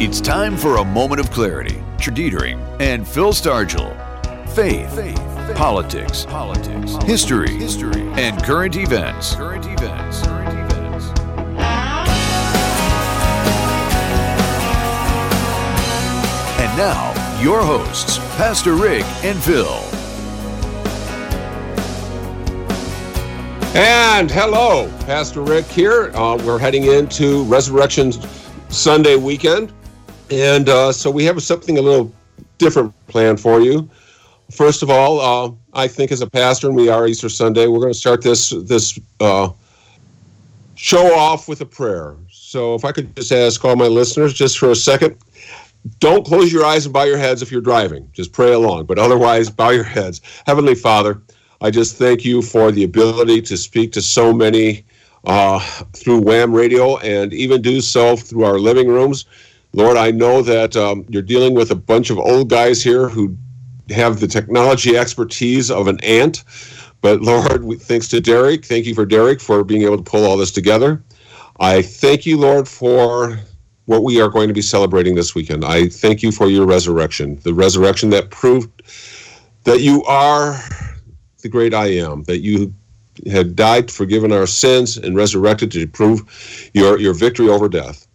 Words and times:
It's 0.00 0.20
time 0.20 0.56
for 0.56 0.76
a 0.76 0.84
moment 0.84 1.20
of 1.20 1.28
clarity. 1.32 1.82
Traditering 1.98 2.60
and 2.78 3.06
Phil 3.06 3.32
Stargell. 3.32 3.96
Faith, 4.50 4.94
faith, 4.94 5.18
faith 5.18 5.56
politics, 5.56 6.24
politics, 6.24 6.94
history, 7.02 7.50
history, 7.56 8.02
and 8.12 8.40
current 8.44 8.76
events. 8.76 9.34
Current 9.34 9.66
events. 9.66 10.22
Current 10.22 10.72
events. 10.72 11.06
And 16.60 16.78
now, 16.78 17.42
your 17.42 17.60
hosts, 17.60 18.18
Pastor 18.36 18.74
Rick 18.76 19.04
and 19.24 19.36
Phil. 19.42 19.82
And 23.76 24.30
hello, 24.30 24.88
Pastor 25.06 25.42
Rick 25.42 25.66
here. 25.66 26.12
Uh, 26.14 26.36
we're 26.44 26.60
heading 26.60 26.84
into 26.84 27.42
Resurrection 27.46 28.12
Sunday 28.68 29.16
weekend. 29.16 29.72
And 30.30 30.68
uh, 30.68 30.92
so 30.92 31.10
we 31.10 31.24
have 31.24 31.42
something 31.42 31.78
a 31.78 31.82
little 31.82 32.12
different 32.58 32.92
planned 33.06 33.40
for 33.40 33.60
you. 33.60 33.88
First 34.50 34.82
of 34.82 34.90
all, 34.90 35.20
uh, 35.20 35.54
I 35.74 35.88
think 35.88 36.10
as 36.10 36.20
a 36.20 36.26
pastor, 36.26 36.68
and 36.68 36.76
we 36.76 36.88
are 36.88 37.06
Easter 37.06 37.28
Sunday, 37.28 37.66
we're 37.66 37.80
going 37.80 37.92
to 37.92 37.98
start 37.98 38.22
this 38.22 38.50
this 38.50 38.98
uh, 39.20 39.50
show 40.74 41.14
off 41.14 41.48
with 41.48 41.60
a 41.60 41.66
prayer. 41.66 42.16
So 42.30 42.74
if 42.74 42.84
I 42.84 42.92
could 42.92 43.14
just 43.16 43.32
ask 43.32 43.62
all 43.64 43.76
my 43.76 43.86
listeners, 43.86 44.32
just 44.32 44.58
for 44.58 44.70
a 44.70 44.76
second, 44.76 45.16
don't 46.00 46.24
close 46.24 46.52
your 46.52 46.64
eyes 46.64 46.86
and 46.86 46.92
bow 46.92 47.04
your 47.04 47.18
heads 47.18 47.42
if 47.42 47.52
you're 47.52 47.60
driving. 47.60 48.08
Just 48.12 48.32
pray 48.32 48.52
along, 48.52 48.86
but 48.86 48.98
otherwise, 48.98 49.50
bow 49.50 49.70
your 49.70 49.84
heads. 49.84 50.20
Heavenly 50.46 50.74
Father, 50.74 51.20
I 51.60 51.70
just 51.70 51.96
thank 51.96 52.24
you 52.24 52.40
for 52.42 52.70
the 52.70 52.84
ability 52.84 53.42
to 53.42 53.56
speak 53.56 53.92
to 53.92 54.02
so 54.02 54.32
many 54.32 54.84
uh, 55.24 55.58
through 55.92 56.20
Wham 56.20 56.52
Radio 56.52 56.96
and 56.98 57.34
even 57.34 57.60
do 57.60 57.80
so 57.80 58.16
through 58.16 58.44
our 58.44 58.58
living 58.58 58.88
rooms. 58.88 59.26
Lord, 59.78 59.96
I 59.96 60.10
know 60.10 60.42
that 60.42 60.74
um, 60.74 61.04
you're 61.08 61.22
dealing 61.22 61.54
with 61.54 61.70
a 61.70 61.76
bunch 61.76 62.10
of 62.10 62.18
old 62.18 62.50
guys 62.50 62.82
here 62.82 63.08
who 63.08 63.38
have 63.90 64.18
the 64.18 64.26
technology 64.26 64.96
expertise 64.96 65.70
of 65.70 65.86
an 65.86 66.00
ant. 66.02 66.42
But 67.00 67.20
Lord, 67.22 67.80
thanks 67.82 68.08
to 68.08 68.20
Derek, 68.20 68.64
thank 68.64 68.86
you 68.86 68.94
for 68.96 69.06
Derek 69.06 69.40
for 69.40 69.62
being 69.62 69.82
able 69.82 69.96
to 69.96 70.02
pull 70.02 70.24
all 70.24 70.36
this 70.36 70.50
together. 70.50 71.00
I 71.60 71.82
thank 71.82 72.26
you, 72.26 72.38
Lord, 72.38 72.66
for 72.66 73.38
what 73.84 74.02
we 74.02 74.20
are 74.20 74.28
going 74.28 74.48
to 74.48 74.52
be 74.52 74.62
celebrating 74.62 75.14
this 75.14 75.36
weekend. 75.36 75.64
I 75.64 75.86
thank 75.86 76.24
you 76.24 76.32
for 76.32 76.48
your 76.48 76.66
resurrection, 76.66 77.38
the 77.44 77.54
resurrection 77.54 78.10
that 78.10 78.30
proved 78.30 78.82
that 79.62 79.80
you 79.80 80.02
are 80.06 80.60
the 81.42 81.48
great 81.48 81.72
I 81.72 81.86
am, 81.86 82.24
that 82.24 82.40
you 82.40 82.74
had 83.30 83.54
died, 83.54 83.92
forgiven 83.92 84.32
our 84.32 84.48
sins, 84.48 84.96
and 84.96 85.14
resurrected 85.14 85.70
to 85.70 85.86
prove 85.86 86.70
your, 86.74 86.98
your 86.98 87.14
victory 87.14 87.48
over 87.48 87.68
death. 87.68 88.07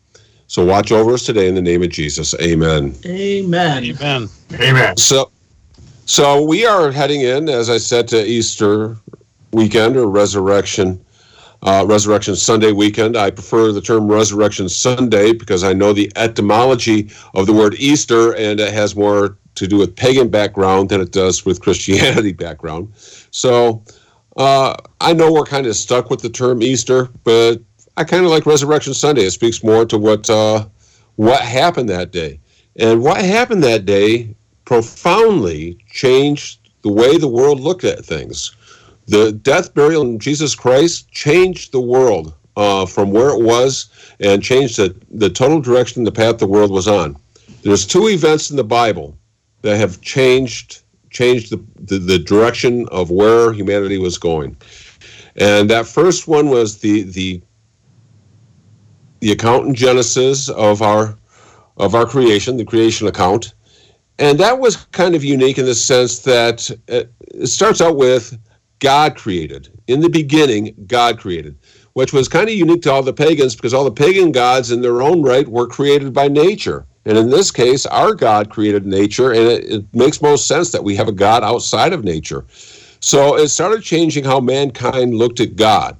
So 0.53 0.63
watch 0.63 0.91
over 0.91 1.15
us 1.15 1.25
today 1.25 1.47
in 1.47 1.55
the 1.55 1.63
name 1.63 1.81
of 1.81 1.89
Jesus. 1.89 2.35
Amen. 2.39 2.93
Amen. 3.07 3.83
Amen. 3.83 4.29
Amen. 4.53 4.97
So, 4.97 5.31
so 6.05 6.43
we 6.43 6.63
are 6.63 6.91
heading 6.91 7.21
in, 7.21 7.49
as 7.49 7.71
I 7.71 7.79
said, 7.79 8.07
to 8.09 8.23
Easter 8.23 8.95
weekend 9.51 9.97
or 9.97 10.05
Resurrection, 10.07 11.03
uh, 11.63 11.85
Resurrection 11.87 12.35
Sunday 12.35 12.71
weekend. 12.71 13.17
I 13.17 13.31
prefer 13.31 13.71
the 13.71 13.81
term 13.81 14.07
Resurrection 14.07 14.69
Sunday 14.69 15.33
because 15.33 15.63
I 15.63 15.73
know 15.73 15.91
the 15.91 16.11
etymology 16.15 17.09
of 17.33 17.47
the 17.47 17.53
word 17.53 17.73
Easter, 17.79 18.35
and 18.35 18.59
it 18.59 18.71
has 18.75 18.95
more 18.95 19.35
to 19.55 19.65
do 19.65 19.77
with 19.77 19.95
pagan 19.95 20.29
background 20.29 20.89
than 20.89 21.01
it 21.01 21.11
does 21.11 21.45
with 21.47 21.61
Christianity 21.61 22.31
background. 22.45 22.93
So 23.31 23.81
uh, 24.37 24.75
I 25.01 25.13
know 25.13 25.33
we're 25.33 25.45
kind 25.45 25.65
of 25.65 25.75
stuck 25.75 26.11
with 26.11 26.21
the 26.21 26.29
term 26.29 26.61
Easter, 26.61 27.09
but 27.23 27.59
I 27.95 28.03
kind 28.03 28.25
of 28.25 28.31
like 28.31 28.45
Resurrection 28.45 28.94
Sunday. 28.94 29.23
It 29.23 29.31
speaks 29.31 29.63
more 29.63 29.86
to 29.86 29.97
what 29.97 30.30
uh, 30.30 30.65
what 31.15 31.42
happened 31.42 31.89
that 31.89 32.11
day, 32.11 32.39
and 32.77 33.04
what 33.04 33.23
happened 33.23 33.64
that 33.64 33.86
day 33.86 34.36
profoundly 34.65 35.77
changed 35.89 36.59
the 36.81 36.92
way 36.92 37.17
the 37.17 37.27
world 37.27 37.59
looked 37.59 37.83
at 37.83 38.04
things. 38.04 38.55
The 39.08 39.31
death, 39.31 39.73
burial, 39.73 40.04
in 40.04 40.20
Jesus 40.20 40.55
Christ 40.55 41.11
changed 41.11 41.71
the 41.71 41.81
world 41.81 42.33
uh, 42.55 42.86
from 42.86 43.11
where 43.11 43.30
it 43.30 43.43
was 43.43 43.89
and 44.20 44.42
changed 44.42 44.77
the, 44.77 44.95
the 45.11 45.30
total 45.30 45.60
direction, 45.60 46.04
the 46.04 46.11
path 46.11 46.37
the 46.37 46.48
world 46.48 46.71
was 46.71 46.87
on. 46.87 47.17
There's 47.64 47.86
two 47.86 48.08
events 48.08 48.49
in 48.49 48.55
the 48.58 48.64
Bible 48.64 49.17
that 49.61 49.77
have 49.77 50.02
changed 50.02 50.81
changed 51.10 51.52
the, 51.52 51.64
the, 51.75 51.99
the 51.99 52.17
direction 52.17 52.87
of 52.89 53.11
where 53.11 53.54
humanity 53.54 53.99
was 53.99 54.17
going. 54.17 54.58
And 55.36 55.70
that 55.70 55.86
first 55.86 56.27
one 56.27 56.49
was 56.49 56.80
the 56.80 57.04
the 57.04 57.42
the 59.23 59.32
account 59.32 59.66
in 59.66 59.73
Genesis 59.73 60.50
of 60.50 60.82
our 60.82 61.17
of 61.78 61.95
our 61.95 62.06
creation, 62.06 62.58
the 62.58 62.66
creation 62.66 63.08
account, 63.08 63.54
and 64.20 64.38
that 64.39 64.60
was 64.60 64.76
kind 64.92 65.16
of 65.16 65.23
unique 65.23 65.58
in 65.58 65.66
the 65.66 65.73
sense 65.73 66.20
that 66.20 66.70
it 66.88 67.10
starts 67.48 67.80
out 67.80 67.95
with 67.95 68.38
God 68.80 69.16
created. 69.16 69.70
In 69.88 70.02
the 70.02 70.10
beginning, 70.10 70.76
God 70.88 71.20
created, 71.20 71.58
which 71.94 72.11
was 72.11 72.28
kind 72.28 72.50
of 72.50 72.54
unique 72.54 72.82
to 72.82 72.92
all 72.92 73.02
the 73.02 73.14
pagans 73.14 73.56
because 73.56 73.73
all 73.73 73.86
the 73.86 73.92
pagan 73.92 74.34
gods, 74.34 74.72
in 74.72 74.82
their 74.82 75.02
own 75.02 75.22
right, 75.22 75.48
were 75.48 75.67
created 75.67 76.11
by 76.11 76.28
nature. 76.28 76.86
And 77.05 77.17
in 77.17 77.30
this 77.30 77.50
case, 77.50 77.86
our 77.86 78.14
God 78.14 78.50
created 78.50 78.86
nature, 78.86 79.32
and 79.32 79.48
it, 79.48 79.64
it 79.72 79.95
makes 79.95 80.22
most 80.22 80.48
sense 80.48 80.72
that 80.72 80.84
we 80.84 80.98
have 80.98 81.08
a 81.08 81.14
God 81.14 81.44
outside 81.44 81.94
of 81.94 82.04
nature. 82.04 82.45
So 83.00 83.38
it 83.38 83.48
started 83.48 83.84
changing 83.84 84.26
how 84.26 84.42
mankind 84.42 85.16
looked 85.16 85.40
at 85.40 85.55
God. 85.55 85.98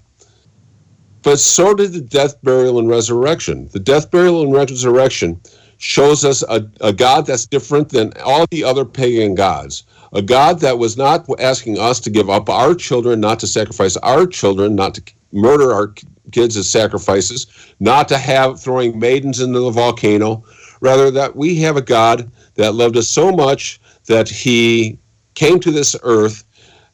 But 1.24 1.40
so 1.40 1.74
did 1.74 1.94
the 1.94 2.02
death, 2.02 2.42
burial, 2.44 2.80
and 2.80 2.90
resurrection. 2.90 3.70
The 3.72 3.80
death, 3.80 4.12
burial, 4.12 4.44
and 4.44 4.54
resurrection 4.54 5.42
shows 5.78 6.24
us 6.24 6.44
a, 6.50 6.70
a 6.82 6.94
God 6.94 7.26
that's 7.26 7.46
different 7.46 7.90
than 7.90 8.14
all 8.24 8.46
the 8.52 8.64
other 8.64 8.86
pagan 8.86 9.34
gods. 9.34 9.84
A 10.12 10.22
God 10.22 10.60
that 10.60 10.78
was 10.78 10.98
not 10.98 11.28
asking 11.40 11.80
us 11.80 12.00
to 12.02 12.10
give 12.10 12.30
up 12.30 12.50
our 12.50 12.76
children, 12.76 13.20
not 13.20 13.40
to 13.40 13.48
sacrifice 13.48 13.98
our 13.98 14.28
children, 14.28 14.76
not 14.76 14.96
to 14.96 15.04
murder 15.32 15.74
our 15.74 15.94
kids 16.32 16.56
as 16.58 16.70
sacrifices, 16.70 17.48
not 17.80 18.08
to 18.10 18.18
have 18.18 18.62
throwing 18.62 19.00
maidens 19.00 19.40
into 19.40 19.60
the 19.60 19.72
volcano. 19.72 20.44
Rather, 20.82 21.10
that 21.10 21.36
we 21.36 21.56
have 21.56 21.78
a 21.78 21.82
God 21.82 22.30
that 22.56 22.76
loved 22.76 22.98
us 22.98 23.10
so 23.10 23.32
much 23.32 23.80
that 24.06 24.30
he 24.30 25.00
came 25.36 25.60
to 25.62 25.72
this 25.72 25.96
earth 26.04 26.44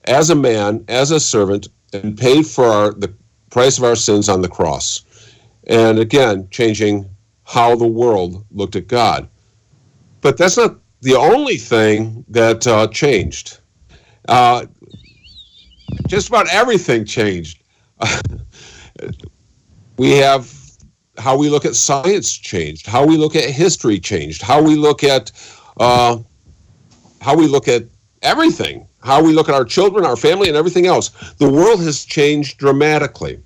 as 0.05 0.29
a 0.29 0.35
man, 0.35 0.85
as 0.87 1.11
a 1.11 1.19
servant, 1.19 1.67
and 1.93 2.17
paid 2.17 2.45
for 2.45 2.65
our, 2.65 2.93
the 2.93 3.13
price 3.49 3.77
of 3.77 3.83
our 3.83 3.95
sins 3.95 4.29
on 4.29 4.41
the 4.41 4.47
cross. 4.47 5.03
And 5.67 5.99
again, 5.99 6.47
changing 6.51 7.09
how 7.43 7.75
the 7.75 7.87
world 7.87 8.45
looked 8.51 8.75
at 8.75 8.87
God. 8.87 9.27
But 10.21 10.37
that's 10.37 10.57
not 10.57 10.77
the 11.01 11.15
only 11.15 11.57
thing 11.57 12.25
that 12.29 12.67
uh, 12.67 12.87
changed. 12.87 13.59
Uh, 14.27 14.65
just 16.07 16.27
about 16.27 16.47
everything 16.51 17.05
changed. 17.05 17.63
we 19.97 20.11
have 20.11 20.53
how 21.17 21.37
we 21.37 21.49
look 21.49 21.65
at 21.65 21.75
science 21.75 22.33
changed, 22.33 22.87
how 22.87 23.05
we 23.05 23.17
look 23.17 23.35
at 23.35 23.49
history 23.49 23.99
changed, 23.99 24.41
how 24.41 24.61
we 24.61 24.75
look 24.75 25.03
at 25.03 25.31
uh, 25.79 26.17
how 27.21 27.35
we 27.35 27.47
look 27.47 27.67
at 27.67 27.83
everything, 28.21 28.87
how 29.03 29.23
we 29.23 29.33
look 29.33 29.49
at 29.49 29.55
our 29.55 29.65
children, 29.65 30.05
our 30.05 30.15
family, 30.15 30.47
and 30.47 30.57
everything 30.57 30.85
else. 30.85 31.09
The 31.37 31.49
world 31.49 31.81
has 31.81 32.05
changed 32.05 32.57
dramatically. 32.57 33.39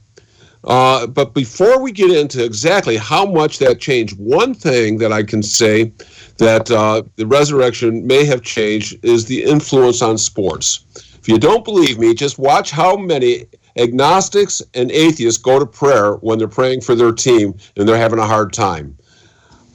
Uh, 0.65 1.05
but 1.07 1.33
before 1.33 1.81
we 1.81 1.91
get 1.91 2.09
into 2.09 2.43
exactly 2.43 2.95
how 2.95 3.25
much 3.25 3.59
that 3.59 3.81
changed, 3.81 4.17
one 4.17 4.53
thing 4.53 4.97
that 4.97 5.11
I 5.11 5.23
can 5.23 5.43
say 5.43 5.91
that 6.37 6.71
uh, 6.71 7.03
the 7.17 7.27
resurrection 7.27 8.07
may 8.07 8.25
have 8.25 8.41
changed 8.41 9.03
is 9.03 9.25
the 9.25 9.43
influence 9.43 10.01
on 10.01 10.17
sports. 10.17 10.85
If 11.19 11.27
you 11.27 11.37
don't 11.37 11.65
believe 11.65 11.99
me, 11.99 12.13
just 12.13 12.39
watch 12.39 12.71
how 12.71 12.95
many 12.95 13.45
agnostics 13.77 14.61
and 14.73 14.91
atheists 14.91 15.41
go 15.41 15.59
to 15.59 15.65
prayer 15.65 16.13
when 16.15 16.37
they're 16.37 16.47
praying 16.47 16.81
for 16.81 16.95
their 16.95 17.11
team 17.11 17.55
and 17.75 17.87
they're 17.87 17.97
having 17.97 18.19
a 18.19 18.25
hard 18.25 18.53
time. 18.53 18.97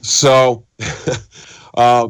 So, 0.01 0.65
uh, 1.75 2.09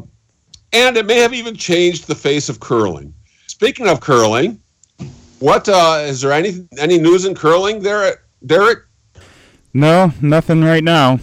and 0.72 0.96
it 0.96 1.06
may 1.06 1.18
have 1.18 1.34
even 1.34 1.56
changed 1.56 2.06
the 2.06 2.14
face 2.14 2.48
of 2.48 2.60
curling. 2.60 3.12
Speaking 3.60 3.88
of 3.88 4.00
curling, 4.00 4.58
what 5.38 5.68
uh, 5.68 5.98
is 6.06 6.22
there 6.22 6.32
any 6.32 6.66
any 6.78 6.96
news 6.96 7.26
in 7.26 7.34
curling 7.34 7.82
there, 7.82 8.22
Derek? 8.46 8.86
No, 9.74 10.14
nothing 10.22 10.64
right 10.64 10.82
now. 10.82 11.18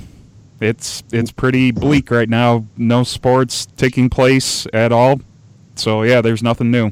It's 0.62 1.02
it's 1.12 1.32
pretty 1.32 1.72
bleak 1.72 2.12
right 2.12 2.30
now. 2.30 2.64
No 2.78 3.04
sports 3.04 3.66
taking 3.76 4.08
place 4.08 4.68
at 4.72 4.92
all. 4.92 5.20
So 5.78 6.04
yeah, 6.04 6.22
there's 6.22 6.44
nothing 6.44 6.70
new. 6.70 6.92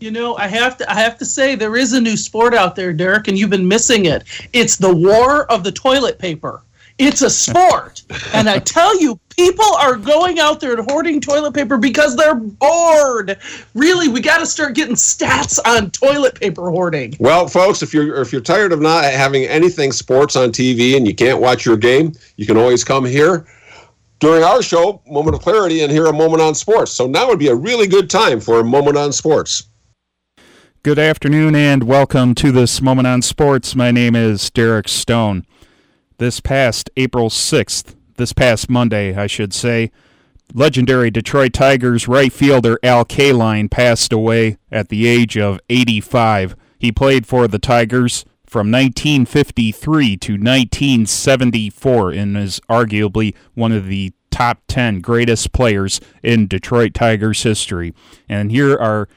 You 0.00 0.10
know, 0.10 0.34
I 0.34 0.48
have 0.48 0.76
to 0.78 0.90
I 0.90 0.94
have 0.94 1.18
to 1.18 1.24
say 1.24 1.54
there 1.54 1.76
is 1.76 1.92
a 1.92 2.00
new 2.00 2.16
sport 2.16 2.52
out 2.52 2.74
there, 2.74 2.92
Derek, 2.92 3.28
and 3.28 3.38
you've 3.38 3.50
been 3.50 3.68
missing 3.68 4.06
it. 4.06 4.24
It's 4.52 4.74
the 4.74 4.92
war 4.92 5.48
of 5.52 5.62
the 5.62 5.70
toilet 5.70 6.18
paper. 6.18 6.64
It's 6.98 7.22
a 7.22 7.30
sport. 7.30 8.02
and 8.34 8.48
I 8.48 8.58
tell 8.58 9.00
you, 9.00 9.20
people 9.36 9.64
are 9.80 9.96
going 9.96 10.38
out 10.38 10.60
there 10.60 10.78
and 10.78 10.90
hoarding 10.90 11.20
toilet 11.20 11.54
paper 11.54 11.78
because 11.78 12.16
they're 12.16 12.34
bored. 12.34 13.38
Really, 13.74 14.08
we 14.08 14.20
got 14.20 14.38
to 14.38 14.46
start 14.46 14.74
getting 14.74 14.94
stats 14.94 15.58
on 15.66 15.90
toilet 15.90 16.34
paper 16.38 16.70
hoarding. 16.70 17.16
Well, 17.18 17.48
folks, 17.48 17.82
if 17.82 17.92
you're 17.94 18.20
if 18.20 18.32
you're 18.32 18.40
tired 18.40 18.72
of 18.72 18.80
not 18.80 19.04
having 19.04 19.44
anything 19.44 19.92
sports 19.92 20.36
on 20.36 20.50
TV 20.50 20.96
and 20.96 21.06
you 21.06 21.14
can't 21.14 21.40
watch 21.40 21.64
your 21.64 21.76
game, 21.76 22.12
you 22.36 22.46
can 22.46 22.56
always 22.56 22.84
come 22.84 23.04
here. 23.04 23.46
during 24.22 24.44
our 24.44 24.62
show, 24.62 25.02
Moment 25.04 25.34
of 25.34 25.42
Clarity, 25.42 25.82
and 25.82 25.90
hear 25.90 26.06
a 26.06 26.12
Moment 26.12 26.40
on 26.40 26.54
Sports. 26.54 26.92
So 26.92 27.08
now 27.08 27.26
would 27.26 27.40
be 27.40 27.48
a 27.48 27.54
really 27.56 27.88
good 27.88 28.08
time 28.08 28.38
for 28.38 28.60
a 28.60 28.64
Moment 28.64 28.96
on 28.96 29.12
Sports. 29.12 29.64
Good 30.84 30.98
afternoon 30.98 31.56
and 31.56 31.82
welcome 31.82 32.34
to 32.36 32.52
this 32.52 32.80
Moment 32.80 33.08
on 33.08 33.20
Sports. 33.22 33.74
My 33.74 33.90
name 33.90 34.14
is 34.14 34.48
Derek 34.50 34.86
Stone. 34.86 35.44
This 36.18 36.38
past 36.38 36.88
April 36.96 37.30
6th, 37.30 37.96
this 38.16 38.32
past 38.32 38.68
Monday, 38.70 39.14
I 39.14 39.26
should 39.26 39.52
say, 39.52 39.90
legendary 40.54 41.10
Detroit 41.10 41.52
Tigers 41.52 42.08
right 42.08 42.32
fielder 42.32 42.78
Al 42.82 43.04
Kaline 43.04 43.70
passed 43.70 44.12
away 44.12 44.58
at 44.70 44.88
the 44.88 45.06
age 45.06 45.36
of 45.36 45.60
85. 45.68 46.56
He 46.78 46.92
played 46.92 47.26
for 47.26 47.48
the 47.48 47.58
Tigers 47.58 48.24
from 48.46 48.70
1953 48.70 50.16
to 50.18 50.32
1974 50.32 52.10
and 52.10 52.36
is 52.36 52.60
arguably 52.68 53.34
one 53.54 53.72
of 53.72 53.86
the 53.86 54.12
top 54.30 54.60
10 54.68 55.00
greatest 55.00 55.52
players 55.52 56.00
in 56.22 56.46
Detroit 56.46 56.94
Tigers 56.94 57.42
history. 57.44 57.94
And 58.28 58.50
here 58.50 58.76
are 58.76 59.08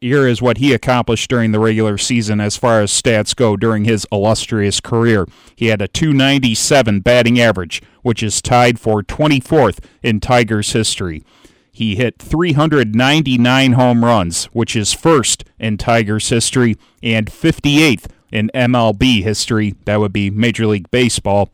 here 0.00 0.26
is 0.26 0.42
what 0.42 0.58
he 0.58 0.72
accomplished 0.72 1.30
during 1.30 1.52
the 1.52 1.60
regular 1.60 1.98
season 1.98 2.40
as 2.40 2.56
far 2.56 2.80
as 2.80 2.90
stats 2.90 3.34
go 3.34 3.56
during 3.56 3.84
his 3.84 4.06
illustrious 4.12 4.80
career. 4.80 5.26
He 5.54 5.66
had 5.66 5.82
a 5.82 5.88
297 5.88 7.00
batting 7.00 7.40
average, 7.40 7.82
which 8.02 8.22
is 8.22 8.42
tied 8.42 8.78
for 8.78 9.02
24th 9.02 9.78
in 10.02 10.20
Tigers 10.20 10.72
history. 10.72 11.24
He 11.72 11.96
hit 11.96 12.18
399 12.18 13.72
home 13.72 14.04
runs, 14.04 14.44
which 14.46 14.76
is 14.76 14.92
first 14.92 15.44
in 15.58 15.78
Tigers 15.78 16.28
history 16.28 16.76
and 17.02 17.26
58th 17.26 18.06
in 18.30 18.50
MLB 18.54 19.22
history. 19.22 19.74
That 19.86 20.00
would 20.00 20.12
be 20.12 20.30
Major 20.30 20.66
League 20.66 20.90
Baseball. 20.90 21.50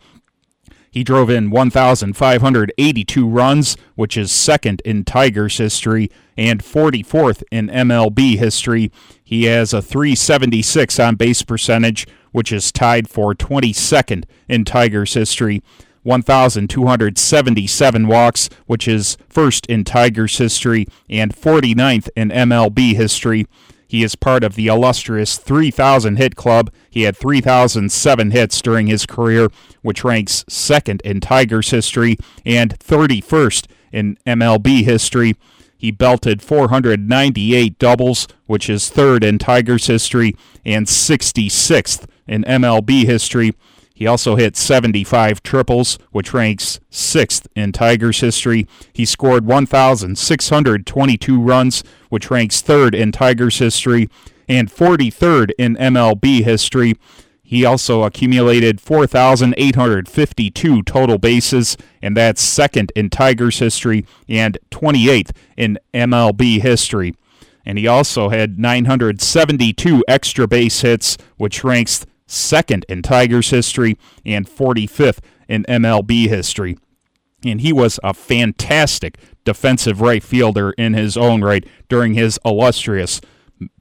He 0.90 1.04
drove 1.04 1.30
in 1.30 1.50
1,582 1.50 3.28
runs, 3.28 3.76
which 3.94 4.16
is 4.16 4.32
second 4.32 4.82
in 4.84 5.04
Tigers 5.04 5.58
history 5.58 6.10
and 6.36 6.60
44th 6.62 7.42
in 7.50 7.68
MLB 7.68 8.38
history. 8.38 8.90
He 9.22 9.44
has 9.44 9.72
a 9.72 9.82
376 9.82 10.98
on 10.98 11.14
base 11.16 11.42
percentage, 11.42 12.06
which 12.32 12.52
is 12.52 12.72
tied 12.72 13.08
for 13.08 13.34
22nd 13.34 14.24
in 14.48 14.64
Tigers 14.64 15.14
history. 15.14 15.62
1,277 16.04 18.06
walks, 18.06 18.48
which 18.66 18.86
is 18.88 19.18
first 19.28 19.66
in 19.66 19.84
Tigers 19.84 20.38
history 20.38 20.86
and 21.10 21.36
49th 21.36 22.08
in 22.16 22.30
MLB 22.30 22.94
history. 22.94 23.46
He 23.88 24.04
is 24.04 24.14
part 24.14 24.44
of 24.44 24.54
the 24.54 24.66
illustrious 24.66 25.38
3,000 25.38 26.16
hit 26.16 26.36
club. 26.36 26.70
He 26.90 27.02
had 27.02 27.16
3,007 27.16 28.30
hits 28.30 28.60
during 28.60 28.86
his 28.86 29.06
career, 29.06 29.48
which 29.80 30.04
ranks 30.04 30.44
second 30.46 31.00
in 31.06 31.20
Tigers 31.20 31.70
history 31.70 32.18
and 32.44 32.78
31st 32.78 33.66
in 33.90 34.18
MLB 34.26 34.84
history. 34.84 35.34
He 35.78 35.90
belted 35.90 36.42
498 36.42 37.78
doubles, 37.78 38.28
which 38.46 38.68
is 38.68 38.90
third 38.90 39.24
in 39.24 39.38
Tigers 39.38 39.86
history 39.86 40.36
and 40.66 40.86
66th 40.86 42.06
in 42.26 42.44
MLB 42.44 43.04
history. 43.04 43.54
He 43.98 44.06
also 44.06 44.36
hit 44.36 44.56
75 44.56 45.42
triples, 45.42 45.98
which 46.12 46.32
ranks 46.32 46.78
sixth 46.88 47.48
in 47.56 47.72
Tigers 47.72 48.20
history. 48.20 48.68
He 48.92 49.04
scored 49.04 49.44
1,622 49.44 51.40
runs, 51.40 51.82
which 52.08 52.30
ranks 52.30 52.60
third 52.60 52.94
in 52.94 53.10
Tigers 53.10 53.58
history 53.58 54.08
and 54.48 54.70
43rd 54.70 55.50
in 55.58 55.74
MLB 55.74 56.44
history. 56.44 56.94
He 57.42 57.64
also 57.64 58.04
accumulated 58.04 58.80
4,852 58.80 60.82
total 60.84 61.18
bases, 61.18 61.76
and 62.00 62.16
that's 62.16 62.40
second 62.40 62.92
in 62.94 63.10
Tigers 63.10 63.58
history 63.58 64.06
and 64.28 64.58
28th 64.70 65.32
in 65.56 65.76
MLB 65.92 66.60
history. 66.60 67.16
And 67.66 67.76
he 67.76 67.88
also 67.88 68.28
had 68.28 68.60
972 68.60 70.04
extra 70.06 70.46
base 70.46 70.82
hits, 70.82 71.18
which 71.36 71.64
ranks 71.64 72.06
second 72.28 72.86
in 72.88 73.02
Tigers 73.02 73.50
history, 73.50 73.98
and 74.24 74.48
45th 74.48 75.18
in 75.48 75.64
MLB 75.64 76.28
history. 76.28 76.78
And 77.44 77.60
he 77.60 77.72
was 77.72 77.98
a 78.04 78.14
fantastic 78.14 79.18
defensive 79.44 80.00
right 80.00 80.22
fielder 80.22 80.70
in 80.72 80.94
his 80.94 81.16
own 81.16 81.42
right 81.42 81.66
during 81.88 82.14
his 82.14 82.38
illustrious 82.44 83.20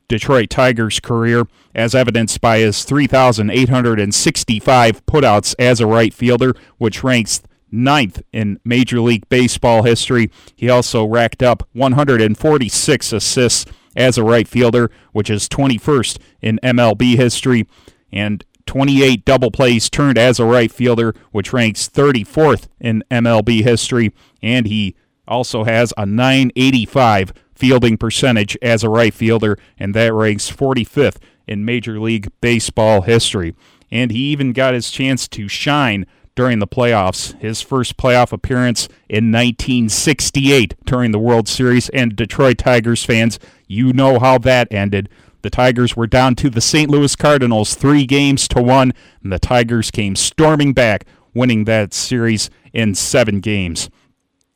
Detroit 0.07 0.49
Tigers 0.49 0.99
career, 1.01 1.47
as 1.75 1.93
evidenced 1.93 2.39
by 2.39 2.59
his 2.59 2.85
3,865 2.85 5.05
putouts 5.05 5.53
as 5.59 5.81
a 5.81 5.87
right 5.87 6.13
fielder, 6.13 6.53
which 6.77 7.03
ranks 7.03 7.41
ninth 7.69 8.21
in 8.31 8.57
Major 8.63 9.01
League 9.01 9.27
Baseball 9.27 9.83
history. 9.83 10.31
He 10.55 10.69
also 10.69 11.05
racked 11.05 11.43
up 11.43 11.67
146 11.73 13.11
assists 13.11 13.65
as 13.97 14.17
a 14.17 14.23
right 14.23 14.47
fielder, 14.47 14.89
which 15.11 15.29
is 15.29 15.49
21st 15.49 16.19
in 16.41 16.57
MLB 16.63 17.17
history 17.17 17.67
and 18.11 18.43
28 18.65 19.25
double 19.25 19.49
plays 19.49 19.89
turned 19.89 20.17
as 20.17 20.39
a 20.39 20.45
right 20.45 20.71
fielder, 20.71 21.15
which 21.31 21.53
ranks 21.53 21.87
34th 21.89 22.67
in 22.79 23.03
MLB 23.09 23.63
history. 23.63 24.11
And 24.41 24.67
he 24.67 24.95
also 25.27 25.63
has 25.63 25.93
a 25.97 26.05
985 26.05 27.33
fielding 27.55 27.97
percentage 27.97 28.57
as 28.61 28.83
a 28.83 28.89
right 28.89 29.13
fielder, 29.13 29.57
and 29.79 29.93
that 29.95 30.13
ranks 30.13 30.51
45th 30.51 31.17
in 31.47 31.65
Major 31.65 31.99
League 31.99 32.29
Baseball 32.41 33.01
history. 33.01 33.55
And 33.89 34.11
he 34.11 34.19
even 34.31 34.53
got 34.53 34.73
his 34.73 34.91
chance 34.91 35.27
to 35.29 35.47
shine 35.47 36.05
during 36.35 36.59
the 36.59 36.67
playoffs. 36.67 37.37
His 37.39 37.61
first 37.61 37.97
playoff 37.97 38.31
appearance 38.31 38.87
in 39.09 39.31
1968 39.31 40.75
during 40.85 41.11
the 41.11 41.19
World 41.19 41.47
Series. 41.47 41.89
And 41.89 42.15
Detroit 42.15 42.59
Tigers 42.59 43.03
fans, 43.03 43.39
you 43.67 43.91
know 43.91 44.19
how 44.19 44.37
that 44.39 44.71
ended. 44.71 45.09
The 45.47 45.51
Tigers 45.51 45.95
were 45.95 46.07
down 46.07 46.35
to 46.35 46.49
the 46.49 46.59
St. 46.59 46.91
Louis 46.91 47.15
Cardinals 47.15 47.73
three 47.73 48.05
games 48.05 48.49
to 48.49 48.61
one, 48.61 48.91
and 49.23 49.31
the 49.31 49.39
Tigers 49.39 49.91
came 49.91 50.17
storming 50.17 50.73
back, 50.73 51.05
winning 51.33 51.63
that 51.63 51.93
series 51.93 52.49
in 52.73 52.95
seven 52.95 53.39
games. 53.39 53.89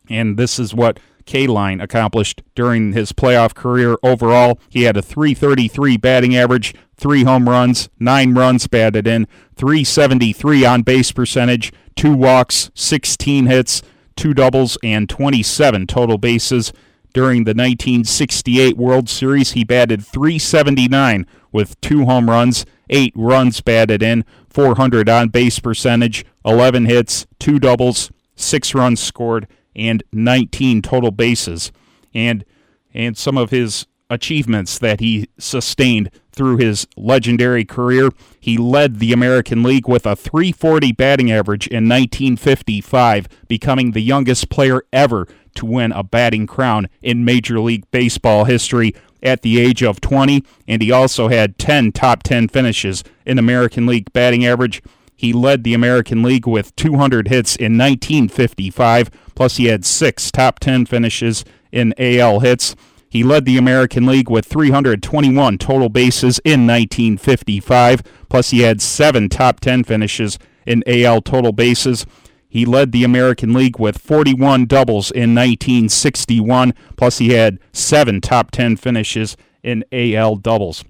And 0.09 0.35
this 0.35 0.59
is 0.59 0.75
what 0.75 0.99
Kaline 1.23 1.81
accomplished 1.81 2.41
during 2.55 2.91
his 2.91 3.13
playoff 3.13 3.55
career 3.55 3.95
overall. 4.03 4.59
He 4.67 4.83
had 4.83 4.97
a 4.97 5.01
333 5.01 5.95
batting 5.95 6.35
average, 6.35 6.75
three 6.97 7.23
home 7.23 7.47
runs, 7.47 7.88
nine 7.98 8.33
runs 8.33 8.67
batted 8.67 9.07
in, 9.07 9.27
373 9.55 10.65
on 10.65 10.81
base 10.81 11.13
percentage, 11.13 11.71
two 11.95 12.13
walks, 12.13 12.69
16 12.75 13.45
hits, 13.45 13.81
two 14.17 14.33
doubles, 14.33 14.77
and 14.83 15.07
27 15.07 15.88
total 15.88 16.17
bases. 16.17 16.74
During 17.13 17.44
the 17.44 17.51
1968 17.51 18.77
World 18.77 19.10
Series, 19.10 19.51
he 19.51 19.63
batted 19.63 20.06
379 20.06 21.25
with 21.51 21.80
two 21.82 22.06
home 22.06 22.30
runs, 22.30 22.65
eight 22.89 23.13
runs 23.15 23.60
batted 23.60 24.01
in, 24.01 24.24
400 24.50 25.10
on 25.10 25.30
base 25.30 25.60
percentage, 25.60 26.25
11 26.46 26.86
hits, 26.86 27.27
two 27.39 27.60
doubles, 27.60 28.12
six 28.36 28.74
runs 28.74 29.01
scored, 29.01 29.48
and 29.75 30.03
19 30.13 30.82
total 30.82 31.12
bases. 31.12 31.72
And 32.13 32.46
and 32.94 33.18
some 33.18 33.38
of 33.38 33.51
his 33.51 33.88
achievements 34.10 34.77
that 34.77 35.00
he 35.00 35.30
sustained 35.39 36.12
through 36.34 36.58
his 36.58 36.86
legendary 36.98 37.63
career. 37.63 38.10
He 38.39 38.58
led 38.58 39.00
the 39.00 39.13
American 39.13 39.63
League 39.63 39.88
with 39.88 40.06
a 40.06 40.15
340 40.15 40.91
batting 40.91 41.32
average 41.32 41.68
in 41.68 41.88
1955, 41.88 43.27
becoming 43.48 43.91
the 43.91 44.01
youngest 44.01 44.50
player 44.50 44.82
ever 44.91 45.27
to 45.55 45.65
win 45.65 45.91
a 45.91 46.03
batting 46.03 46.48
crown 46.48 46.88
in 47.01 47.25
Major 47.25 47.60
League 47.60 47.89
Baseball 47.91 48.46
history 48.46 48.93
at 49.24 49.41
the 49.41 49.60
age 49.60 49.84
of 49.84 50.01
20, 50.01 50.43
and 50.67 50.81
he 50.81 50.91
also 50.91 51.27
had 51.27 51.58
10 51.58 51.91
top 51.91 52.24
10 52.24 52.48
finishes 52.48 53.03
in 53.25 53.38
American 53.38 53.86
League 53.86 54.12
batting 54.13 54.46
average. 54.46 54.81
He 55.15 55.34
led 55.34 55.63
the 55.63 55.75
American 55.75 56.24
League 56.24 56.48
with 56.48 56.75
200 56.75 57.27
hits 57.27 57.55
in 57.55 57.77
1955, 57.77 59.12
plus 59.36 59.58
he 59.58 59.65
had 59.65 59.86
six 59.86 60.31
top 60.31 60.60
10 60.60 60.88
finishes 60.88 61.46
in 61.72 61.93
AL 62.00 62.39
hits. 62.39 62.75
He 63.08 63.24
led 63.24 63.46
the 63.46 63.58
American 63.58 64.05
League 64.05 64.29
with 64.29 64.46
321 64.46 65.58
total 65.58 65.89
bases 65.89 66.39
in 66.39 66.65
1955, 66.65 68.01
plus 68.29 68.50
he 68.50 68.62
had 68.62 68.81
seven 68.81 69.29
top 69.29 69.60
10 69.60 69.84
finishes 69.84 70.39
in 70.65 70.84
AL 70.88 71.22
total 71.22 71.51
bases. 71.51 72.05
He 72.51 72.65
led 72.65 72.91
the 72.91 73.05
American 73.05 73.53
League 73.53 73.79
with 73.79 73.98
41 73.98 74.65
doubles 74.65 75.10
in 75.10 75.34
1961, 75.34 76.74
plus 76.98 77.20
he 77.20 77.29
had 77.29 77.60
seven 77.72 78.20
top 78.20 78.51
10 78.51 78.75
finishes 78.75 79.38
in 79.63 79.86
AL 79.93 80.36
doubles. 80.36 80.84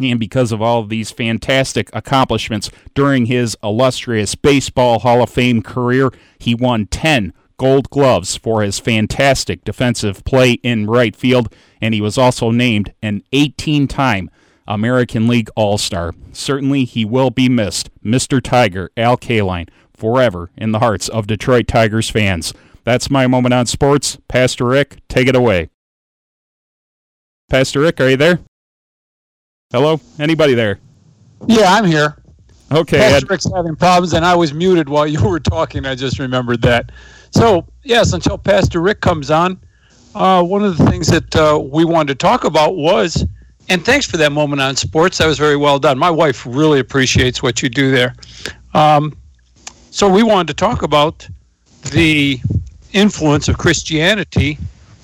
And 0.00 0.20
because 0.20 0.52
of 0.52 0.62
all 0.62 0.78
of 0.78 0.90
these 0.90 1.10
fantastic 1.10 1.90
accomplishments 1.92 2.70
during 2.94 3.26
his 3.26 3.56
illustrious 3.64 4.36
Baseball 4.36 5.00
Hall 5.00 5.24
of 5.24 5.30
Fame 5.30 5.60
career, 5.60 6.10
he 6.38 6.54
won 6.54 6.86
10 6.86 7.32
gold 7.56 7.90
gloves 7.90 8.36
for 8.36 8.62
his 8.62 8.78
fantastic 8.78 9.64
defensive 9.64 10.24
play 10.24 10.52
in 10.62 10.86
right 10.86 11.16
field, 11.16 11.52
and 11.80 11.94
he 11.94 12.00
was 12.00 12.16
also 12.16 12.52
named 12.52 12.94
an 13.02 13.24
18 13.32 13.88
time 13.88 14.30
American 14.68 15.26
League 15.26 15.50
All 15.56 15.78
Star. 15.78 16.12
Certainly, 16.30 16.84
he 16.84 17.04
will 17.04 17.30
be 17.30 17.48
missed. 17.48 17.90
Mr. 18.04 18.40
Tiger, 18.40 18.92
Al 18.96 19.16
Kaline 19.16 19.68
forever 20.02 20.50
in 20.56 20.72
the 20.72 20.80
hearts 20.80 21.08
of 21.08 21.28
Detroit 21.28 21.68
Tigers 21.68 22.10
fans. 22.10 22.52
That's 22.82 23.08
my 23.08 23.28
moment 23.28 23.54
on 23.54 23.66
sports. 23.66 24.18
Pastor 24.26 24.64
Rick, 24.64 24.96
take 25.06 25.28
it 25.28 25.36
away. 25.36 25.70
Pastor 27.48 27.78
Rick, 27.78 28.00
are 28.00 28.08
you 28.08 28.16
there? 28.16 28.40
Hello? 29.70 30.00
Anybody 30.18 30.54
there? 30.54 30.80
Yeah, 31.46 31.72
I'm 31.72 31.84
here. 31.84 32.20
Okay. 32.72 32.98
Pastor 32.98 33.26
Rick's 33.30 33.46
having 33.54 33.76
problems, 33.76 34.12
and 34.12 34.24
I 34.24 34.34
was 34.34 34.52
muted 34.52 34.88
while 34.88 35.06
you 35.06 35.22
were 35.24 35.38
talking. 35.38 35.86
I 35.86 35.94
just 35.94 36.18
remembered 36.18 36.62
that. 36.62 36.90
So, 37.30 37.64
yes, 37.84 38.12
until 38.12 38.36
Pastor 38.36 38.80
Rick 38.80 39.02
comes 39.02 39.30
on, 39.30 39.60
uh, 40.16 40.42
one 40.42 40.64
of 40.64 40.76
the 40.76 40.84
things 40.86 41.06
that 41.06 41.36
uh, 41.36 41.60
we 41.62 41.84
wanted 41.84 42.18
to 42.18 42.26
talk 42.26 42.42
about 42.42 42.74
was, 42.74 43.24
and 43.68 43.84
thanks 43.84 44.04
for 44.04 44.16
that 44.16 44.32
moment 44.32 44.60
on 44.60 44.74
sports. 44.74 45.18
That 45.18 45.28
was 45.28 45.38
very 45.38 45.56
well 45.56 45.78
done. 45.78 45.96
My 45.96 46.10
wife 46.10 46.44
really 46.44 46.80
appreciates 46.80 47.40
what 47.40 47.62
you 47.62 47.68
do 47.68 47.92
there. 47.92 48.16
Um, 48.74 49.16
so, 49.92 50.08
we 50.08 50.22
wanted 50.22 50.48
to 50.48 50.54
talk 50.54 50.82
about 50.82 51.28
the 51.92 52.40
influence 52.92 53.48
of 53.48 53.58
Christianity 53.58 54.58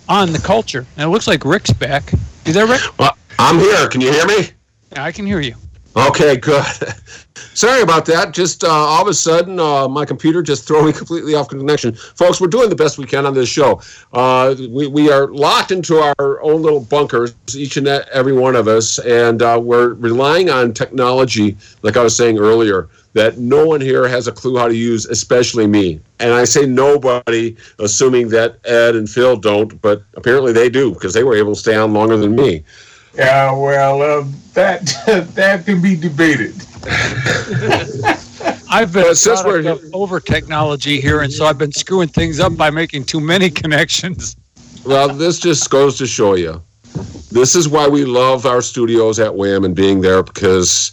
on 0.09 0.33
the 0.33 0.39
culture. 0.39 0.87
And 0.97 1.09
it 1.09 1.13
looks 1.13 1.27
like 1.27 1.45
Rick's 1.45 1.73
back. 1.73 2.13
Is 2.47 2.55
that 2.55 2.67
Rick? 2.69 2.81
Well, 2.99 3.17
I'm 3.39 3.59
here. 3.59 3.87
Can 3.89 4.01
you 4.01 4.11
hear 4.11 4.27
me? 4.27 4.49
Yeah, 4.93 5.05
I 5.05 5.13
can 5.13 5.27
hear 5.27 5.41
you. 5.41 5.55
Okay, 5.97 6.37
good. 6.37 6.65
Sorry 7.55 7.83
about 7.83 8.07
that. 8.07 8.33
Just 8.33 8.63
uh, 8.63 8.69
all 8.69 9.03
of 9.03 9.09
a 9.09 9.15
sudden, 9.15 9.59
uh, 9.59 9.89
my 9.89 10.05
computer 10.05 10.43
just 10.43 10.65
threw 10.65 10.87
me 10.87 10.93
completely 10.97 11.35
off 11.35 11.49
connection. 11.49 11.93
Folks, 11.93 12.41
we're 12.41 12.47
doing 12.47 12.69
the 12.69 12.77
best 12.77 12.99
we 12.99 13.05
can 13.05 13.27
on 13.27 13.35
this 13.35 13.49
show. 13.49 13.81
Uh, 14.13 14.55
we, 14.71 14.87
we 14.87 15.11
are 15.11 15.27
locked 15.29 15.73
into 15.73 15.97
our 15.99 16.41
own 16.41 16.63
little 16.63 16.81
bunkers, 16.81 17.35
each 17.55 17.77
and 17.77 17.89
every 17.89 18.33
one 18.33 18.55
of 18.55 18.69
us, 18.69 19.01
and 19.01 19.43
uh, 19.43 19.59
we're 19.61 19.95
relying 19.95 20.51
on 20.51 20.73
technology, 20.73 21.57
like 21.83 21.97
I 21.97 22.03
was 22.05 22.17
saying 22.17 22.39
earlier, 22.39 22.89
that 23.15 23.39
no 23.39 23.67
one 23.67 23.81
here 23.81 24.07
has 24.07 24.29
a 24.29 24.33
clue 24.33 24.57
how 24.57 24.69
to 24.69 24.77
use, 24.77 25.07
especially 25.07 25.67
me. 25.67 26.01
And 26.21 26.33
I 26.33 26.45
say 26.45 26.65
nobody, 26.65 27.57
assuming 27.81 28.29
that 28.29 28.59
Ed 28.65 28.95
and 28.95 29.11
Phil 29.11 29.37
don't, 29.37 29.81
but 29.83 30.03
apparently 30.15 30.53
they 30.53 30.69
do 30.69 30.93
because 30.93 31.13
they 31.13 31.25
were 31.25 31.35
able 31.35 31.55
to 31.55 31.61
stay 31.61 31.75
on 31.75 31.93
longer 31.93 32.17
than 32.17 32.37
me. 32.37 32.63
Yeah, 33.15 33.53
well, 33.53 34.03
uh, 34.03 34.25
that 34.55 34.87
that 35.35 35.65
can 35.65 35.81
be 35.81 35.97
debated. 35.97 36.55
I've 38.71 38.93
been 38.93 39.03
But 39.03 39.17
since 39.17 39.43
we're 39.45 39.63
product 39.63 39.87
over 39.93 40.21
technology 40.21 41.01
here, 41.01 41.23
and 41.23 41.33
so 41.33 41.47
I've 41.47 41.59
been 41.59 41.73
screwing 41.73 42.09
things 42.09 42.39
up 42.39 42.57
by 42.57 42.71
making 42.71 43.05
too 43.05 43.21
many 43.21 43.51
connections. 43.63 44.37
Well, 44.85 45.09
this 45.09 45.39
just 45.39 45.69
goes 45.71 45.97
to 45.99 46.07
show 46.07 46.35
you. 46.35 46.63
This 47.31 47.55
is 47.55 47.69
why 47.69 47.89
we 47.89 48.05
love 48.05 48.47
our 48.47 48.63
studios 48.63 49.19
at 49.19 49.35
Wham 49.35 49.65
and 49.65 49.75
being 49.75 50.01
there 50.01 50.23
because 50.23 50.93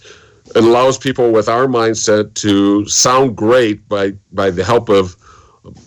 it 0.56 0.64
allows 0.64 0.98
people 0.98 1.32
with 1.32 1.48
our 1.50 1.66
mindset 1.66 2.34
to 2.36 2.86
sound 2.88 3.36
great 3.36 3.88
by 3.88 4.14
by 4.32 4.50
the 4.52 4.64
help 4.64 4.90
of 4.90 5.16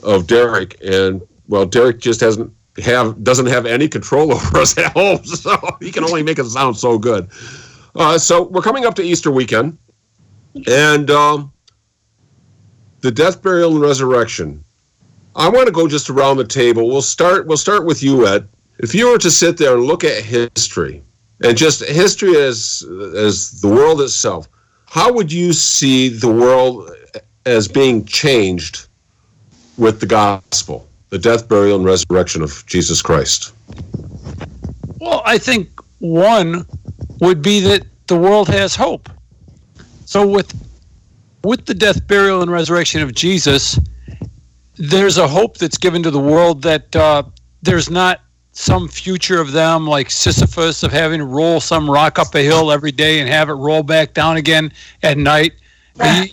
of 0.02 0.26
Derek. 0.26 0.76
And 0.82 1.22
well, 1.48 1.64
Derek 1.64 2.00
just 2.00 2.20
hasn't 2.20 2.52
have 2.82 3.22
doesn't 3.24 3.46
have 3.46 3.66
any 3.66 3.88
control 3.88 4.32
over 4.34 4.58
us 4.58 4.76
at 4.78 4.92
home, 4.92 5.24
so 5.24 5.58
he 5.80 5.90
can 5.90 6.04
only 6.04 6.22
make 6.22 6.38
it 6.38 6.44
sound 6.46 6.76
so 6.76 6.98
good. 6.98 7.28
Uh, 7.94 8.18
so 8.18 8.44
we're 8.44 8.62
coming 8.62 8.84
up 8.84 8.94
to 8.96 9.02
Easter 9.02 9.30
weekend, 9.30 9.78
and 10.66 11.10
um, 11.10 11.52
the 13.00 13.10
death, 13.10 13.42
burial, 13.42 13.72
and 13.72 13.80
resurrection. 13.80 14.64
I 15.36 15.48
want 15.48 15.66
to 15.66 15.72
go 15.72 15.86
just 15.86 16.10
around 16.10 16.38
the 16.38 16.44
table. 16.44 16.88
We'll 16.88 17.02
start. 17.02 17.46
We'll 17.46 17.56
start 17.56 17.86
with 17.86 18.02
you, 18.02 18.26
Ed. 18.26 18.48
If 18.78 18.94
you 18.94 19.10
were 19.10 19.18
to 19.18 19.30
sit 19.30 19.56
there 19.56 19.74
and 19.74 19.84
look 19.84 20.04
at 20.04 20.22
history, 20.22 21.02
and 21.42 21.56
just 21.56 21.84
history 21.84 22.36
as 22.36 22.84
as 23.16 23.60
the 23.60 23.68
world 23.68 24.00
itself, 24.00 24.48
how 24.86 25.12
would 25.12 25.32
you 25.32 25.52
see 25.52 26.08
the 26.08 26.30
world 26.30 26.90
as 27.46 27.68
being 27.68 28.04
changed 28.04 28.88
with 29.76 30.00
the 30.00 30.06
gospel, 30.06 30.87
the 31.10 31.18
death, 31.18 31.48
burial, 31.48 31.76
and 31.76 31.84
resurrection 31.84 32.42
of 32.42 32.64
Jesus 32.66 33.02
Christ? 33.02 33.52
Well, 35.00 35.22
I 35.24 35.38
think 35.38 35.68
one 35.98 36.66
would 37.20 37.42
be 37.42 37.60
that 37.60 37.84
the 38.06 38.16
world 38.16 38.48
has 38.48 38.74
hope. 38.74 39.08
So 40.04 40.26
with 40.26 40.54
with 41.44 41.66
the 41.66 41.74
death, 41.74 42.06
burial, 42.06 42.42
and 42.42 42.50
resurrection 42.50 43.02
of 43.02 43.14
Jesus, 43.14 43.78
there's 44.76 45.18
a 45.18 45.28
hope 45.28 45.58
that's 45.58 45.78
given 45.78 46.02
to 46.02 46.10
the 46.10 46.18
world 46.20 46.62
that 46.62 46.94
uh, 46.96 47.22
there's 47.62 47.90
not 47.90 48.20
some 48.52 48.88
future 48.88 49.40
of 49.40 49.52
them 49.52 49.86
like 49.86 50.10
Sisyphus 50.10 50.82
of 50.82 50.90
having 50.90 51.18
to 51.20 51.24
roll 51.24 51.60
some 51.60 51.88
rock 51.88 52.18
up 52.18 52.34
a 52.34 52.42
hill 52.42 52.72
every 52.72 52.90
day 52.90 53.20
and 53.20 53.28
have 53.28 53.48
it 53.48 53.54
roll 53.54 53.84
back 53.84 54.14
down 54.14 54.36
again 54.36 54.72
at 55.02 55.16
night. 55.16 55.52
You, 56.02 56.24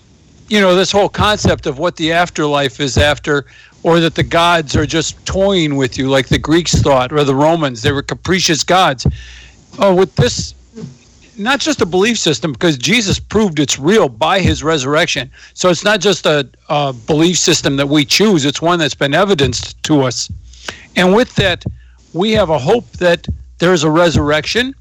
you 0.47 0.59
know, 0.59 0.75
this 0.75 0.91
whole 0.91 1.09
concept 1.09 1.65
of 1.67 1.77
what 1.77 1.95
the 1.97 2.11
afterlife 2.11 2.79
is 2.79 2.97
after, 2.97 3.45
or 3.85 3.99
that 3.99 4.15
the 4.15 4.23
gods 4.23 4.75
are 4.75 4.87
just 4.87 5.23
toying 5.27 5.75
with 5.75 5.95
you 5.95 6.09
like 6.09 6.27
the 6.27 6.39
Greeks 6.39 6.73
thought, 6.73 7.13
or 7.13 7.23
the 7.23 7.35
Romans, 7.35 7.83
they 7.83 7.91
were 7.91 8.01
capricious 8.01 8.63
gods. 8.63 9.05
Oh, 9.77 9.93
with 9.93 10.15
this, 10.15 10.55
not 11.37 11.59
just 11.59 11.81
a 11.81 11.85
belief 11.85 12.17
system, 12.17 12.51
because 12.51 12.79
Jesus 12.79 13.19
proved 13.19 13.59
it's 13.59 13.77
real 13.77 14.09
by 14.09 14.39
his 14.39 14.63
resurrection. 14.63 15.29
So 15.53 15.69
it's 15.69 15.83
not 15.83 15.99
just 15.99 16.25
a, 16.25 16.49
a 16.67 16.93
belief 16.93 17.37
system 17.37 17.75
that 17.75 17.87
we 17.87 18.05
choose, 18.05 18.43
it's 18.43 18.59
one 18.59 18.79
that's 18.79 18.95
been 18.95 19.13
evidenced 19.13 19.83
to 19.83 20.01
us. 20.01 20.31
And 20.95 21.13
with 21.13 21.35
that, 21.35 21.63
we 22.11 22.31
have 22.31 22.49
a 22.49 22.57
hope 22.57 22.89
that 22.93 23.27
there's 23.59 23.83
a 23.83 23.91
resurrection. 23.91 24.73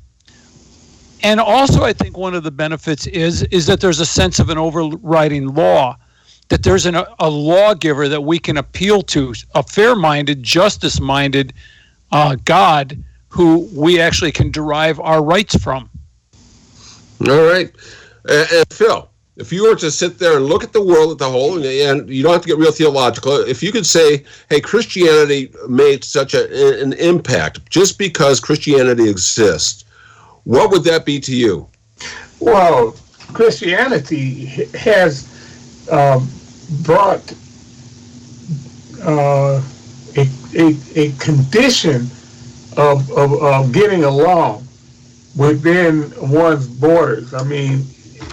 And 1.22 1.40
also, 1.40 1.84
I 1.84 1.92
think 1.92 2.16
one 2.16 2.34
of 2.34 2.42
the 2.42 2.50
benefits 2.50 3.06
is 3.08 3.42
is 3.44 3.66
that 3.66 3.82
there's 3.82 4.00
a 4.00 4.06
sense 4.06 4.38
of 4.38 4.48
an 4.48 4.56
overriding 4.56 5.48
law, 5.48 5.98
that 6.48 6.62
there's 6.62 6.86
an, 6.86 6.96
a 7.18 7.30
lawgiver 7.30 8.08
that 8.08 8.22
we 8.22 8.38
can 8.38 8.56
appeal 8.56 9.02
to, 9.02 9.34
a 9.54 9.62
fair-minded, 9.62 10.42
justice-minded 10.42 11.52
uh, 12.12 12.36
God 12.44 13.02
who 13.28 13.68
we 13.72 14.00
actually 14.00 14.30
can 14.30 14.50
derive 14.50 15.00
our 15.00 15.22
rights 15.22 15.56
from. 15.56 15.90
All 17.28 17.44
right, 17.44 17.72
and, 18.28 18.48
and 18.52 18.66
Phil, 18.70 19.08
if 19.36 19.52
you 19.52 19.68
were 19.68 19.74
to 19.76 19.90
sit 19.90 20.18
there 20.18 20.36
and 20.36 20.46
look 20.46 20.62
at 20.62 20.72
the 20.72 20.82
world 20.82 21.10
at 21.10 21.18
the 21.18 21.28
whole, 21.28 21.56
and, 21.56 21.64
and 21.64 22.08
you 22.08 22.22
don't 22.22 22.32
have 22.32 22.42
to 22.42 22.48
get 22.48 22.58
real 22.58 22.70
theological, 22.70 23.32
if 23.32 23.62
you 23.62 23.72
could 23.72 23.86
say, 23.86 24.24
"Hey, 24.50 24.60
Christianity 24.60 25.52
made 25.68 26.04
such 26.04 26.34
a, 26.34 26.82
an 26.82 26.92
impact 26.94 27.68
just 27.70 27.98
because 27.98 28.38
Christianity 28.38 29.08
exists," 29.08 29.84
what 30.44 30.70
would 30.70 30.84
that 30.84 31.04
be 31.04 31.18
to 31.20 31.34
you? 31.34 31.66
Well, 32.38 32.94
Christianity 33.32 34.44
has 34.74 35.33
um, 35.90 36.28
brought 36.82 37.32
uh, 39.02 39.62
a, 40.16 40.28
a, 40.56 40.76
a 40.94 41.12
condition 41.12 42.08
of, 42.76 43.10
of, 43.12 43.32
of 43.42 43.72
getting 43.72 44.04
along 44.04 44.66
within 45.36 46.12
one's 46.30 46.66
borders. 46.66 47.34
I 47.34 47.44
mean, 47.44 47.84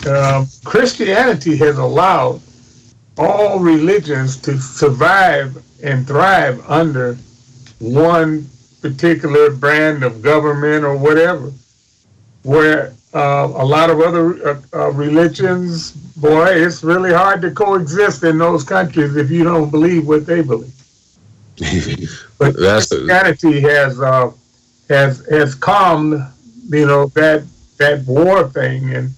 uh, 0.06 0.46
Christianity 0.64 1.58
has 1.58 1.78
allowed 1.78 2.42
all 3.18 3.60
religions 3.60 4.38
to 4.38 4.58
survive 4.58 5.62
and 5.84 6.08
thrive 6.08 6.64
under 6.70 7.18
one 7.80 8.48
particular 8.82 9.52
brand 9.52 10.04
of 10.04 10.22
government 10.22 10.84
or 10.84 10.96
whatever. 10.96 11.52
Where 12.44 12.94
uh, 13.14 13.52
a 13.56 13.66
lot 13.66 13.90
of 13.90 14.00
other 14.00 14.50
uh, 14.50 14.62
uh, 14.74 14.92
religions, 14.92 15.92
boy, 15.92 16.48
it's 16.48 16.84
really 16.84 17.12
hard 17.14 17.42
to 17.42 17.52
coexist 17.52 18.24
in 18.24 18.38
those 18.38 18.64
countries 18.64 19.16
if 19.16 19.30
you 19.30 19.44
don't 19.44 19.70
believe 19.70 20.08
what 20.08 20.26
they 20.26 20.42
believe. 20.42 20.74
but 22.40 22.58
That's 22.58 22.88
Christianity 22.88 23.60
has 23.62 24.00
uh, 24.00 24.32
has 24.90 25.26
has 25.28 25.56
calmed, 25.56 26.26
you 26.70 26.88
know, 26.88 27.08
that 27.08 27.44
that 27.78 28.06
war 28.06 28.48
thing 28.50 28.94
and 28.96 29.14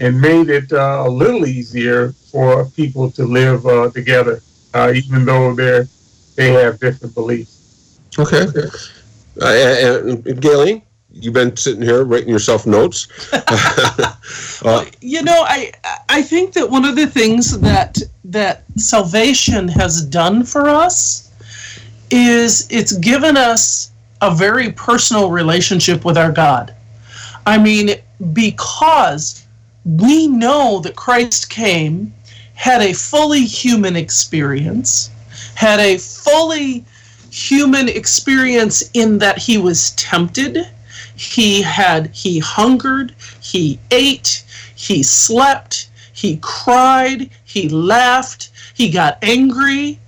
and 0.00 0.20
made 0.20 0.48
it 0.48 0.72
uh, 0.72 1.04
a 1.06 1.08
little 1.08 1.46
easier 1.46 2.12
for 2.30 2.66
people 2.70 3.10
to 3.12 3.24
live 3.24 3.66
uh, 3.66 3.90
together, 3.90 4.40
uh, 4.74 4.92
even 4.94 5.24
though 5.24 5.54
they 5.54 5.86
they 6.36 6.52
have 6.52 6.78
different 6.80 7.14
beliefs. 7.14 8.00
okay. 8.18 8.46
Uh, 9.40 9.46
and, 9.46 10.26
and 10.26 10.40
Gaylene, 10.42 10.82
you've 11.20 11.34
been 11.34 11.56
sitting 11.56 11.82
here 11.82 12.04
writing 12.04 12.28
yourself 12.28 12.66
notes. 12.66 13.08
uh, 14.64 14.84
you 15.00 15.22
know 15.22 15.44
i 15.46 15.72
i 16.08 16.22
think 16.22 16.52
that 16.52 16.68
one 16.68 16.84
of 16.84 16.96
the 16.96 17.06
things 17.06 17.58
that 17.60 17.98
that 18.24 18.64
salvation 18.76 19.68
has 19.68 20.04
done 20.04 20.44
for 20.44 20.68
us 20.68 21.30
is 22.10 22.66
it's 22.70 22.92
given 22.98 23.36
us 23.36 23.92
a 24.20 24.34
very 24.34 24.72
personal 24.72 25.30
relationship 25.30 26.04
with 26.04 26.18
our 26.18 26.32
god 26.32 26.74
i 27.46 27.56
mean 27.56 27.90
because 28.32 29.46
we 29.84 30.26
know 30.26 30.80
that 30.80 30.96
christ 30.96 31.48
came 31.48 32.12
had 32.54 32.82
a 32.82 32.92
fully 32.92 33.44
human 33.44 33.94
experience 33.94 35.10
had 35.54 35.78
a 35.80 35.98
fully 35.98 36.84
human 37.30 37.88
experience 37.88 38.90
in 38.94 39.18
that 39.18 39.38
he 39.38 39.58
was 39.58 39.90
tempted 39.92 40.66
he 41.18 41.62
had 41.62 42.06
he 42.14 42.38
hungered 42.38 43.14
he 43.40 43.78
ate 43.90 44.44
he 44.74 45.02
slept 45.02 45.90
he 46.12 46.38
cried 46.40 47.28
he 47.44 47.68
laughed 47.68 48.50
he 48.74 48.90
got 48.90 49.18
angry 49.22 49.98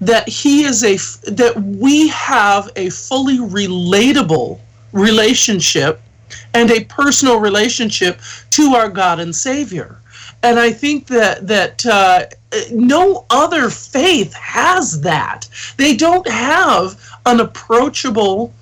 that 0.00 0.28
he 0.28 0.64
is 0.64 0.84
a 0.84 0.96
that 1.30 1.60
we 1.60 2.08
have 2.08 2.70
a 2.76 2.90
fully 2.90 3.38
relatable 3.38 4.58
relationship 4.92 6.00
and 6.54 6.70
a 6.70 6.84
personal 6.84 7.40
relationship 7.40 8.20
to 8.50 8.74
our 8.74 8.88
God 8.88 9.20
and 9.20 9.34
Savior. 9.34 9.98
And 10.42 10.58
I 10.58 10.70
think 10.72 11.06
that 11.08 11.46
that 11.46 11.84
uh, 11.86 12.26
no 12.70 13.26
other 13.30 13.70
faith 13.70 14.32
has 14.34 15.00
that. 15.00 15.48
They 15.76 15.96
don't 15.96 16.28
have 16.28 17.00
an 17.26 17.40
approachable 17.40 18.52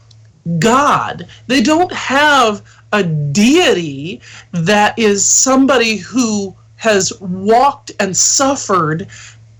God. 0.58 1.26
They 1.46 1.60
don't 1.60 1.92
have 1.92 2.62
a 2.92 3.02
deity 3.02 4.20
that 4.52 4.98
is 4.98 5.24
somebody 5.24 5.96
who 5.96 6.54
has 6.76 7.12
walked 7.20 7.90
and 7.98 8.16
suffered 8.16 9.08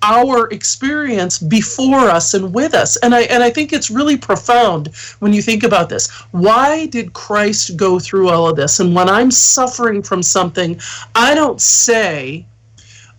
our 0.03 0.49
experience 0.51 1.39
before 1.39 2.09
us 2.11 2.35
and 2.35 2.55
with 2.55 2.75
us. 2.75 2.97
And 2.99 3.15
I 3.15 3.23
and 3.23 3.43
I 3.43 3.51
think 3.51 3.73
it's 3.73 3.91
really 3.91 4.17
profound 4.17 4.89
when 5.19 5.33
you 5.33 5.43
think 5.43 5.65
about 5.65 5.89
this. 5.89 6.09
Why 6.31 6.87
did 6.87 7.13
Christ 7.15 7.77
go 7.77 7.99
through 7.99 8.29
all 8.29 8.49
of 8.49 8.57
this? 8.57 8.79
And 8.79 8.95
when 8.95 9.09
I'm 9.09 9.31
suffering 9.31 10.03
from 10.03 10.23
something, 10.23 10.79
I 11.15 11.35
don't 11.35 11.61
say, 11.61 12.47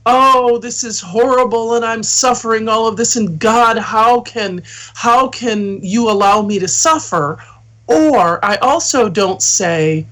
"Oh, 0.06 0.60
this 0.60 0.84
is 0.84 1.02
horrible 1.02 1.76
and 1.76 1.84
I'm 1.84 2.04
suffering 2.04 2.70
all 2.70 2.88
of 2.88 2.96
this 2.96 3.16
and 3.18 3.38
God, 3.40 3.78
how 3.78 4.22
can 4.22 4.64
how 4.94 5.28
can 5.28 5.84
you 5.84 6.10
allow 6.10 6.42
me 6.42 6.60
to 6.60 6.68
suffer?" 6.68 7.38
Or 7.88 8.44
I 8.44 8.58
also 8.58 9.10
don't 9.10 9.41
say, 9.41 10.06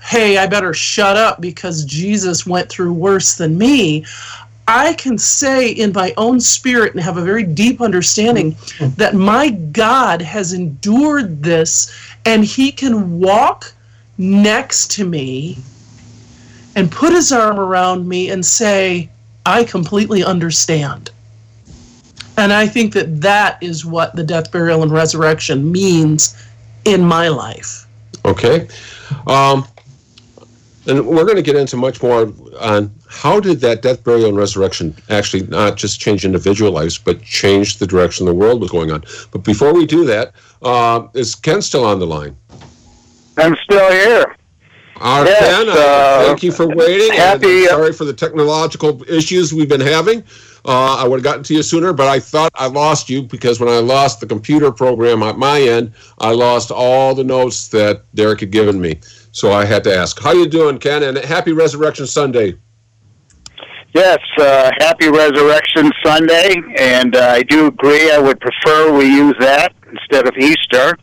"Hey, 0.00 0.38
I 0.38 0.46
better 0.46 0.72
shut 0.72 1.16
up 1.16 1.40
because 1.40 1.84
Jesus 1.84 2.46
went 2.46 2.68
through 2.68 2.92
worse 2.92 3.36
than 3.36 3.58
me." 3.58 4.04
I 4.68 4.94
can 4.94 5.16
say 5.16 5.70
in 5.70 5.92
my 5.92 6.12
own 6.16 6.40
spirit 6.40 6.92
and 6.92 7.02
have 7.02 7.16
a 7.16 7.22
very 7.22 7.44
deep 7.44 7.80
understanding 7.80 8.52
mm-hmm. 8.52 8.94
that 8.96 9.14
my 9.14 9.50
God 9.50 10.20
has 10.20 10.52
endured 10.52 11.42
this 11.42 11.92
and 12.24 12.44
he 12.44 12.72
can 12.72 13.20
walk 13.20 13.72
next 14.18 14.90
to 14.92 15.04
me 15.04 15.58
and 16.74 16.90
put 16.90 17.12
his 17.12 17.32
arm 17.32 17.60
around 17.60 18.08
me 18.08 18.30
and 18.30 18.44
say, 18.44 19.08
I 19.44 19.62
completely 19.64 20.24
understand. 20.24 21.10
And 22.36 22.52
I 22.52 22.66
think 22.66 22.92
that 22.94 23.20
that 23.22 23.62
is 23.62 23.86
what 23.86 24.14
the 24.14 24.24
death, 24.24 24.50
burial, 24.50 24.82
and 24.82 24.92
resurrection 24.92 25.70
means 25.70 26.36
in 26.86 27.04
my 27.04 27.28
life. 27.28 27.86
Okay. 28.24 28.68
Um, 29.26 29.66
and 30.86 31.06
we're 31.06 31.24
going 31.24 31.36
to 31.36 31.42
get 31.42 31.56
into 31.56 31.76
much 31.76 32.02
more 32.02 32.32
on 32.60 32.94
how 33.08 33.40
did 33.40 33.60
that 33.60 33.82
death, 33.82 34.04
burial, 34.04 34.28
and 34.28 34.36
resurrection 34.36 34.94
actually 35.10 35.46
not 35.48 35.76
just 35.76 36.00
change 36.00 36.24
individual 36.24 36.70
lives, 36.70 36.96
but 36.96 37.22
change 37.22 37.78
the 37.78 37.86
direction 37.86 38.26
the 38.26 38.34
world 38.34 38.60
was 38.60 38.70
going 38.70 38.92
on. 38.92 39.04
But 39.32 39.42
before 39.42 39.72
we 39.74 39.86
do 39.86 40.04
that, 40.06 40.32
uh, 40.62 41.08
is 41.14 41.34
Ken 41.34 41.60
still 41.60 41.84
on 41.84 41.98
the 41.98 42.06
line? 42.06 42.36
I'm 43.36 43.56
still 43.64 43.90
here. 43.90 44.36
Our 44.98 45.24
yes, 45.26 45.38
Ken, 45.38 45.68
uh, 45.68 46.24
thank 46.26 46.42
you 46.42 46.52
for 46.52 46.66
waiting. 46.66 47.12
Happy. 47.12 47.66
sorry 47.66 47.92
for 47.92 48.04
the 48.04 48.14
technological 48.14 49.02
issues 49.10 49.52
we've 49.52 49.68
been 49.68 49.80
having. 49.80 50.24
Uh, 50.66 50.96
I 50.96 51.06
would 51.06 51.18
have 51.18 51.24
gotten 51.24 51.44
to 51.44 51.54
you 51.54 51.62
sooner, 51.62 51.92
but 51.92 52.08
I 52.08 52.18
thought 52.18 52.50
I 52.56 52.66
lost 52.66 53.08
you 53.08 53.22
because 53.22 53.60
when 53.60 53.68
I 53.68 53.78
lost 53.78 54.18
the 54.18 54.26
computer 54.26 54.72
program 54.72 55.22
at 55.22 55.38
my 55.38 55.60
end, 55.60 55.92
I 56.18 56.32
lost 56.32 56.72
all 56.72 57.14
the 57.14 57.22
notes 57.22 57.68
that 57.68 58.02
Derek 58.16 58.40
had 58.40 58.50
given 58.50 58.80
me. 58.80 58.98
So 59.30 59.52
I 59.52 59.64
had 59.64 59.84
to 59.84 59.94
ask, 59.94 60.20
"How 60.20 60.32
you 60.32 60.48
doing, 60.48 60.78
Ken?" 60.78 61.04
And 61.04 61.16
happy 61.18 61.52
Resurrection 61.52 62.06
Sunday. 62.06 62.56
Yes, 63.94 64.18
uh, 64.38 64.72
happy 64.78 65.08
Resurrection 65.08 65.90
Sunday, 66.04 66.56
and 66.78 67.14
uh, 67.14 67.28
I 67.30 67.42
do 67.44 67.68
agree. 67.68 68.10
I 68.10 68.18
would 68.18 68.40
prefer 68.40 68.92
we 68.92 69.06
use 69.06 69.36
that 69.38 69.72
instead 69.90 70.26
of 70.26 70.36
Easter. 70.36 70.98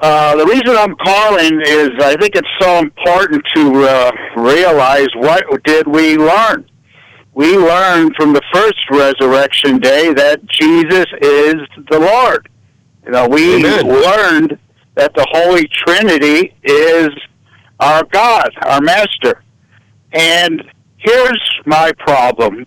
Uh, 0.00 0.36
the 0.36 0.46
reason 0.46 0.70
I'm 0.70 0.96
calling 0.96 1.60
is 1.66 1.90
I 2.00 2.16
think 2.16 2.34
it's 2.34 2.48
so 2.60 2.78
important 2.78 3.44
to 3.54 3.84
uh, 3.84 4.10
realize 4.36 5.08
what 5.16 5.44
did 5.64 5.86
we 5.86 6.16
learn. 6.16 6.64
We 7.34 7.56
learned 7.58 8.14
from 8.16 8.32
the 8.32 8.42
first 8.52 8.78
resurrection 8.90 9.78
day 9.78 10.12
that 10.14 10.46
Jesus 10.46 11.06
is 11.20 11.54
the 11.90 11.98
Lord. 11.98 12.48
You 13.04 13.10
know, 13.10 13.28
we 13.28 13.56
Amen. 13.56 13.88
learned 13.88 14.58
that 14.94 15.12
the 15.14 15.26
Holy 15.32 15.68
Trinity 15.68 16.54
is 16.62 17.08
our 17.80 18.04
God, 18.04 18.50
our 18.62 18.80
Master. 18.80 19.42
And 20.12 20.62
here's 20.98 21.60
my 21.66 21.90
problem. 21.98 22.66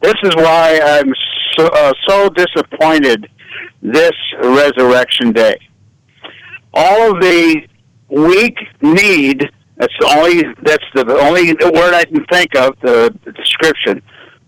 This 0.00 0.14
is 0.22 0.34
why 0.36 0.80
I'm 0.80 1.12
so, 1.56 1.66
uh, 1.66 1.92
so 2.06 2.28
disappointed 2.30 3.28
this 3.82 4.12
Resurrection 4.40 5.32
Day. 5.32 5.58
All 6.72 7.14
of 7.16 7.20
the 7.20 7.62
weak 8.08 8.56
need, 8.80 9.50
that's 9.78 9.94
the 10.00 10.06
only, 10.16 10.42
that's 10.62 10.84
the 10.94 11.18
only 11.20 11.52
word 11.52 11.94
I 11.94 12.04
can 12.04 12.24
think 12.26 12.54
of, 12.56 12.78
the, 12.80 13.16
the 13.24 13.32
description, 13.32 14.02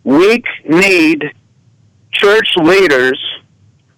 weak 0.04 0.44
kneed 0.68 1.24
church 2.12 2.48
leaders 2.56 3.18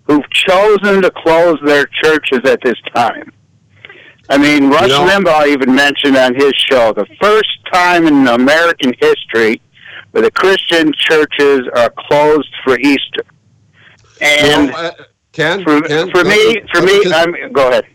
who've 0.05 0.29
chosen 0.31 1.03
to 1.03 1.11
close 1.11 1.59
their 1.65 1.87
churches 2.03 2.41
at 2.45 2.61
this 2.63 2.77
time. 2.95 3.33
I 4.29 4.39
mean, 4.39 4.71
Rush 4.71 4.83
you 4.83 4.89
know, 4.89 5.07
Limbaugh 5.07 5.49
even 5.49 5.75
mentioned 5.75 6.17
on 6.17 6.35
his 6.35 6.53
show 6.55 6.93
the 6.93 7.07
first 7.21 7.49
time 7.73 8.07
in 8.07 8.29
American 8.29 8.93
history 9.01 9.61
where 10.13 10.23
the 10.23 10.31
Christian 10.31 10.93
churches 10.97 11.63
are 11.75 11.93
closed 12.09 12.55
for 12.65 12.79
Easter. 12.79 13.25
And 14.21 14.69
you 14.69 14.75
uh, 14.75 14.93
Ken, 15.33 15.65
for, 15.65 15.81
Ken, 15.83 16.11
for 16.11 16.25
me, 16.25 16.59
uh, 16.59 16.61
uh, 16.61 16.67
for 16.73 16.83
me, 16.83 16.99
uh, 16.99 17.03
just, 17.03 17.15
I'm, 17.15 17.53
go 17.53 17.69
ahead. 17.69 17.87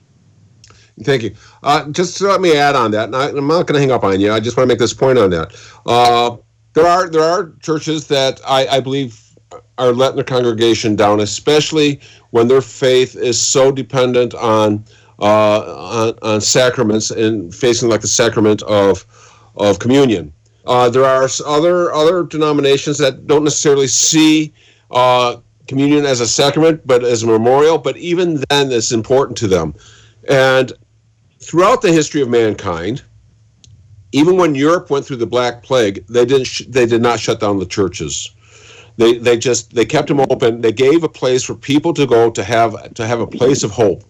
Thank 1.04 1.24
you. 1.24 1.36
Uh, 1.68 1.86
just 1.90 2.22
let 2.22 2.40
me 2.40 2.56
add 2.56 2.78
on 2.78 2.92
that. 2.92 3.14
I, 3.14 3.28
am 3.28 3.46
not 3.46 3.68
going 3.68 3.74
to 3.74 3.80
hang 3.82 3.92
up 3.92 4.06
on 4.06 4.22
you. 4.22 4.32
I 4.32 4.40
just 4.40 4.56
want 4.56 4.70
to 4.70 4.74
make 4.74 4.80
this 4.80 4.94
point 4.94 5.20
on 5.20 5.32
that. 5.32 5.54
Uh, 5.86 6.38
there 6.74 6.88
are 6.88 7.10
there 7.10 7.24
are 7.24 7.52
churches 7.62 8.08
that 8.08 8.40
I, 8.48 8.66
I 8.68 8.80
believe 8.80 9.22
are 9.78 9.92
letting 9.92 10.16
their 10.16 10.24
congregation 10.24 10.96
down, 10.96 11.20
especially 11.20 12.00
when 12.30 12.48
their 12.48 12.62
faith 12.62 13.18
is 13.18 13.40
so 13.40 13.70
dependent 13.70 14.34
on 14.36 14.86
uh, 15.20 15.60
on, 15.60 16.20
on, 16.22 16.40
sacraments 16.40 17.12
and 17.12 17.54
facing 17.54 17.90
like 17.90 18.00
the 18.00 18.08
sacrament 18.08 18.64
of 18.64 19.06
of 19.58 19.80
communion. 19.80 20.32
Uh, 20.68 20.90
there 20.90 21.04
are 21.04 21.28
other 21.46 21.92
other 21.92 22.24
denominations 22.24 22.98
that 23.00 23.28
don't 23.28 23.44
necessarily 23.44 23.88
see 23.88 24.54
uh, 24.92 25.36
communion 25.68 26.06
as 26.06 26.22
a 26.22 26.28
sacrament, 26.30 26.88
but 26.88 27.04
as 27.04 27.24
a 27.24 27.28
memorial. 27.28 27.78
But 27.78 27.98
even 27.98 28.42
then, 28.50 28.72
it's 28.72 28.94
important 28.94 29.38
to 29.40 29.50
them. 29.50 29.76
And 30.30 30.72
throughout 31.40 31.82
the 31.82 31.92
history 31.92 32.22
of 32.22 32.30
mankind, 32.30 33.04
even 34.12 34.38
when 34.38 34.56
Europe 34.56 34.90
went 34.90 35.06
through 35.06 35.18
the 35.18 35.28
Black 35.28 35.64
Plague, 35.64 36.06
they 36.08 36.26
didn't 36.26 36.48
sh- 36.48 36.64
they 36.68 36.86
did 36.86 37.02
not 37.02 37.20
shut 37.20 37.40
down 37.40 37.60
the 37.60 37.66
churches. 37.66 38.32
They 38.98 39.18
they 39.18 39.38
just 39.38 39.76
they 39.76 39.86
kept 39.86 40.08
them 40.08 40.20
open. 40.20 40.62
They 40.62 40.72
gave 40.72 41.04
a 41.04 41.10
place 41.10 41.44
for 41.44 41.56
people 41.56 41.94
to 41.94 42.08
go 42.08 42.32
to 42.32 42.44
have 42.44 42.94
to 42.94 43.06
have 43.06 43.20
a 43.20 43.28
place 43.28 43.64
of 43.64 43.72
hope, 43.72 44.04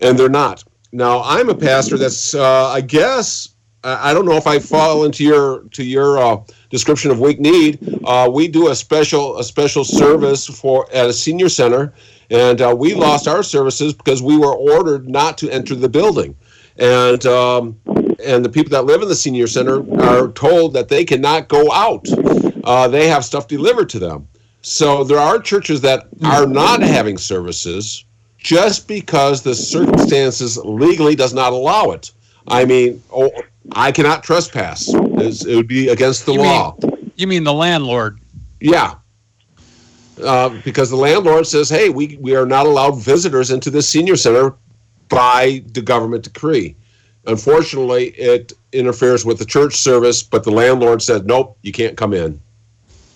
and 0.00 0.18
they're 0.18 0.28
not. 0.28 0.64
Now 0.92 1.22
I'm 1.22 1.48
a 1.48 1.54
pastor 1.54 1.98
that's 1.98 2.34
uh, 2.34 2.68
I 2.68 2.80
guess 2.80 3.48
I 3.84 4.12
don't 4.14 4.24
know 4.24 4.36
if 4.36 4.48
I 4.48 4.58
fall 4.58 5.04
into 5.04 5.22
your 5.22 5.60
to 5.72 5.84
your 5.84 6.18
uh, 6.18 6.42
description 6.70 7.12
of 7.12 7.20
weak 7.20 7.38
kneed. 7.38 8.00
Uh, 8.04 8.28
we 8.32 8.48
do 8.48 8.68
a 8.68 8.74
special 8.74 9.38
a 9.38 9.44
special 9.44 9.84
service 9.84 10.46
for 10.46 10.88
at 10.92 11.08
a 11.08 11.12
senior 11.12 11.48
center, 11.48 11.94
and 12.30 12.60
uh, 12.60 12.74
we 12.76 12.94
lost 12.94 13.28
our 13.28 13.44
services 13.44 13.92
because 13.92 14.22
we 14.22 14.36
were 14.36 14.54
ordered 14.54 15.08
not 15.08 15.38
to 15.38 15.50
enter 15.50 15.76
the 15.76 15.88
building, 15.88 16.34
and 16.78 17.24
um, 17.26 17.78
and 18.24 18.44
the 18.44 18.48
people 18.48 18.70
that 18.70 18.84
live 18.84 19.02
in 19.02 19.08
the 19.08 19.14
senior 19.14 19.46
center 19.46 19.82
are 20.00 20.28
told 20.32 20.72
that 20.72 20.88
they 20.88 21.04
cannot 21.04 21.48
go 21.48 21.70
out 21.72 22.06
uh, 22.66 22.88
they 22.88 23.08
have 23.08 23.24
stuff 23.24 23.46
delivered 23.46 23.88
to 23.88 23.98
them. 23.98 24.28
So 24.60 25.04
there 25.04 25.18
are 25.18 25.38
churches 25.38 25.80
that 25.82 26.08
are 26.24 26.46
not 26.46 26.82
having 26.82 27.16
services 27.16 28.04
just 28.38 28.88
because 28.88 29.42
the 29.42 29.54
circumstances 29.54 30.58
legally 30.58 31.14
does 31.14 31.32
not 31.32 31.52
allow 31.52 31.92
it. 31.92 32.10
I 32.48 32.64
mean, 32.64 33.02
oh, 33.12 33.30
I 33.72 33.92
cannot 33.92 34.24
trespass. 34.24 34.90
It's, 34.92 35.46
it 35.46 35.54
would 35.54 35.68
be 35.68 35.88
against 35.88 36.26
the 36.26 36.32
you 36.32 36.40
law. 36.40 36.76
Mean, 36.82 37.12
you 37.16 37.26
mean 37.28 37.44
the 37.44 37.52
landlord? 37.52 38.18
Yeah. 38.60 38.94
Uh, 40.22 40.60
because 40.64 40.90
the 40.90 40.96
landlord 40.96 41.46
says, 41.46 41.68
hey, 41.68 41.88
we, 41.88 42.16
we 42.20 42.34
are 42.34 42.46
not 42.46 42.66
allowed 42.66 43.00
visitors 43.00 43.50
into 43.52 43.70
this 43.70 43.88
senior 43.88 44.16
center 44.16 44.54
by 45.08 45.62
the 45.72 45.82
government 45.82 46.24
decree. 46.24 46.76
Unfortunately, 47.26 48.08
it 48.10 48.52
interferes 48.72 49.24
with 49.24 49.38
the 49.38 49.44
church 49.44 49.74
service, 49.74 50.22
but 50.22 50.44
the 50.44 50.50
landlord 50.50 51.02
said, 51.02 51.26
nope, 51.26 51.58
you 51.62 51.72
can't 51.72 51.96
come 51.96 52.12
in. 52.12 52.40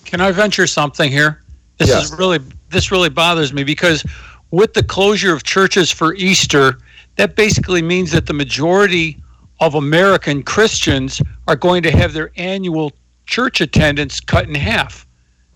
Can 0.04 0.20
I 0.20 0.32
venture 0.32 0.66
something 0.66 1.10
here? 1.10 1.42
This 1.78 1.88
yes. 1.88 2.04
is 2.04 2.18
really 2.18 2.40
this 2.68 2.90
really 2.90 3.08
bothers 3.08 3.52
me 3.52 3.64
because 3.64 4.04
with 4.50 4.74
the 4.74 4.82
closure 4.82 5.32
of 5.32 5.44
churches 5.44 5.90
for 5.90 6.14
Easter, 6.14 6.78
that 7.16 7.36
basically 7.36 7.82
means 7.82 8.10
that 8.12 8.26
the 8.26 8.32
majority 8.32 9.16
of 9.60 9.74
American 9.74 10.42
Christians 10.42 11.22
are 11.46 11.56
going 11.56 11.82
to 11.82 11.90
have 11.90 12.12
their 12.12 12.32
annual 12.36 12.92
church 13.26 13.60
attendance 13.60 14.20
cut 14.20 14.48
in 14.48 14.54
half. 14.54 15.06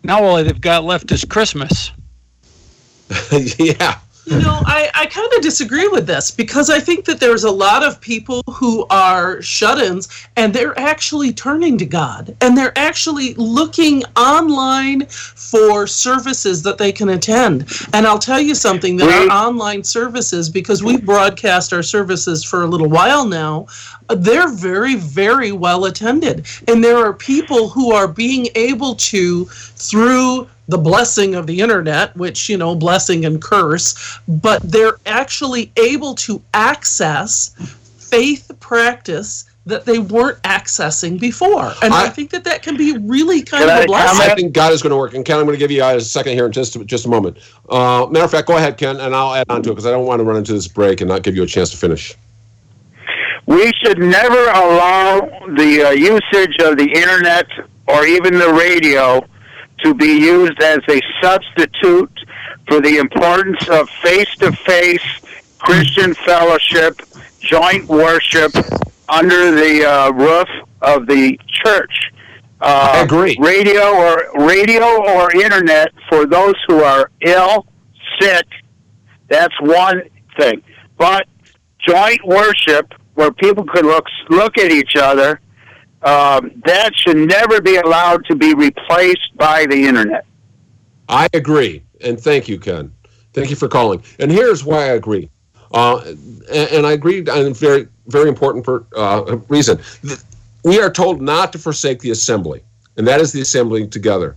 Now 0.03 0.23
all 0.23 0.43
they've 0.43 0.61
got 0.61 0.85
left 0.85 1.11
is 1.11 1.25
Christmas. 1.25 1.91
yeah. 3.59 3.99
You 4.27 4.41
know, 4.41 4.63
I, 4.65 4.91
I 4.95 5.07
kind 5.07 5.31
of 5.35 5.43
disagree 5.43 5.87
with 5.89 6.07
this 6.07 6.31
because 6.31 6.71
I 6.71 6.81
think 6.81 7.05
that 7.05 7.21
there's 7.21 7.45
a 7.45 7.51
lot 7.51 7.83
of 7.83 8.01
people 8.01 8.43
who 8.49 8.87
are 8.89 9.43
shut 9.43 9.79
ins 9.79 10.09
and 10.37 10.55
they're 10.55 10.79
actually 10.79 11.33
turning 11.33 11.77
to 11.79 11.85
God 11.85 12.35
and 12.41 12.57
they're 12.57 12.77
actually 12.77 13.35
looking 13.35 14.03
online 14.17 15.07
for 15.07 15.87
services 15.87 16.63
that 16.63 16.79
they 16.79 16.91
can 16.91 17.11
attend. 17.11 17.71
And 17.93 18.07
I'll 18.07 18.19
tell 18.19 18.41
you 18.41 18.55
something 18.55 18.97
that 18.97 19.31
our 19.31 19.47
online 19.47 19.85
services, 19.85 20.49
because 20.49 20.83
we 20.83 20.97
broadcast 20.97 21.73
our 21.75 21.83
services 21.83 22.43
for 22.43 22.63
a 22.63 22.67
little 22.67 22.89
while 22.89 23.27
now, 23.27 23.67
uh, 24.09 24.15
they're 24.15 24.49
very, 24.49 24.95
very 24.95 25.53
well 25.53 25.85
attended. 25.85 26.47
And 26.67 26.83
there 26.83 26.97
are 26.97 27.13
people 27.13 27.69
who 27.69 27.93
are 27.93 28.09
being 28.09 28.49
able 28.55 28.95
to, 28.97 29.45
through 29.45 30.49
the 30.69 30.79
blessing 30.79 31.35
of 31.35 31.47
the 31.47 31.61
internet, 31.61 32.17
which, 32.17 32.49
you 32.49 32.57
know, 32.57 32.75
blessing 32.75 33.25
and 33.25 33.41
curse, 33.43 34.19
but 34.27 34.63
they're 34.63 34.97
actually 35.07 35.71
able 35.77 36.15
to 36.15 36.43
access 36.55 37.55
faith 37.99 38.51
practice 38.61 39.45
that 39.67 39.87
they 39.87 39.99
weren't 39.99 40.41
accessing 40.43 41.19
before. 41.19 41.73
And 41.83 41.95
I, 41.95 42.07
I 42.07 42.09
think 42.11 42.31
that 42.31 42.45
that 42.45 42.63
can 42.63 42.77
be 42.77 42.99
really 42.99 43.43
kind 43.43 43.65
of 43.65 43.85
a 43.85 43.87
blessing. 43.87 44.31
I 44.31 44.35
think 44.35 44.53
God 44.53 44.73
is 44.73 44.83
going 44.83 44.91
to 44.91 44.97
work. 44.97 45.15
And 45.15 45.25
Ken, 45.25 45.39
I'm 45.39 45.47
going 45.47 45.55
to 45.55 45.59
give 45.59 45.71
you 45.71 45.83
a 45.83 46.01
second 46.01 46.35
here 46.35 46.47
in 46.47 46.53
just, 46.53 46.79
just 46.85 47.07
a 47.07 47.09
moment. 47.09 47.39
Uh, 47.69 48.07
matter 48.11 48.27
of 48.27 48.31
fact, 48.31 48.47
go 48.47 48.57
ahead, 48.57 48.77
Ken, 48.77 49.01
and 49.01 49.15
I'll 49.15 49.35
add 49.35 49.47
on 49.49 49.63
to 49.63 49.71
it 49.71 49.73
because 49.73 49.87
I 49.87 49.91
don't 49.91 50.07
want 50.07 50.21
to 50.21 50.25
run 50.25 50.37
into 50.37 50.53
this 50.53 50.69
break 50.69 51.01
and 51.01 51.09
not 51.09 51.23
give 51.23 51.35
you 51.35 51.43
a 51.43 51.47
chance 51.47 51.71
to 51.71 51.77
finish. 51.79 52.15
We 53.47 53.73
should 53.83 53.99
never 53.99 54.43
allow 54.51 55.21
the 55.57 55.87
uh, 55.87 55.91
usage 55.91 56.57
of 56.61 56.77
the 56.77 56.91
internet 56.95 57.47
or 57.87 58.05
even 58.05 58.39
the 58.39 58.53
radio 58.53 59.25
to 59.83 59.95
be 59.95 60.19
used 60.19 60.61
as 60.63 60.79
a 60.89 61.01
substitute 61.23 62.19
for 62.67 62.81
the 62.81 62.97
importance 62.97 63.69
of 63.69 63.89
face 64.03 64.35
to 64.37 64.53
face 64.53 65.03
Christian 65.59 66.15
fellowship, 66.15 67.01
joint 67.41 67.87
worship 67.87 68.53
under 69.09 69.51
the 69.51 69.85
uh, 69.85 70.11
roof 70.13 70.49
of 70.83 71.07
the 71.07 71.39
church. 71.65 72.11
Uh, 72.61 72.93
I 72.95 73.03
agree. 73.03 73.37
Radio 73.39 73.83
or 73.83 74.47
radio 74.47 74.85
or 74.85 75.35
internet 75.35 75.93
for 76.09 76.27
those 76.27 76.55
who 76.67 76.83
are 76.83 77.11
ill, 77.21 77.67
sick. 78.21 78.47
That's 79.29 79.55
one 79.61 80.03
thing. 80.39 80.63
But 80.97 81.27
joint 81.87 82.25
worship, 82.25 82.95
where 83.15 83.33
people 83.33 83.65
could 83.65 83.85
look 83.85 84.07
look 84.29 84.59
at 84.59 84.71
each 84.71 84.97
other 84.97 85.41
um, 86.05 86.53
that 86.65 86.95
should 86.95 87.17
never 87.17 87.61
be 87.61 87.77
allowed 87.77 88.25
to 88.27 88.37
be 88.37 88.55
replaced 88.55 89.37
by 89.37 89.67
the 89.67 89.87
internet. 89.87 90.27
I 91.09 91.29
agree, 91.33 91.83
and 92.03 92.21
thank 92.21 92.49
you, 92.49 92.59
Ken. 92.59 92.93
Thank 93.33 93.51
you 93.51 93.57
for 93.57 93.69
calling. 93.69 94.03
And 94.21 94.31
here's 94.31 94.65
why 94.65 94.85
I 94.85 94.93
agree. 94.93 95.31
Uh, 95.73 96.01
and, 96.53 96.69
and, 96.71 96.87
I 96.87 96.93
agree 96.93 97.21
on 97.27 97.47
a 97.47 97.51
very, 97.51 97.89
very 98.07 98.29
important 98.29 98.65
uh, 98.97 99.39
reason. 99.49 99.81
We 100.63 100.81
are 100.81 100.91
told 100.91 101.21
not 101.21 101.53
to 101.53 101.59
forsake 101.59 101.99
the 101.99 102.11
assembly, 102.11 102.63
and 102.97 103.07
that 103.09 103.21
is 103.21 103.33
the 103.33 103.41
assembling 103.41 103.91
together. 103.91 104.37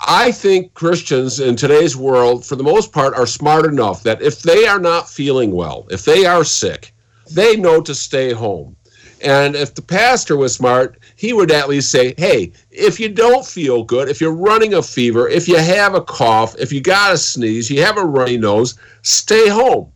I 0.00 0.32
think 0.32 0.74
Christians 0.74 1.40
in 1.40 1.56
today's 1.56 1.96
world, 1.96 2.44
for 2.44 2.56
the 2.56 2.62
most 2.62 2.92
part, 2.92 3.14
are 3.14 3.26
smart 3.26 3.66
enough 3.66 4.02
that 4.04 4.22
if 4.22 4.42
they 4.42 4.66
are 4.66 4.78
not 4.78 5.08
feeling 5.08 5.52
well, 5.52 5.86
if 5.90 6.04
they 6.04 6.24
are 6.26 6.44
sick, 6.44 6.94
they 7.30 7.56
know 7.56 7.80
to 7.82 7.94
stay 7.94 8.32
home. 8.32 8.75
And 9.22 9.56
if 9.56 9.74
the 9.74 9.82
pastor 9.82 10.36
was 10.36 10.54
smart, 10.54 10.98
he 11.16 11.32
would 11.32 11.50
at 11.50 11.68
least 11.68 11.90
say, 11.90 12.14
hey, 12.18 12.52
if 12.70 13.00
you 13.00 13.08
don't 13.08 13.46
feel 13.46 13.82
good, 13.82 14.08
if 14.08 14.20
you're 14.20 14.32
running 14.32 14.74
a 14.74 14.82
fever, 14.82 15.28
if 15.28 15.48
you 15.48 15.56
have 15.56 15.94
a 15.94 16.02
cough, 16.02 16.54
if 16.58 16.72
you 16.72 16.80
got 16.80 17.14
a 17.14 17.18
sneeze, 17.18 17.70
you 17.70 17.82
have 17.82 17.96
a 17.96 18.04
runny 18.04 18.36
nose, 18.36 18.78
stay 19.02 19.48
home. 19.48 19.90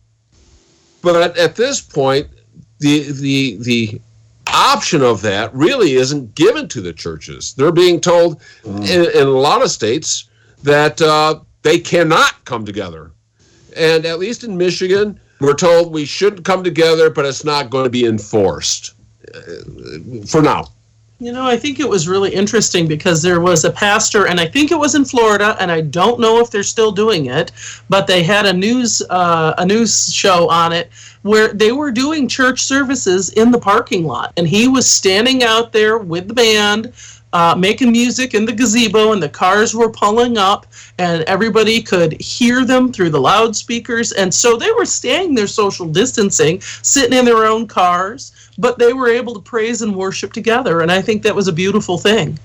But 1.01 1.37
at 1.37 1.55
this 1.55 1.81
point, 1.81 2.27
the 2.79 3.11
the 3.11 3.57
the 3.57 4.01
option 4.47 5.01
of 5.01 5.21
that 5.21 5.53
really 5.53 5.93
isn't 5.93 6.35
given 6.35 6.67
to 6.69 6.81
the 6.81 6.93
churches. 6.93 7.53
They're 7.53 7.71
being 7.71 8.01
told 8.01 8.41
mm. 8.63 8.87
in, 8.89 9.09
in, 9.19 9.27
a 9.27 9.31
lot 9.31 9.61
of 9.61 9.71
states 9.71 10.29
that 10.63 11.01
uh, 11.01 11.39
they 11.61 11.79
cannot 11.79 12.43
come 12.45 12.65
together. 12.65 13.11
And 13.77 14.05
at 14.05 14.19
least 14.19 14.43
in 14.43 14.57
Michigan, 14.57 15.19
we're 15.39 15.55
told 15.55 15.93
we 15.93 16.05
shouldn't 16.05 16.43
come 16.43 16.63
together, 16.63 17.09
but 17.09 17.25
it's 17.25 17.45
not 17.45 17.69
going 17.69 17.85
to 17.85 17.89
be 17.89 18.05
enforced 18.05 18.93
for 20.27 20.41
now. 20.41 20.65
You 21.21 21.31
know, 21.31 21.45
I 21.45 21.55
think 21.55 21.79
it 21.79 21.87
was 21.87 22.07
really 22.07 22.33
interesting 22.33 22.87
because 22.87 23.21
there 23.21 23.39
was 23.39 23.63
a 23.63 23.69
pastor, 23.69 24.25
and 24.25 24.39
I 24.39 24.47
think 24.47 24.71
it 24.71 24.79
was 24.79 24.95
in 24.95 25.05
Florida, 25.05 25.55
and 25.59 25.71
I 25.71 25.81
don't 25.81 26.19
know 26.19 26.39
if 26.39 26.49
they're 26.49 26.63
still 26.63 26.91
doing 26.91 27.27
it, 27.27 27.51
but 27.89 28.07
they 28.07 28.23
had 28.23 28.47
a 28.47 28.53
news 28.53 29.03
uh, 29.07 29.53
a 29.59 29.63
news 29.63 30.11
show 30.11 30.49
on 30.49 30.73
it 30.73 30.89
where 31.21 31.53
they 31.53 31.71
were 31.73 31.91
doing 31.91 32.27
church 32.27 32.63
services 32.63 33.29
in 33.33 33.51
the 33.51 33.59
parking 33.59 34.03
lot, 34.03 34.33
and 34.35 34.47
he 34.47 34.67
was 34.67 34.89
standing 34.89 35.43
out 35.43 35.71
there 35.71 35.99
with 35.99 36.27
the 36.27 36.33
band, 36.33 36.91
uh, 37.33 37.53
making 37.55 37.91
music 37.91 38.33
in 38.33 38.43
the 38.43 38.51
gazebo, 38.51 39.13
and 39.13 39.21
the 39.21 39.29
cars 39.29 39.75
were 39.75 39.91
pulling 39.91 40.39
up, 40.39 40.65
and 40.97 41.21
everybody 41.25 41.83
could 41.83 42.19
hear 42.19 42.65
them 42.65 42.91
through 42.91 43.11
the 43.11 43.21
loudspeakers, 43.21 44.11
and 44.13 44.33
so 44.33 44.57
they 44.57 44.71
were 44.71 44.85
staying 44.85 45.35
their 45.35 45.45
social 45.45 45.85
distancing, 45.85 46.59
sitting 46.81 47.15
in 47.15 47.25
their 47.25 47.45
own 47.45 47.67
cars 47.67 48.31
but 48.61 48.77
they 48.77 48.93
were 48.93 49.09
able 49.09 49.33
to 49.33 49.41
praise 49.41 49.81
and 49.81 49.95
worship 49.95 50.31
together, 50.31 50.81
and 50.81 50.91
I 50.91 51.01
think 51.01 51.23
that 51.23 51.35
was 51.35 51.47
a 51.47 51.53
beautiful 51.53 51.97
thing. 51.97 52.37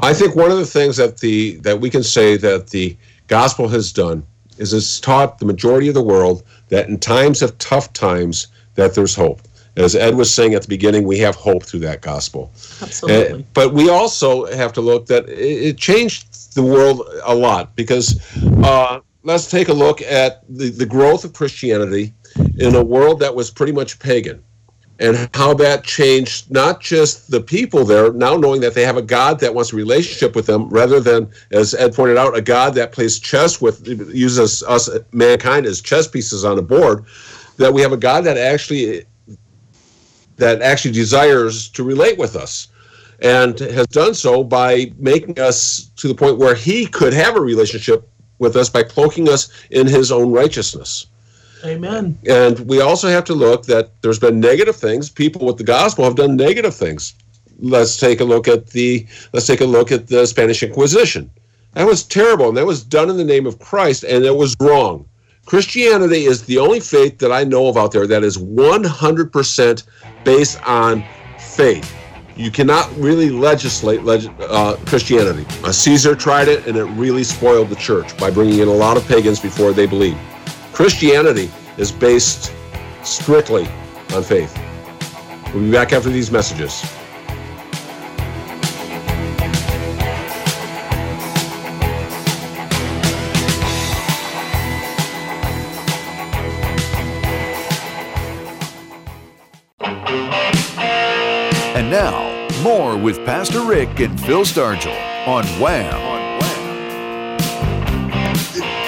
I 0.00 0.14
think 0.14 0.34
one 0.34 0.50
of 0.50 0.56
the 0.56 0.66
things 0.66 0.96
that 0.96 1.18
the 1.18 1.56
that 1.58 1.80
we 1.80 1.90
can 1.90 2.02
say 2.02 2.36
that 2.38 2.70
the 2.70 2.96
gospel 3.26 3.68
has 3.68 3.92
done 3.92 4.26
is 4.56 4.72
it's 4.72 4.98
taught 4.98 5.38
the 5.38 5.44
majority 5.44 5.88
of 5.88 5.94
the 5.94 6.02
world 6.02 6.42
that 6.68 6.88
in 6.88 6.98
times 6.98 7.42
of 7.42 7.56
tough 7.58 7.92
times 7.92 8.48
that 8.74 8.94
there's 8.94 9.14
hope. 9.14 9.42
As 9.76 9.94
Ed 9.94 10.16
was 10.16 10.34
saying 10.34 10.54
at 10.54 10.62
the 10.62 10.68
beginning, 10.68 11.04
we 11.04 11.18
have 11.18 11.36
hope 11.36 11.62
through 11.62 11.80
that 11.80 12.00
gospel. 12.00 12.50
Absolutely. 12.82 13.42
Uh, 13.42 13.44
but 13.54 13.72
we 13.72 13.88
also 13.88 14.46
have 14.46 14.72
to 14.72 14.80
look 14.80 15.06
that 15.06 15.28
it, 15.28 15.62
it 15.68 15.78
changed 15.78 16.54
the 16.54 16.62
world 16.62 17.02
a 17.22 17.34
lot 17.34 17.76
because 17.76 18.20
uh, 18.64 18.98
let's 19.22 19.48
take 19.48 19.68
a 19.68 19.72
look 19.72 20.02
at 20.02 20.42
the, 20.48 20.70
the 20.70 20.86
growth 20.86 21.24
of 21.24 21.32
Christianity 21.32 22.12
in 22.56 22.74
a 22.74 22.82
world 22.82 23.20
that 23.20 23.32
was 23.32 23.50
pretty 23.50 23.72
much 23.72 24.00
pagan 24.00 24.42
and 24.98 25.30
how 25.34 25.54
that 25.54 25.84
changed 25.84 26.50
not 26.50 26.80
just 26.80 27.30
the 27.30 27.40
people 27.40 27.84
there, 27.84 28.12
now 28.12 28.36
knowing 28.36 28.60
that 28.60 28.74
they 28.74 28.84
have 28.84 28.96
a 28.96 29.02
God 29.02 29.38
that 29.40 29.54
wants 29.54 29.72
a 29.72 29.76
relationship 29.76 30.34
with 30.34 30.46
them, 30.46 30.68
rather 30.70 30.98
than, 31.00 31.30
as 31.52 31.74
Ed 31.74 31.94
pointed 31.94 32.16
out, 32.16 32.36
a 32.36 32.42
God 32.42 32.74
that 32.74 32.92
plays 32.92 33.18
chess 33.18 33.60
with, 33.60 33.86
uses 33.86 34.62
us, 34.64 34.90
mankind, 35.12 35.66
as 35.66 35.80
chess 35.80 36.08
pieces 36.08 36.44
on 36.44 36.58
a 36.58 36.62
board, 36.62 37.04
that 37.58 37.72
we 37.72 37.80
have 37.80 37.92
a 37.92 37.96
God 37.96 38.22
that 38.24 38.36
actually 38.36 39.04
that 40.36 40.62
actually 40.62 40.92
desires 40.92 41.68
to 41.68 41.82
relate 41.82 42.16
with 42.16 42.36
us 42.36 42.68
and 43.20 43.58
has 43.58 43.86
done 43.88 44.14
so 44.14 44.44
by 44.44 44.92
making 44.96 45.38
us 45.40 45.90
to 45.96 46.06
the 46.06 46.14
point 46.14 46.38
where 46.38 46.54
he 46.54 46.86
could 46.86 47.12
have 47.12 47.36
a 47.36 47.40
relationship 47.40 48.08
with 48.38 48.54
us 48.56 48.70
by 48.70 48.82
cloaking 48.82 49.28
us 49.28 49.50
in 49.70 49.86
his 49.86 50.12
own 50.12 50.30
righteousness. 50.30 51.06
Amen. 51.64 52.18
And 52.28 52.60
we 52.60 52.80
also 52.80 53.08
have 53.08 53.24
to 53.24 53.34
look 53.34 53.66
that 53.66 54.00
there's 54.02 54.18
been 54.18 54.40
negative 54.40 54.76
things. 54.76 55.10
People 55.10 55.46
with 55.46 55.56
the 55.56 55.64
gospel 55.64 56.04
have 56.04 56.16
done 56.16 56.36
negative 56.36 56.74
things. 56.74 57.14
Let's 57.60 57.96
take 57.96 58.20
a 58.20 58.24
look 58.24 58.46
at 58.46 58.68
the 58.68 59.06
let's 59.32 59.46
take 59.46 59.60
a 59.60 59.66
look 59.66 59.90
at 59.90 60.06
the 60.06 60.26
Spanish 60.26 60.62
Inquisition. 60.62 61.30
That 61.74 61.86
was 61.86 62.02
terrible, 62.04 62.48
and 62.48 62.56
that 62.56 62.66
was 62.66 62.82
done 62.82 63.10
in 63.10 63.16
the 63.16 63.24
name 63.24 63.46
of 63.46 63.58
Christ, 63.58 64.04
and 64.04 64.24
it 64.24 64.34
was 64.34 64.56
wrong. 64.60 65.04
Christianity 65.44 66.24
is 66.24 66.42
the 66.44 66.58
only 66.58 66.80
faith 66.80 67.18
that 67.18 67.32
I 67.32 67.44
know 67.44 67.68
of 67.68 67.76
out 67.76 67.92
there 67.92 68.06
that 68.06 68.22
is 68.22 68.36
100% 68.36 69.82
based 70.24 70.68
on 70.68 71.04
faith. 71.38 71.94
You 72.36 72.50
cannot 72.50 72.94
really 72.96 73.30
legislate 73.30 74.04
leg- 74.04 74.30
uh, 74.40 74.76
Christianity. 74.86 75.46
Uh, 75.64 75.72
Caesar 75.72 76.14
tried 76.14 76.48
it, 76.48 76.66
and 76.66 76.76
it 76.76 76.84
really 76.84 77.24
spoiled 77.24 77.68
the 77.68 77.76
church 77.76 78.16
by 78.18 78.30
bringing 78.30 78.60
in 78.60 78.68
a 78.68 78.72
lot 78.72 78.96
of 78.96 79.06
pagans 79.08 79.40
before 79.40 79.72
they 79.72 79.86
believed. 79.86 80.18
Christianity 80.78 81.50
is 81.76 81.90
based 81.90 82.54
strictly 83.02 83.66
on 84.14 84.22
faith. 84.22 84.56
We'll 85.52 85.64
be 85.64 85.72
back 85.72 85.92
after 85.92 86.08
these 86.08 86.30
messages. 86.30 86.84
And 101.74 101.90
now, 101.90 102.48
more 102.62 102.96
with 102.96 103.16
Pastor 103.26 103.62
Rick 103.62 103.98
and 103.98 104.20
Phil 104.20 104.42
Stargell 104.42 105.26
on 105.26 105.44
Wham. 105.60 105.92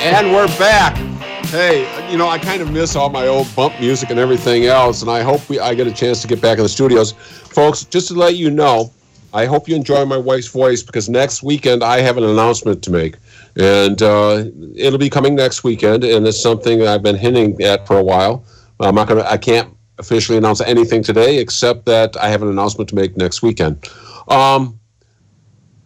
And 0.05 0.33
we're 0.33 0.47
back. 0.57 1.10
Hey, 1.51 2.09
you 2.09 2.17
know, 2.17 2.29
I 2.29 2.39
kind 2.39 2.63
of 2.63 2.71
miss 2.71 2.95
all 2.95 3.11
my 3.11 3.27
old 3.27 3.53
bump 3.57 3.75
music 3.81 4.11
and 4.11 4.21
everything 4.21 4.67
else, 4.67 5.03
and 5.03 5.11
I 5.11 5.23
hope 5.23 5.49
we, 5.49 5.59
I 5.59 5.75
get 5.75 5.89
a 5.89 5.93
chance 5.93 6.23
to 6.23 6.29
get 6.29 6.41
back 6.41 6.59
in 6.59 6.63
the 6.63 6.69
studios. 6.69 7.11
Folks, 7.11 7.85
just 7.87 8.07
to 8.07 8.15
let 8.15 8.37
you 8.37 8.53
know, 8.53 8.93
I 9.35 9.47
hope 9.47 9.69
you 9.69 9.75
enjoy 9.75 10.05
my 10.05 10.17
wife's 10.17 10.47
voice 10.47 10.85
because 10.85 11.09
next 11.09 11.43
weekend 11.43 11.83
I 11.83 12.03
have 12.03 12.17
an 12.17 12.23
announcement 12.23 12.85
to 12.85 12.93
make, 12.93 13.17
and 13.57 14.01
uh, 14.01 14.45
it'll 14.77 15.01
be 15.01 15.11
coming 15.11 15.35
next 15.35 15.65
weekend, 15.65 16.05
and 16.05 16.25
it's 16.25 16.41
something 16.41 16.87
I've 16.87 17.03
been 17.03 17.17
hinting 17.17 17.61
at 17.63 17.85
for 17.85 17.99
a 17.99 18.05
while. 18.05 18.45
I'm 18.79 18.95
not 18.95 19.09
gonna, 19.09 19.25
I 19.25 19.37
can't 19.37 19.77
officially 19.99 20.39
announce 20.39 20.61
anything 20.61 21.03
today 21.03 21.39
except 21.39 21.85
that 21.87 22.17
I 22.17 22.29
have 22.29 22.43
an 22.43 22.49
announcement 22.49 22.89
to 22.91 22.95
make 22.95 23.17
next 23.17 23.43
weekend. 23.43 23.89
Um, 24.29 24.79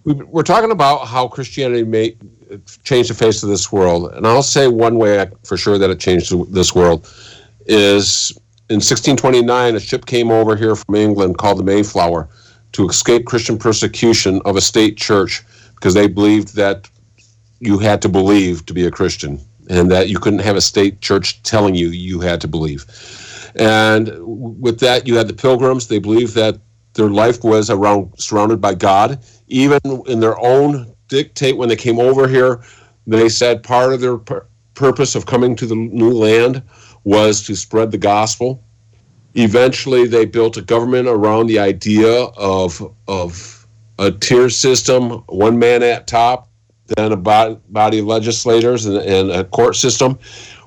we, 0.05 0.13
we're 0.13 0.43
talking 0.43 0.73
about 0.73 1.07
how 1.07 1.27
Christianity 1.27 1.85
may 1.85 2.19
change 2.85 3.09
the 3.09 3.15
face 3.15 3.43
of 3.43 3.49
this 3.49 3.71
world, 3.73 4.13
and 4.13 4.27
I'll 4.27 4.43
say 4.43 4.69
one 4.69 4.97
way 4.97 5.27
for 5.45 5.57
sure 5.57 5.79
that 5.79 5.91
it 5.91 6.01
changed 6.01 6.33
this 6.53 6.75
world 6.75 7.09
is 7.67 8.31
in 8.69 8.77
1629 8.77 9.77
a 9.77 9.81
ship 9.81 10.07
came 10.07 10.31
over 10.31 10.57
here 10.57 10.75
from 10.75 10.95
England 10.95 11.39
called 11.39 11.59
the 11.59 11.63
Mayflower 11.63 12.29
to 12.73 12.89
escape 12.89 13.27
Christian 13.27 13.59
persecution 13.59 14.41
of 14.45 14.57
a 14.57 14.61
state 14.61 14.97
church 14.97 15.43
because 15.75 15.95
they 15.95 16.09
believed 16.09 16.57
that 16.57 16.89
you 17.61 17.79
had 17.79 18.03
to 18.03 18.09
believe 18.09 18.67
to 18.67 18.75
be 18.75 18.87
a 18.87 18.91
Christian 18.91 19.41
and 19.69 19.91
that 19.91 20.09
you 20.09 20.19
couldn't 20.19 20.41
have 20.41 20.57
a 20.57 20.61
state 20.61 21.01
church 21.01 21.43
telling 21.43 21.75
you 21.75 21.89
you 21.89 22.21
had 22.21 22.41
to 22.41 22.49
believe. 22.49 22.85
And 23.57 24.11
with 24.21 24.81
that, 24.81 25.07
you 25.07 25.17
had 25.17 25.29
the 25.29 25.35
pilgrims. 25.35 25.87
They 25.87 25.99
believed 25.99 26.35
that 26.35 26.59
their 26.95 27.09
life 27.09 27.45
was 27.45 27.71
around 27.71 28.13
surrounded 28.19 28.61
by 28.61 28.75
God. 28.75 29.21
Even 29.47 29.81
in 30.07 30.21
their 30.21 30.39
own 30.39 30.94
dictate, 31.09 31.57
when 31.57 31.69
they 31.69 31.77
came 31.77 31.99
over 31.99 32.29
here, 32.29 32.63
they 33.07 33.29
said 33.29 33.63
part 33.63 33.93
of 33.93 34.01
their 34.01 34.19
pur- 34.19 34.47
purpose 34.75 35.15
of 35.15 35.27
coming 35.27 35.55
to 35.57 35.67
the 35.67 35.75
new 35.75 36.11
land 36.11 36.63
was 37.05 37.43
to 37.45 37.55
spread 37.55 37.91
the 37.91 37.99
gospel. 37.99 38.63
Eventually, 39.35 40.07
they 40.07 40.25
built 40.25 40.57
a 40.57 40.63
government 40.63 41.09
around 41.09 41.47
the 41.47 41.59
idea 41.59 42.25
of 42.37 42.83
of 43.09 43.67
a 43.99 44.11
tier 44.11 44.51
system, 44.51 45.23
one 45.27 45.59
man 45.59 45.83
at 45.83 46.07
top, 46.07 46.49
then 46.89 47.13
a 47.13 47.17
body 47.17 47.99
of 47.99 48.07
legislators 48.07 48.87
and, 48.87 48.97
and 48.97 49.31
a 49.31 49.45
court 49.45 49.77
system, 49.77 50.19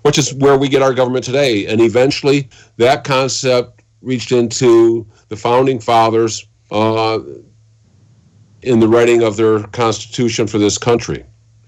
which 0.03 0.17
is 0.17 0.33
where 0.35 0.57
we 0.57 0.69
get 0.69 0.81
our 0.81 0.93
government 0.93 1.25
today. 1.25 1.65
And 1.67 1.81
eventually, 1.81 2.49
that 2.77 3.03
concept 3.03 3.83
reached 4.01 4.31
into 4.31 5.05
the 5.27 5.35
founding 5.35 5.79
fathers 5.79 6.47
uh, 6.71 7.19
in 8.67 8.79
the 8.79 8.87
writing 8.87 9.23
of 9.23 9.37
their 9.37 9.63
constitution 9.67 10.47
for 10.47 10.57
this 10.57 10.77
country. 10.77 11.23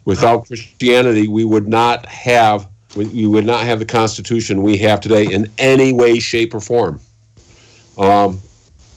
Without 0.06 0.48
Christianity, 0.48 1.28
we 1.28 1.46
would 1.46 1.68
not 1.68 2.06
have 2.06 2.68
we 2.96 3.28
would 3.28 3.46
not 3.46 3.66
have 3.66 3.78
the 3.78 3.86
constitution 3.86 4.64
we 4.64 4.76
have 4.78 5.00
today 5.00 5.26
in 5.26 5.52
any 5.60 5.94
way, 5.94 6.18
shape, 6.18 6.56
or 6.56 6.60
form. 6.60 7.00
Um, 8.00 8.40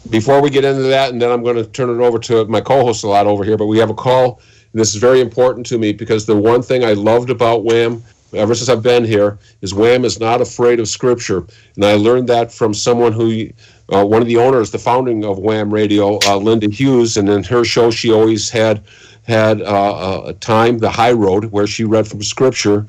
before 0.09 0.41
we 0.41 0.49
get 0.49 0.65
into 0.65 0.85
that, 0.85 1.13
and 1.13 1.21
then 1.21 1.31
I'm 1.31 1.43
going 1.43 1.57
to 1.57 1.67
turn 1.67 1.91
it 1.91 2.03
over 2.03 2.19
to 2.21 2.47
my 2.47 2.61
co-host 2.61 3.05
a 3.05 3.09
lot 3.09 3.27
over 3.27 3.45
here, 3.45 3.59
but 3.59 3.67
we 3.67 3.79
have 3.79 3.91
a 3.91 3.95
call. 3.95 4.41
And 4.73 4.81
this 4.81 4.95
is 4.95 5.01
very 5.01 5.21
important 5.21 5.67
to 5.67 5.79
me 5.79 5.93
because 5.93 6.25
the 6.25 6.37
one 6.37 6.63
thing 6.63 6.85
I 6.85 6.95
loved 6.95 7.29
about 7.29 7.65
Wham 7.65 8.03
ever 8.33 8.55
since 8.55 8.69
I've 8.69 8.83
been 8.83 9.05
here 9.05 9.39
is 9.61 9.75
Wham 9.75 10.05
is 10.05 10.19
not 10.19 10.41
afraid 10.41 10.81
of 10.81 10.89
Scripture, 10.89 11.45
and 11.77 11.85
I 11.85 11.95
learned 11.95 12.29
that 12.29 12.51
from 12.51 12.73
someone 12.73 13.13
who, 13.13 13.51
uh, 13.89 14.05
one 14.05 14.23
of 14.23 14.29
the 14.29 14.37
owners, 14.37 14.71
the 14.71 14.79
founding 14.79 15.25
of 15.25 15.39
Wham 15.39 15.73
Radio, 15.73 16.19
uh, 16.27 16.37
Linda 16.37 16.69
Hughes, 16.69 17.17
and 17.17 17.29
in 17.29 17.43
her 17.45 17.65
show 17.65 17.91
she 17.91 18.13
always 18.13 18.49
had 18.49 18.83
had 19.25 19.63
uh, 19.63 20.23
a 20.27 20.33
time, 20.35 20.79
the 20.79 20.91
High 20.91 21.13
Road, 21.13 21.47
where 21.47 21.67
she 21.67 21.85
read 21.85 22.09
from 22.09 22.23
Scripture, 22.23 22.87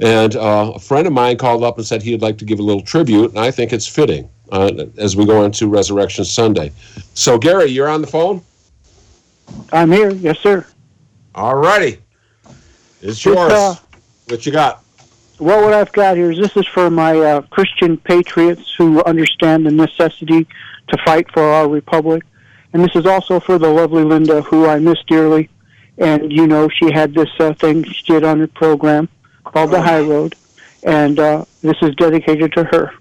and 0.00 0.34
uh, 0.34 0.72
a 0.74 0.78
friend 0.78 1.06
of 1.06 1.12
mine 1.12 1.36
called 1.36 1.62
up 1.62 1.78
and 1.78 1.86
said 1.86 2.02
he'd 2.02 2.22
like 2.22 2.38
to 2.38 2.44
give 2.44 2.58
a 2.58 2.62
little 2.62 2.82
tribute, 2.82 3.30
and 3.30 3.38
I 3.38 3.50
think 3.50 3.72
it's 3.72 3.86
fitting 3.86 4.28
uh, 4.50 4.86
as 4.98 5.16
we 5.16 5.24
go 5.24 5.44
into 5.44 5.68
Resurrection 5.68 6.24
Sunday. 6.24 6.72
So 7.14 7.38
Gary, 7.38 7.66
you're 7.66 7.88
on 7.88 8.00
the 8.00 8.06
phone. 8.06 8.42
I'm 9.72 9.92
here, 9.92 10.10
yes, 10.10 10.38
sir. 10.40 10.66
All 11.34 11.56
righty, 11.56 11.98
it's 13.00 13.24
yours. 13.24 13.52
Uh, 13.52 13.76
what 14.28 14.44
you 14.44 14.52
got? 14.52 14.82
Well, 15.38 15.62
what 15.62 15.74
I've 15.74 15.92
got 15.92 16.16
here 16.16 16.30
is 16.30 16.38
this 16.38 16.56
is 16.56 16.66
for 16.66 16.90
my 16.90 17.18
uh, 17.18 17.40
Christian 17.42 17.96
patriots 17.96 18.74
who 18.76 19.02
understand 19.04 19.66
the 19.66 19.70
necessity 19.70 20.46
to 20.88 20.98
fight 21.04 21.30
for 21.32 21.42
our 21.42 21.68
republic. 21.68 22.22
And 22.72 22.82
this 22.82 22.94
is 22.94 23.06
also 23.06 23.40
for 23.40 23.58
the 23.58 23.68
lovely 23.68 24.04
Linda, 24.04 24.42
who 24.42 24.66
I 24.66 24.78
miss 24.78 24.98
dearly. 25.06 25.48
And, 25.98 26.32
you 26.32 26.46
know, 26.46 26.68
she 26.68 26.92
had 26.92 27.14
this 27.14 27.30
uh, 27.38 27.54
thing 27.54 27.84
she 27.84 28.12
did 28.12 28.24
on 28.24 28.40
her 28.40 28.46
program 28.46 29.08
called 29.44 29.70
The 29.70 29.80
High 29.80 30.00
Road. 30.00 30.34
And 30.82 31.18
uh, 31.18 31.44
this 31.62 31.76
is 31.82 31.94
dedicated 31.96 32.52
to 32.52 32.64
her. 32.64 32.92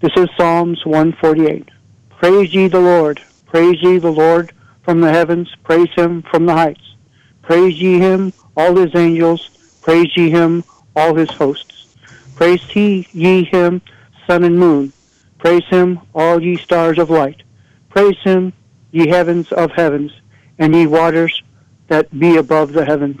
This 0.00 0.12
is 0.16 0.28
Psalms 0.36 0.84
148. 0.84 1.68
Praise 2.10 2.54
ye 2.54 2.68
the 2.68 2.80
Lord. 2.80 3.20
Praise 3.46 3.82
ye 3.82 3.98
the 3.98 4.10
Lord 4.10 4.52
from 4.82 5.00
the 5.00 5.10
heavens. 5.10 5.54
Praise 5.64 5.90
him 5.94 6.22
from 6.22 6.46
the 6.46 6.52
heights. 6.52 6.94
Praise 7.42 7.80
ye 7.80 7.98
him, 7.98 8.32
all 8.56 8.76
his 8.76 8.94
angels. 8.94 9.48
Praise 9.80 10.16
ye 10.16 10.30
him, 10.30 10.64
all 10.96 11.14
his 11.14 11.30
hosts. 11.30 11.86
Praise 12.34 12.62
he, 12.70 13.06
ye 13.12 13.44
him, 13.44 13.82
sun 14.26 14.44
and 14.44 14.58
moon. 14.58 14.92
Praise 15.38 15.64
him, 15.68 16.00
all 16.14 16.40
ye 16.40 16.56
stars 16.56 16.98
of 16.98 17.10
light. 17.10 17.42
Praise 17.88 18.18
him, 18.22 18.52
ye 18.90 19.08
heavens 19.08 19.50
of 19.52 19.70
heavens, 19.72 20.12
and 20.58 20.74
ye 20.74 20.86
waters 20.86 21.42
that 21.88 22.18
be 22.18 22.36
above 22.36 22.72
the 22.72 22.84
heavens. 22.84 23.20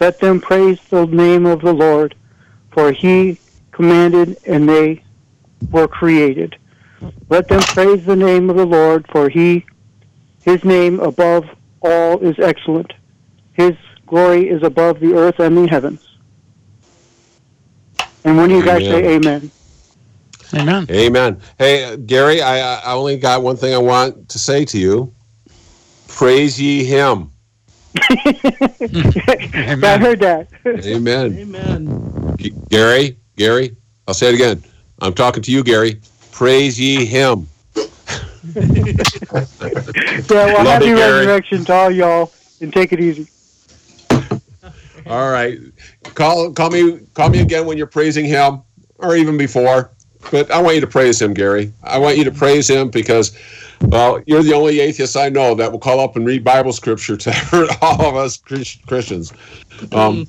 Let 0.00 0.18
them 0.18 0.40
praise 0.40 0.78
the 0.90 1.06
name 1.06 1.46
of 1.46 1.60
the 1.60 1.72
Lord, 1.72 2.14
for 2.72 2.92
he 2.92 3.38
commanded 3.70 4.38
and 4.44 4.68
they 4.68 5.04
were 5.70 5.88
created. 5.88 6.56
Let 7.28 7.48
them 7.48 7.62
praise 7.62 8.04
the 8.04 8.16
name 8.16 8.50
of 8.50 8.56
the 8.56 8.66
Lord, 8.66 9.06
for 9.08 9.28
he, 9.28 9.64
his 10.42 10.64
name 10.64 11.00
above 11.00 11.44
all 11.80 12.18
is 12.20 12.38
excellent. 12.38 12.92
His 13.52 13.72
glory 14.06 14.48
is 14.48 14.62
above 14.62 15.00
the 15.00 15.14
earth 15.14 15.38
and 15.38 15.56
the 15.56 15.68
heavens. 15.68 16.00
And 18.24 18.36
when 18.36 18.50
you 18.50 18.62
guys 18.62 18.84
say 18.84 19.16
amen. 19.16 19.50
Amen. 20.54 20.86
Amen. 20.90 21.40
Hey, 21.58 21.96
Gary, 21.96 22.42
I, 22.42 22.76
I 22.80 22.92
only 22.92 23.16
got 23.16 23.42
one 23.42 23.56
thing 23.56 23.74
I 23.74 23.78
want 23.78 24.28
to 24.28 24.38
say 24.38 24.64
to 24.66 24.78
you. 24.78 25.12
Praise 26.08 26.60
ye 26.60 26.84
him. 26.84 27.30
I 27.96 29.98
heard 29.98 30.20
that. 30.20 30.48
Amen. 30.66 31.38
Amen. 31.38 32.36
G- 32.36 32.54
Gary, 32.68 33.16
Gary, 33.36 33.76
I'll 34.06 34.14
say 34.14 34.28
it 34.28 34.34
again. 34.34 34.62
I'm 35.00 35.14
talking 35.14 35.42
to 35.42 35.50
you, 35.50 35.64
Gary. 35.64 36.00
Praise 36.30 36.78
ye 36.78 37.04
him. 37.04 37.48
yeah, 38.54 38.64
well, 40.28 40.64
Love 40.64 40.66
happy 40.66 40.88
it, 40.88 40.96
Gary. 40.96 41.20
resurrection 41.20 41.64
to 41.64 41.72
all 41.72 41.90
y'all, 41.90 42.32
and 42.60 42.72
take 42.72 42.92
it 42.92 43.00
easy. 43.00 43.26
All 45.06 45.30
right. 45.30 45.58
Call 46.14 46.52
call 46.52 46.70
me 46.70 47.00
call 47.14 47.30
me 47.30 47.40
again 47.40 47.66
when 47.66 47.78
you're 47.78 47.86
praising 47.86 48.24
him 48.24 48.62
or 48.98 49.16
even 49.16 49.36
before. 49.36 49.90
But 50.30 50.50
I 50.50 50.60
want 50.60 50.76
you 50.76 50.80
to 50.80 50.86
praise 50.86 51.20
him, 51.20 51.34
Gary. 51.34 51.72
I 51.82 51.98
want 51.98 52.16
you 52.16 52.24
to 52.24 52.30
praise 52.30 52.70
him 52.70 52.90
because 52.90 53.36
well, 53.82 54.22
you're 54.26 54.42
the 54.42 54.54
only 54.54 54.80
atheist 54.80 55.16
I 55.16 55.28
know 55.28 55.54
that 55.56 55.70
will 55.70 55.78
call 55.78 55.98
up 55.98 56.14
and 56.16 56.24
read 56.24 56.44
Bible 56.44 56.72
scripture 56.72 57.16
to 57.16 57.78
all 57.82 58.06
of 58.06 58.16
us 58.16 58.36
Christians. 58.38 59.32
Um, 59.92 60.26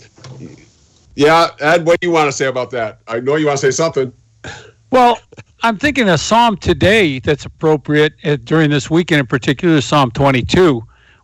yeah, 1.16 1.50
Ed, 1.60 1.86
what 1.86 2.00
do 2.00 2.08
you 2.08 2.14
want 2.14 2.28
to 2.28 2.32
say 2.32 2.48
about 2.48 2.72
that? 2.72 3.00
I 3.08 3.20
know 3.20 3.36
you 3.36 3.46
want 3.46 3.60
to 3.60 3.72
say 3.72 3.72
something. 3.72 4.12
Well, 4.90 5.20
I'm 5.62 5.78
thinking 5.78 6.10
a 6.10 6.18
psalm 6.18 6.58
today 6.58 7.20
that's 7.20 7.46
appropriate 7.46 8.14
uh, 8.24 8.38
during 8.44 8.70
this 8.70 8.90
weekend, 8.90 9.20
in 9.20 9.28
particular, 9.28 9.80
Psalm 9.82 10.12
22, 10.12 10.84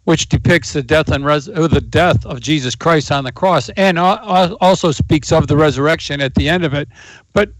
which 0.09 0.27
depicts 0.27 0.73
the 0.73 0.81
death 0.81 1.11
and 1.11 1.23
res- 1.23 1.47
uh, 1.49 1.67
the 1.67 1.79
death 1.79 2.25
of 2.25 2.41
Jesus 2.41 2.73
Christ 2.73 3.11
on 3.11 3.23
the 3.23 3.31
cross, 3.31 3.69
and 3.77 3.99
uh, 3.99 4.55
also 4.59 4.91
speaks 4.91 5.31
of 5.31 5.45
the 5.45 5.55
resurrection 5.55 6.19
at 6.19 6.33
the 6.33 6.49
end 6.49 6.65
of 6.65 6.73
it. 6.73 6.89
But 7.33 7.51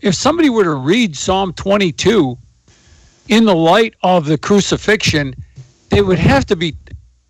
if 0.00 0.14
somebody 0.14 0.48
were 0.48 0.64
to 0.64 0.74
read 0.74 1.14
Psalm 1.14 1.52
22 1.52 2.38
in 3.28 3.44
the 3.44 3.54
light 3.54 3.94
of 4.02 4.24
the 4.24 4.38
crucifixion, 4.38 5.34
they 5.90 6.00
would 6.00 6.18
have 6.18 6.46
to 6.46 6.56
be 6.56 6.74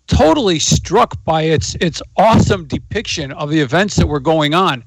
totally 0.07 0.59
struck 0.59 1.21
by 1.25 1.41
its 1.41 1.75
its 1.81 2.01
awesome 2.15 2.67
depiction 2.67 3.33
of 3.33 3.49
the 3.49 3.59
events 3.59 3.97
that 3.97 4.07
were 4.07 4.21
going 4.21 4.53
on. 4.53 4.81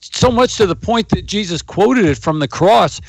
So 0.00 0.30
much 0.30 0.56
to 0.58 0.66
the 0.66 0.76
point 0.76 1.08
that 1.08 1.26
Jesus 1.26 1.60
quoted 1.60 2.04
it 2.04 2.18
from 2.18 2.38
the 2.38 2.46
cross 2.46 3.00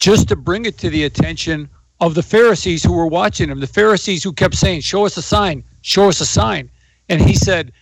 just 0.00 0.26
to 0.26 0.34
bring 0.34 0.64
it 0.64 0.76
to 0.78 0.90
the 0.90 1.04
attention 1.04 1.68
of 2.00 2.14
the 2.14 2.22
Pharisees 2.22 2.82
who 2.82 2.92
were 2.92 3.06
watching 3.06 3.48
him. 3.48 3.60
The 3.60 3.66
Pharisees 3.66 4.22
who 4.22 4.32
kept 4.32 4.54
saying, 4.54 4.82
"Show 4.82 5.06
us 5.06 5.16
a 5.16 5.22
sign, 5.22 5.64
show 5.82 6.08
us 6.08 6.20
a 6.20 6.26
sign." 6.26 6.70
And 7.08 7.20
he 7.20 7.34
said, 7.34 7.72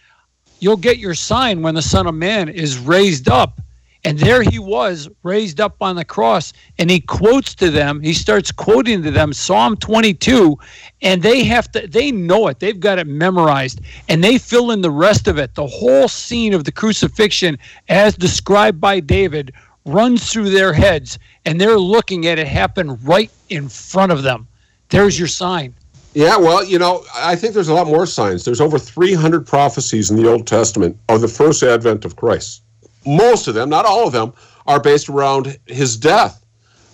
"You'll 0.60 0.76
get 0.76 0.98
your 0.98 1.14
sign 1.14 1.62
when 1.62 1.74
the 1.74 1.82
Son 1.82 2.06
of 2.06 2.14
Man 2.14 2.48
is 2.48 2.78
raised 2.78 3.28
up." 3.28 3.60
And 4.06 4.18
there 4.18 4.42
he 4.42 4.58
was, 4.58 5.08
raised 5.22 5.62
up 5.62 5.76
on 5.80 5.96
the 5.96 6.04
cross, 6.04 6.52
and 6.78 6.90
he 6.90 7.00
quotes 7.00 7.54
to 7.54 7.70
them, 7.70 8.02
he 8.02 8.12
starts 8.12 8.52
quoting 8.52 9.02
to 9.02 9.10
them 9.10 9.32
Psalm 9.32 9.78
22, 9.78 10.58
and 11.00 11.22
they 11.22 11.42
have 11.44 11.72
to, 11.72 11.86
they 11.88 12.12
know 12.12 12.48
it, 12.48 12.60
they've 12.60 12.78
got 12.78 12.98
it 12.98 13.06
memorized, 13.06 13.80
and 14.10 14.22
they 14.22 14.36
fill 14.36 14.72
in 14.72 14.82
the 14.82 14.90
rest 14.90 15.26
of 15.26 15.38
it. 15.38 15.54
The 15.54 15.66
whole 15.66 16.06
scene 16.06 16.52
of 16.52 16.64
the 16.64 16.72
crucifixion, 16.72 17.56
as 17.88 18.14
described 18.14 18.78
by 18.78 19.00
David, 19.00 19.54
runs 19.84 20.32
through 20.32 20.50
their 20.50 20.72
heads, 20.72 21.18
and 21.44 21.60
they're 21.60 21.78
looking 21.78 22.26
at 22.26 22.38
it 22.38 22.46
happen 22.46 22.96
right 23.02 23.30
in 23.50 23.68
front 23.68 24.12
of 24.12 24.22
them. 24.22 24.48
There's 24.88 25.18
your 25.18 25.28
sign. 25.28 25.74
Yeah, 26.14 26.36
well, 26.36 26.64
you 26.64 26.78
know, 26.78 27.04
I 27.14 27.34
think 27.34 27.54
there's 27.54 27.68
a 27.68 27.74
lot 27.74 27.88
more 27.88 28.06
signs. 28.06 28.44
There's 28.44 28.60
over 28.60 28.78
300 28.78 29.46
prophecies 29.46 30.10
in 30.10 30.16
the 30.16 30.30
Old 30.30 30.46
Testament 30.46 30.96
of 31.08 31.20
the 31.20 31.28
first 31.28 31.62
advent 31.62 32.04
of 32.04 32.14
Christ. 32.14 32.62
Most 33.04 33.48
of 33.48 33.54
them, 33.54 33.68
not 33.68 33.84
all 33.84 34.06
of 34.06 34.12
them, 34.12 34.32
are 34.66 34.80
based 34.80 35.08
around 35.08 35.58
his 35.66 35.96
death. 35.96 36.44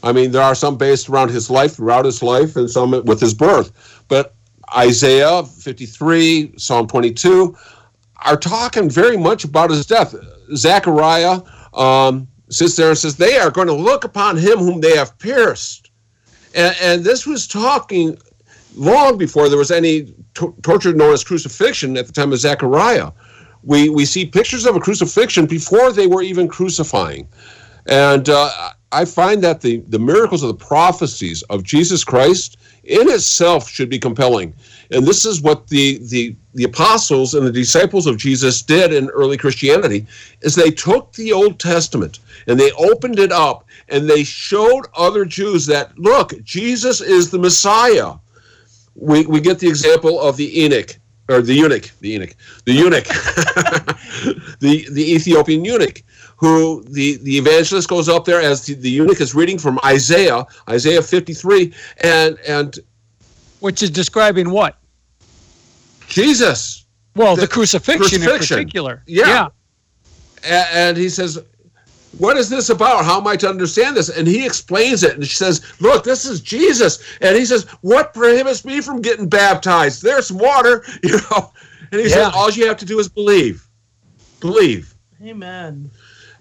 I 0.03 0.13
mean, 0.13 0.31
there 0.31 0.43
are 0.43 0.55
some 0.55 0.79
based 0.79 1.11
around 1.11 1.31
his 1.31 1.51
life, 1.51 1.75
throughout 1.75 2.07
his 2.07 2.23
life, 2.23 2.57
and 2.57 2.71
some 2.71 2.91
with 3.05 3.21
his 3.21 3.35
birth. 3.35 4.05
But 4.09 4.35
Isaiah 4.75 5.43
53, 5.45 6.55
Psalm 6.57 6.89
22 6.89 7.57
are 8.25 8.37
talking 8.37 8.89
very 8.89 9.19
much 9.19 9.45
about 9.45 9.71
his 9.71 9.87
death. 9.87 10.15
Zechariah 10.55 11.43
um, 11.75 12.27
sits 12.51 12.77
there 12.77 12.91
and 12.91 12.99
says, 12.99 13.17
They 13.17 13.39
are 13.39 13.51
going 13.51 13.69
to 13.69 13.75
look 13.75 14.05
upon 14.05 14.37
him 14.37 14.59
whom 14.59 14.81
they 14.81 14.97
have 14.97 15.19
pierced. 15.19 15.91
And, 16.55 16.77
and 16.81 17.05
this 17.05 17.27
was 17.27 17.47
talking 17.47 18.19
long 18.75 19.19
before 19.19 19.49
there 19.49 19.59
was 19.59 19.71
any 19.71 20.15
to- 20.35 20.55
torture 20.63 20.93
known 20.93 21.13
as 21.13 21.25
crucifixion 21.25 21.97
at 21.97 22.07
the 22.07 22.13
time 22.13 22.33
of 22.33 22.39
Zechariah. 22.39 23.13
We, 23.63 23.89
we 23.89 24.05
see 24.05 24.27
pictures 24.27 24.67
of 24.67 24.77
a 24.77 24.81
crucifixion 24.81 25.47
before 25.47 25.93
they 25.93 26.07
were 26.07 26.23
even 26.23 26.49
crucifying. 26.49 27.29
And 27.87 28.29
uh, 28.29 28.71
I 28.93 29.05
find 29.05 29.43
that 29.43 29.61
the, 29.61 29.79
the 29.89 29.99
miracles 29.99 30.43
of 30.43 30.49
the 30.49 30.65
prophecies 30.65 31.43
of 31.45 31.63
Jesus 31.63 32.05
Christ 32.05 32.57
in 32.85 33.09
itself 33.11 33.69
should 33.69 33.89
be 33.89 33.99
compelling. 33.99 34.55
And 34.91 35.07
this 35.07 35.25
is 35.25 35.41
what 35.41 35.69
the, 35.69 35.99
the, 36.09 36.35
the 36.55 36.65
apostles 36.65 37.35
and 37.35 37.47
the 37.47 37.53
disciples 37.53 38.07
of 38.07 38.17
Jesus 38.17 38.63
did 38.63 38.93
in 38.93 39.09
early 39.11 39.37
Christianity 39.37 40.07
is 40.41 40.55
they 40.55 40.71
took 40.71 41.13
the 41.13 41.33
Old 41.33 41.61
Testament 41.61 42.19
and 42.47 42.59
they 42.59 42.73
opened 42.73 43.19
it 43.19 43.33
up 43.33 43.67
and 43.89 44.09
they 44.09 44.25
showed 44.25 44.87
other 44.97 45.25
Jews 45.25 45.67
that 45.67 45.97
look, 45.99 46.33
Jesus 46.43 47.01
is 47.01 47.31
the 47.31 47.39
Messiah 47.39 48.15
we, 48.95 49.27
we 49.27 49.41
get 49.41 49.59
the 49.59 49.69
example 49.69 50.21
of 50.21 50.37
the 50.37 50.45
eunuch 50.45 50.99
or 51.29 51.43
the 51.43 51.55
eunuch, 51.55 51.91
the 52.01 52.09
eunuch, 52.09 52.35
the 52.65 52.73
eunuch, 52.73 53.05
the 54.59 54.87
the 54.91 55.15
Ethiopian 55.15 55.65
eunuch, 55.65 56.03
who 56.41 56.83
the 56.85 57.19
the 57.19 57.37
evangelist 57.37 57.89
goes 57.89 58.09
up 58.09 58.25
there 58.25 58.41
as 58.41 58.65
the, 58.65 58.75
the 58.75 58.91
eunuch 58.91 59.21
is 59.21 59.35
reading 59.35 59.59
from 59.59 59.79
Isaiah, 59.85 60.47
Isaiah 60.69 61.03
53, 61.03 61.73
and 62.03 62.39
and 62.49 62.79
which 63.61 63.83
is 63.83 63.91
describing 63.91 64.51
what? 64.51 64.79
Jesus. 66.09 66.87
Well, 67.15 67.37
the, 67.37 67.43
the 67.43 67.49
crucifixion, 67.49 68.21
crucifixion, 68.23 68.59
in 68.59 68.65
particular. 68.65 69.03
Yeah. 69.07 69.27
yeah. 69.27 69.49
And, 70.45 70.69
and 70.73 70.97
he 70.97 71.09
says, 71.09 71.39
what 72.19 72.37
is 72.37 72.49
this 72.49 72.71
about? 72.71 73.05
How 73.05 73.21
am 73.21 73.27
I 73.27 73.37
to 73.37 73.49
understand 73.49 73.97
this? 73.97 74.09
And 74.09 74.27
he 74.27 74.45
explains 74.45 75.03
it 75.03 75.15
and 75.15 75.25
she 75.25 75.37
says, 75.37 75.63
Look, 75.81 76.05
this 76.05 76.25
is 76.25 76.41
Jesus. 76.41 77.03
And 77.21 77.37
he 77.37 77.45
says, 77.45 77.65
What 77.83 78.15
prohibits 78.15 78.65
me 78.65 78.81
from 78.81 79.01
getting 79.01 79.29
baptized? 79.29 80.03
There's 80.03 80.33
water, 80.33 80.85
you 81.03 81.19
know. 81.31 81.53
And 81.93 82.01
he 82.01 82.09
yeah. 82.09 82.15
says, 82.15 82.33
All 82.35 82.51
you 82.51 82.67
have 82.67 82.79
to 82.79 82.85
do 82.85 82.99
is 82.99 83.09
believe. 83.09 83.67
Believe. 84.41 84.95
Amen. 85.23 85.91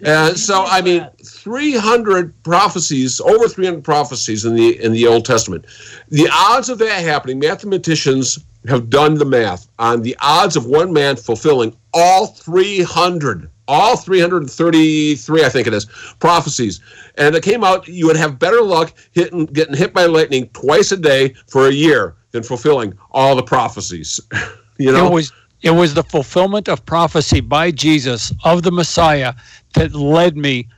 Uh, 0.04 0.28
and 0.28 0.38
so, 0.38 0.64
I 0.66 0.80
mean, 0.80 1.06
300 1.24 2.42
prophecies, 2.42 3.20
over 3.20 3.48
300 3.48 3.84
prophecies 3.84 4.44
in 4.44 4.54
the 4.54 4.82
in 4.82 4.92
the 4.92 5.06
Old 5.06 5.24
Testament. 5.24 5.66
The 6.08 6.28
odds 6.32 6.68
of 6.68 6.78
that 6.78 7.02
happening, 7.02 7.38
mathematicians 7.38 8.38
have 8.68 8.90
done 8.90 9.14
the 9.14 9.24
math 9.24 9.68
on 9.78 10.02
the 10.02 10.16
odds 10.20 10.56
of 10.56 10.66
one 10.66 10.92
man 10.92 11.16
fulfilling 11.16 11.74
all 11.94 12.26
300 12.26 13.50
all 13.70 13.96
333, 13.96 15.44
I 15.44 15.48
think 15.48 15.68
it 15.68 15.72
is, 15.72 15.86
prophecies. 16.18 16.80
And 17.16 17.36
it 17.36 17.44
came 17.44 17.62
out 17.62 17.86
you 17.86 18.06
would 18.08 18.16
have 18.16 18.36
better 18.36 18.60
luck 18.62 18.92
hitting, 19.12 19.46
getting 19.46 19.76
hit 19.76 19.94
by 19.94 20.06
lightning 20.06 20.48
twice 20.48 20.90
a 20.90 20.96
day 20.96 21.34
for 21.46 21.68
a 21.68 21.72
year 21.72 22.16
than 22.32 22.42
fulfilling 22.42 22.98
all 23.12 23.36
the 23.36 23.44
prophecies. 23.44 24.18
you 24.78 24.90
know? 24.90 25.06
It 25.06 25.12
was, 25.12 25.32
it 25.62 25.70
was 25.70 25.94
the 25.94 26.02
fulfillment 26.02 26.68
of 26.68 26.84
prophecy 26.86 27.40
by 27.40 27.70
Jesus 27.70 28.32
of 28.44 28.62
the 28.62 28.72
Messiah 28.72 29.34
that 29.74 29.94
led 29.94 30.36
me, 30.36 30.68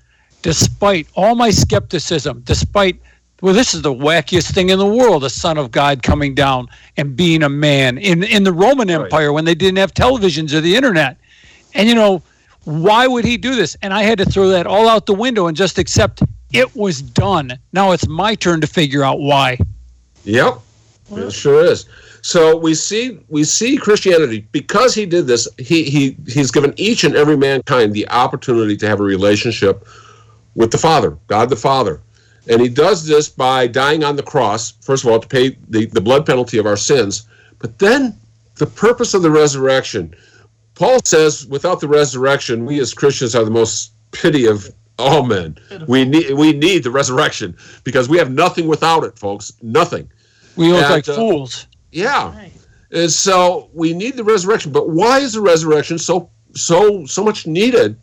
despite 0.42 1.07
all 1.14 1.35
my 1.35 1.51
skepticism, 1.51 2.42
despite 2.45 3.01
well, 3.40 3.55
this 3.55 3.75
is 3.75 3.83
the 3.83 3.92
wackiest 3.92 4.53
thing 4.53 4.68
in 4.68 4.79
the 4.79 4.87
world, 4.87 5.25
a 5.25 5.31
son 5.31 5.59
of 5.59 5.73
God 5.73 6.05
coming 6.05 6.33
down 6.33 6.68
and 6.97 7.16
being 7.16 7.42
a 7.42 7.49
man 7.49 7.99
in 7.99 8.23
in 8.23 8.45
the 8.45 8.53
Roman 8.53 8.88
Empire 8.88 9.29
right. 9.29 9.35
when 9.35 9.45
they 9.45 9.57
didn't 9.57 9.79
have 9.79 9.92
televisions 9.92 10.55
or 10.55 10.61
the 10.61 10.77
internet. 10.77 11.16
And 11.75 11.88
you 11.88 11.97
know, 11.97 12.23
why 12.64 13.09
would 13.09 13.25
he 13.25 13.37
do 13.37 13.57
this? 13.57 13.77
And 13.83 13.92
I 13.92 14.03
had 14.03 14.18
to 14.18 14.25
throw 14.25 14.49
that 14.51 14.66
all 14.66 14.88
out 14.88 15.07
the 15.07 15.14
window 15.14 15.49
and 15.49 15.57
just 15.57 15.79
accept 15.79 16.23
it 16.53 16.77
was 16.77 17.03
done. 17.03 17.59
Now 17.73 17.92
it's 17.92 18.07
my 18.07 18.37
turn 18.37 18.61
to 18.61 18.66
figure 18.66 19.03
out 19.03 19.18
why. 19.18 19.59
Yep. 20.25 20.61
It 21.11 21.33
sure 21.33 21.65
is. 21.65 21.87
So 22.23 22.57
we 22.57 22.75
see 22.75 23.19
we 23.29 23.45
see 23.45 23.77
Christianity 23.77 24.47
because 24.53 24.95
he 24.95 25.07
did 25.07 25.27
this. 25.27 25.49
He 25.59 25.85
he 25.85 26.17
he's 26.27 26.51
given 26.51 26.73
each 26.77 27.05
and 27.05 27.17
every 27.17 27.37
mankind 27.37 27.93
the 27.93 28.09
opportunity 28.09 28.77
to 28.77 28.88
have 28.88 29.01
a 29.01 29.05
relationship 29.05 29.87
with 30.55 30.71
the 30.71 30.79
Father, 30.79 31.19
God 31.27 31.51
the 31.51 31.57
Father, 31.57 32.01
and 32.49 32.61
he 32.61 32.69
does 32.69 33.07
this 33.07 33.29
by 33.29 33.67
dying 33.67 34.05
on 34.05 34.17
the 34.17 34.23
cross. 34.23 34.73
First 34.83 35.05
of 35.05 35.11
all, 35.11 35.19
to 35.19 35.29
pay 35.29 35.57
the 35.69 35.87
the 35.87 36.01
blood 36.01 36.25
penalty 36.25 36.59
of 36.59 36.67
our 36.67 36.77
sins, 36.77 37.27
but 37.59 37.79
then 37.79 38.17
the 38.57 38.67
purpose 38.67 39.15
of 39.15 39.23
the 39.23 39.31
resurrection 39.31 40.15
Paul 40.75 41.01
says, 41.05 41.47
without 41.47 41.81
the 41.81 41.88
resurrection, 41.88 42.65
we 42.65 42.81
as 42.81 42.95
Christians 42.95 43.35
are 43.35 43.45
the 43.45 43.51
most 43.51 43.93
pity 44.11 44.47
of 44.47 44.69
all 44.99 45.23
men. 45.23 45.57
We 45.87 46.05
need 46.05 46.33
we 46.33 46.53
need 46.53 46.85
the 46.85 46.91
resurrection 46.91 47.57
because 47.85 48.09
we 48.09 48.19
have 48.19 48.31
nothing 48.31 48.69
without 48.69 49.05
it, 49.05 49.19
folks. 49.19 49.53
Nothing. 49.62 50.11
We 50.57 50.71
look 50.73 50.83
and, 50.83 50.91
like 50.91 51.09
uh, 51.09 51.15
fools. 51.15 51.67
Yeah. 51.91 52.35
Right. 52.35 52.53
And 52.91 53.11
so 53.11 53.71
we 53.73 53.95
need 53.95 54.17
the 54.17 54.25
resurrection. 54.25 54.73
But 54.73 54.91
why 54.91 55.19
is 55.19 55.33
the 55.33 55.41
resurrection 55.41 55.99
so 55.99 56.31
so 56.55 57.07
so 57.07 57.25
much 57.25 57.47
needed 57.47 57.99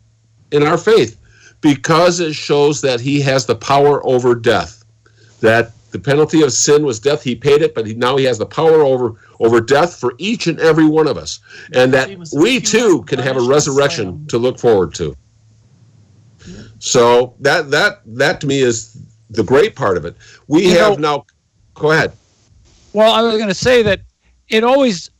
in 0.50 0.62
our 0.62 0.78
faith? 0.78 1.16
Because 1.60 2.20
it 2.20 2.34
shows 2.34 2.80
that 2.80 3.00
he 3.00 3.20
has 3.20 3.46
the 3.46 3.54
power 3.54 4.04
over 4.06 4.34
death. 4.34 4.84
That 5.40 5.72
the 5.90 5.98
penalty 5.98 6.42
of 6.42 6.52
sin 6.52 6.84
was 6.84 6.98
death. 6.98 7.22
He 7.22 7.34
paid 7.34 7.62
it, 7.62 7.74
but 7.74 7.86
he, 7.86 7.94
now 7.94 8.16
he 8.16 8.24
has 8.24 8.38
the 8.38 8.46
power 8.46 8.82
over 8.82 9.14
over 9.38 9.60
death 9.60 9.96
for 9.96 10.14
each 10.18 10.46
and 10.46 10.58
every 10.60 10.86
one 10.86 11.06
of 11.06 11.16
us, 11.16 11.40
and 11.74 11.92
that 11.94 12.10
we 12.32 12.60
too 12.60 13.02
can 13.04 13.18
have 13.18 13.36
a 13.36 13.42
resurrection 13.42 14.26
to 14.26 14.38
look 14.38 14.58
forward 14.58 14.94
to. 14.94 15.16
So 16.78 17.34
that 17.40 17.70
that 17.70 18.00
that 18.06 18.40
to 18.40 18.46
me 18.46 18.60
is 18.60 18.96
the 19.30 19.44
great 19.44 19.76
part 19.76 19.96
of 19.96 20.04
it. 20.04 20.16
We 20.48 20.68
you 20.68 20.78
have 20.78 20.98
know, 20.98 21.16
now. 21.16 21.26
Go 21.74 21.92
ahead. 21.92 22.12
Well, 22.92 23.12
I 23.12 23.22
was 23.22 23.36
going 23.36 23.48
to 23.48 23.54
say 23.54 23.82
that 23.82 24.00
it 24.48 24.64
always, 24.64 25.10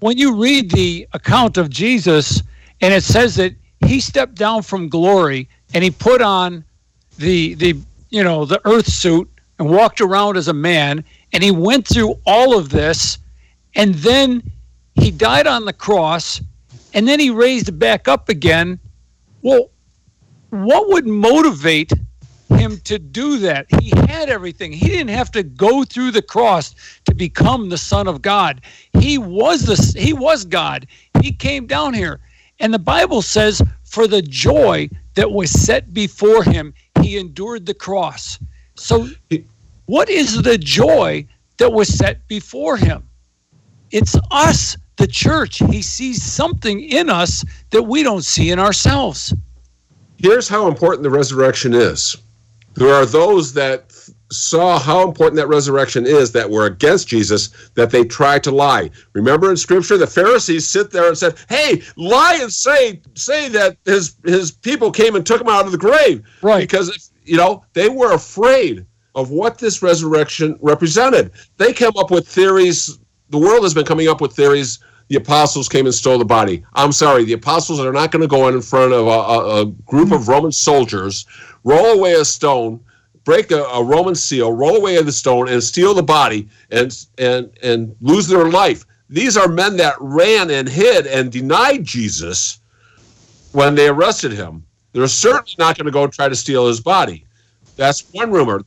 when 0.00 0.18
you 0.18 0.36
read 0.36 0.70
the 0.70 1.08
account 1.12 1.56
of 1.56 1.70
Jesus, 1.70 2.42
and 2.80 2.92
it 2.92 3.02
says 3.02 3.34
that 3.36 3.54
he 3.86 4.00
stepped 4.00 4.34
down 4.34 4.62
from 4.62 4.88
glory 4.88 5.48
and 5.74 5.82
he 5.82 5.90
put 5.90 6.20
on 6.22 6.64
the 7.18 7.54
the 7.54 7.76
you 8.10 8.22
know 8.22 8.44
the 8.44 8.60
earth 8.64 8.88
suit 8.88 9.28
and 9.58 9.68
walked 9.68 10.00
around 10.00 10.36
as 10.36 10.48
a 10.48 10.52
man, 10.52 11.04
and 11.32 11.42
he 11.42 11.50
went 11.50 11.86
through 11.86 12.14
all 12.26 12.56
of 12.56 12.68
this, 12.68 13.18
and 13.74 13.94
then 13.96 14.42
he 14.94 15.10
died 15.10 15.46
on 15.46 15.64
the 15.64 15.72
cross, 15.72 16.40
and 16.94 17.08
then 17.08 17.18
he 17.18 17.30
raised 17.30 17.76
back 17.78 18.06
up 18.06 18.28
again. 18.28 18.78
Well, 19.42 19.70
what 20.50 20.88
would 20.88 21.06
motivate 21.06 21.92
him 22.50 22.78
to 22.84 22.98
do 22.98 23.38
that? 23.38 23.66
He 23.80 23.90
had 24.08 24.28
everything. 24.28 24.72
He 24.72 24.88
didn't 24.88 25.08
have 25.08 25.30
to 25.32 25.42
go 25.42 25.84
through 25.84 26.10
the 26.12 26.22
cross 26.22 26.74
to 27.06 27.14
become 27.14 27.68
the 27.68 27.78
Son 27.78 28.08
of 28.08 28.22
God. 28.22 28.62
He 28.98 29.18
was 29.18 29.62
the 29.62 29.98
he 29.98 30.12
was 30.12 30.44
God. 30.44 30.86
He 31.22 31.32
came 31.32 31.66
down 31.66 31.94
here. 31.94 32.20
And 32.60 32.74
the 32.74 32.78
Bible 32.78 33.22
says, 33.22 33.62
for 33.84 34.06
the 34.06 34.22
joy 34.22 34.88
that 35.14 35.30
was 35.30 35.50
set 35.50 35.94
before 35.94 36.42
him, 36.42 36.74
he 37.02 37.18
endured 37.18 37.66
the 37.66 37.74
cross. 37.74 38.38
So, 38.74 39.08
what 39.86 40.08
is 40.10 40.42
the 40.42 40.58
joy 40.58 41.26
that 41.58 41.72
was 41.72 41.88
set 41.88 42.26
before 42.28 42.76
him? 42.76 43.08
It's 43.90 44.16
us, 44.30 44.76
the 44.96 45.06
church. 45.06 45.58
He 45.70 45.82
sees 45.82 46.22
something 46.22 46.80
in 46.80 47.08
us 47.08 47.44
that 47.70 47.82
we 47.82 48.02
don't 48.02 48.24
see 48.24 48.50
in 48.50 48.58
ourselves. 48.58 49.32
Here's 50.18 50.48
how 50.48 50.66
important 50.66 51.04
the 51.04 51.10
resurrection 51.10 51.72
is 51.72 52.16
there 52.78 52.94
are 52.94 53.06
those 53.06 53.52
that 53.54 53.92
saw 54.30 54.78
how 54.78 55.06
important 55.06 55.36
that 55.36 55.48
resurrection 55.48 56.06
is 56.06 56.32
that 56.32 56.50
were 56.50 56.66
against 56.66 57.08
Jesus 57.08 57.48
that 57.74 57.90
they 57.90 58.04
tried 58.04 58.44
to 58.44 58.50
lie. 58.50 58.90
Remember 59.14 59.50
in 59.50 59.56
scripture 59.56 59.96
the 59.96 60.06
Pharisees 60.06 60.66
sit 60.66 60.90
there 60.90 61.08
and 61.08 61.16
said, 61.16 61.36
"Hey, 61.48 61.82
lie 61.96 62.38
and 62.40 62.52
say 62.52 63.00
say 63.14 63.48
that 63.48 63.76
his 63.84 64.14
his 64.24 64.50
people 64.50 64.90
came 64.90 65.16
and 65.16 65.24
took 65.24 65.40
him 65.40 65.48
out 65.48 65.66
of 65.66 65.72
the 65.72 65.78
grave." 65.78 66.22
Right. 66.42 66.60
Because 66.60 67.10
you 67.24 67.36
know, 67.36 67.64
they 67.74 67.88
were 67.88 68.12
afraid 68.12 68.86
of 69.14 69.30
what 69.30 69.58
this 69.58 69.82
resurrection 69.82 70.58
represented. 70.60 71.32
They 71.56 71.72
came 71.72 71.92
up 71.98 72.10
with 72.10 72.26
theories. 72.26 72.98
The 73.30 73.38
world 73.38 73.62
has 73.62 73.74
been 73.74 73.84
coming 73.84 74.08
up 74.08 74.20
with 74.20 74.34
theories. 74.34 74.78
The 75.08 75.16
apostles 75.16 75.68
came 75.68 75.86
and 75.86 75.94
stole 75.94 76.18
the 76.18 76.24
body. 76.24 76.64
I'm 76.74 76.92
sorry, 76.92 77.24
the 77.24 77.32
apostles 77.32 77.80
are 77.80 77.92
not 77.92 78.10
going 78.10 78.22
to 78.22 78.28
go 78.28 78.48
in 78.48 78.60
front 78.60 78.92
of 78.92 79.06
a, 79.06 79.10
a, 79.10 79.62
a 79.62 79.66
group 79.66 80.12
of 80.12 80.28
Roman 80.28 80.52
soldiers, 80.52 81.26
roll 81.64 81.86
away 81.86 82.12
a 82.12 82.24
stone, 82.24 82.80
break 83.24 83.50
a, 83.50 83.62
a 83.64 83.82
Roman 83.82 84.14
seal, 84.14 84.52
roll 84.52 84.76
away 84.76 85.00
the 85.02 85.12
stone, 85.12 85.48
and 85.48 85.62
steal 85.62 85.94
the 85.94 86.02
body 86.02 86.48
and 86.70 87.06
and 87.18 87.50
and 87.62 87.94
lose 88.00 88.28
their 88.28 88.50
life. 88.50 88.84
These 89.10 89.36
are 89.36 89.48
men 89.48 89.76
that 89.78 89.96
ran 90.00 90.50
and 90.50 90.68
hid 90.68 91.06
and 91.06 91.32
denied 91.32 91.84
Jesus 91.84 92.60
when 93.52 93.74
they 93.74 93.88
arrested 93.88 94.32
him. 94.32 94.64
They're 94.92 95.08
certainly 95.08 95.54
not 95.58 95.76
going 95.76 95.86
to 95.86 95.92
go 95.92 96.06
try 96.06 96.28
to 96.28 96.36
steal 96.36 96.66
his 96.66 96.80
body. 96.80 97.24
That's 97.76 98.04
one 98.12 98.30
rumor. 98.30 98.60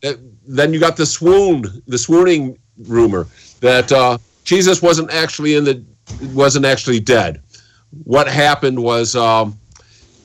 Then 0.47 0.73
you 0.73 0.79
got 0.79 0.97
the 0.97 1.05
swoon, 1.05 1.83
the 1.87 1.97
swooning 1.97 2.57
rumor 2.77 3.27
that 3.59 3.91
uh, 3.91 4.17
Jesus 4.43 4.81
wasn't 4.81 5.11
actually 5.11 5.55
in 5.55 5.63
the 5.63 5.83
wasn't 6.34 6.66
actually 6.66 6.99
dead. 6.99 7.41
What 8.03 8.28
happened 8.28 8.82
was 8.82 9.16
um, 9.16 9.59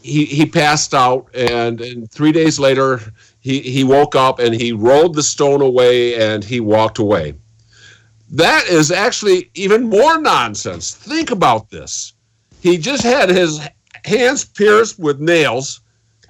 he 0.03 0.25
he 0.25 0.47
passed 0.47 0.95
out, 0.95 1.29
and, 1.35 1.81
and 1.81 2.11
three 2.11 2.33
days 2.33 2.59
later 2.59 3.01
he 3.41 3.61
he 3.61 3.85
woke 3.85 4.15
up 4.15 4.39
and 4.39 4.55
he 4.55 4.73
rolled 4.73 5.15
the 5.15 5.23
stone 5.23 5.63
away 5.63 6.15
and 6.15 6.45
he 6.45 6.61
walked 6.61 6.99
away. 6.99 7.35
That 8.31 8.67
is 8.67 8.91
actually 8.91 9.51
even 9.55 9.85
more 9.85 10.21
nonsense. 10.21 10.95
Think 10.95 11.31
about 11.31 11.71
this. 11.71 12.15
He 12.61 12.77
just 12.77 13.05
had 13.05 13.29
his 13.29 13.61
hands 14.05 14.45
pierced 14.45 14.99
with 14.99 15.21
nails, 15.21 15.81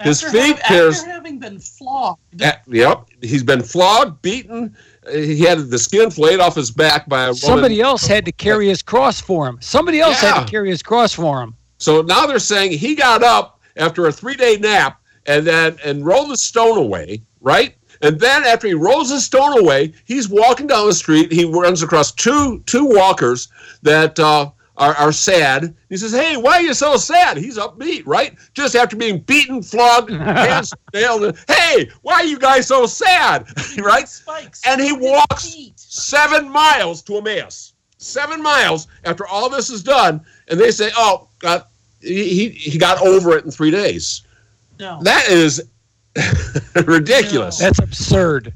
his 0.01 0.23
After 0.23 0.39
feet 0.39 0.59
ha- 0.59 0.69
pierced. 0.69 1.01
After 1.01 1.13
having 1.13 1.39
been 1.39 1.59
flogged. 1.59 2.43
Uh, 2.43 2.53
yep, 2.67 3.07
he's 3.23 3.43
been 3.43 3.63
flogged, 3.63 4.21
beaten. 4.21 4.77
He 5.11 5.41
had 5.41 5.71
the 5.71 5.79
skin 5.79 6.11
flayed 6.11 6.41
off 6.41 6.55
his 6.55 6.71
back 6.71 7.09
by 7.09 7.29
a. 7.29 7.35
Somebody 7.35 7.81
else 7.81 8.07
had 8.07 8.25
to 8.25 8.33
carry 8.33 8.69
his 8.69 8.83
cross 8.83 9.21
for 9.21 9.47
him. 9.47 9.59
Somebody 9.61 10.01
else 10.01 10.21
had 10.21 10.45
to 10.45 10.51
carry 10.51 10.69
his 10.69 10.83
cross 10.83 11.13
for 11.13 11.43
him. 11.43 11.55
So 11.79 12.03
now 12.03 12.27
they're 12.27 12.39
saying 12.39 12.73
he 12.73 12.95
got 12.95 13.23
up 13.23 13.61
after 13.77 14.07
a 14.07 14.13
three-day 14.13 14.57
nap 14.57 15.01
and 15.27 15.47
then 15.47 15.77
and 15.85 16.05
rolled 16.05 16.31
the 16.31 16.37
stone 16.37 16.79
away, 16.79 17.23
right? 17.41 17.75
And 18.03 18.21
then 18.21 18.45
after 18.45 18.67
he 18.67 18.75
rolls 18.75 19.11
the 19.11 19.21
stone 19.21 19.59
away, 19.59 19.93
he's 20.05 20.29
walking 20.29 20.67
down 20.67 20.87
the 20.87 20.95
street. 20.95 21.33
He 21.33 21.45
runs 21.45 21.83
across 21.83 22.13
two 22.13 22.63
two 22.67 22.85
walkers 22.85 23.49
that 23.83 24.19
uh, 24.19 24.51
are, 24.79 24.95
are 24.97 25.13
sad. 25.13 25.75
He 25.89 25.97
says, 25.97 26.13
"Hey, 26.13 26.37
why 26.37 26.55
are 26.57 26.63
you 26.63 26.75
so 26.75 26.97
sad?" 26.97 27.37
He's 27.37 27.59
upbeat, 27.59 28.03
right? 28.07 28.35
Just 28.55 28.75
after 28.77 28.97
being 28.97 29.21
beaten, 29.21 29.63
flogged, 29.63 30.11
hands 30.13 30.73
nailed. 30.93 31.39
Hey, 31.49 31.91
why 32.03 32.15
are 32.15 32.25
you 32.25 32.39
guys 32.39 32.67
so 32.67 32.87
sad, 32.87 33.47
right? 33.79 34.09
Spikes. 34.09 34.63
And 34.67 34.81
he 34.81 34.93
walks 34.93 35.57
seven 35.77 36.49
miles 36.51 37.03
to 37.03 37.17
Emmaus. 37.19 37.73
Seven 37.99 38.43
miles 38.43 38.89
after 39.05 39.27
all 39.27 39.49
this 39.49 39.71
is 39.71 39.83
done, 39.83 40.21
and 40.49 40.61
they 40.61 40.71
say, 40.71 40.91
"Oh, 40.97 41.29
God, 41.39 41.65
he 42.01 42.29
he- 42.51 42.71
he 42.71 42.79
got 42.79 43.01
over 43.01 43.37
it 43.37 43.45
in 43.45 43.51
three 43.51 43.71
days." 43.71 44.23
No. 44.79 44.99
That 45.03 45.29
is 45.31 45.63
ridiculous. 46.87 47.59
That's 47.59 47.79
absurd. 47.79 48.53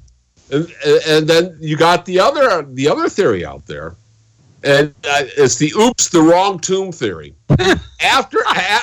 And, 0.53 0.69
and 1.07 1.27
then 1.29 1.57
you 1.61 1.77
got 1.77 2.05
the 2.05 2.19
other 2.21 2.63
the 2.63 2.89
other 2.89 3.09
theory 3.09 3.45
out 3.45 3.67
there, 3.67 3.95
and 4.65 4.95
uh, 5.05 5.25
it's 5.37 5.57
the 5.57 5.73
"oops, 5.79 6.09
the 6.09 6.21
wrong 6.21 6.59
tomb" 6.59 6.93
theory. 6.93 7.35
after 8.01 8.39
a- 8.39 8.81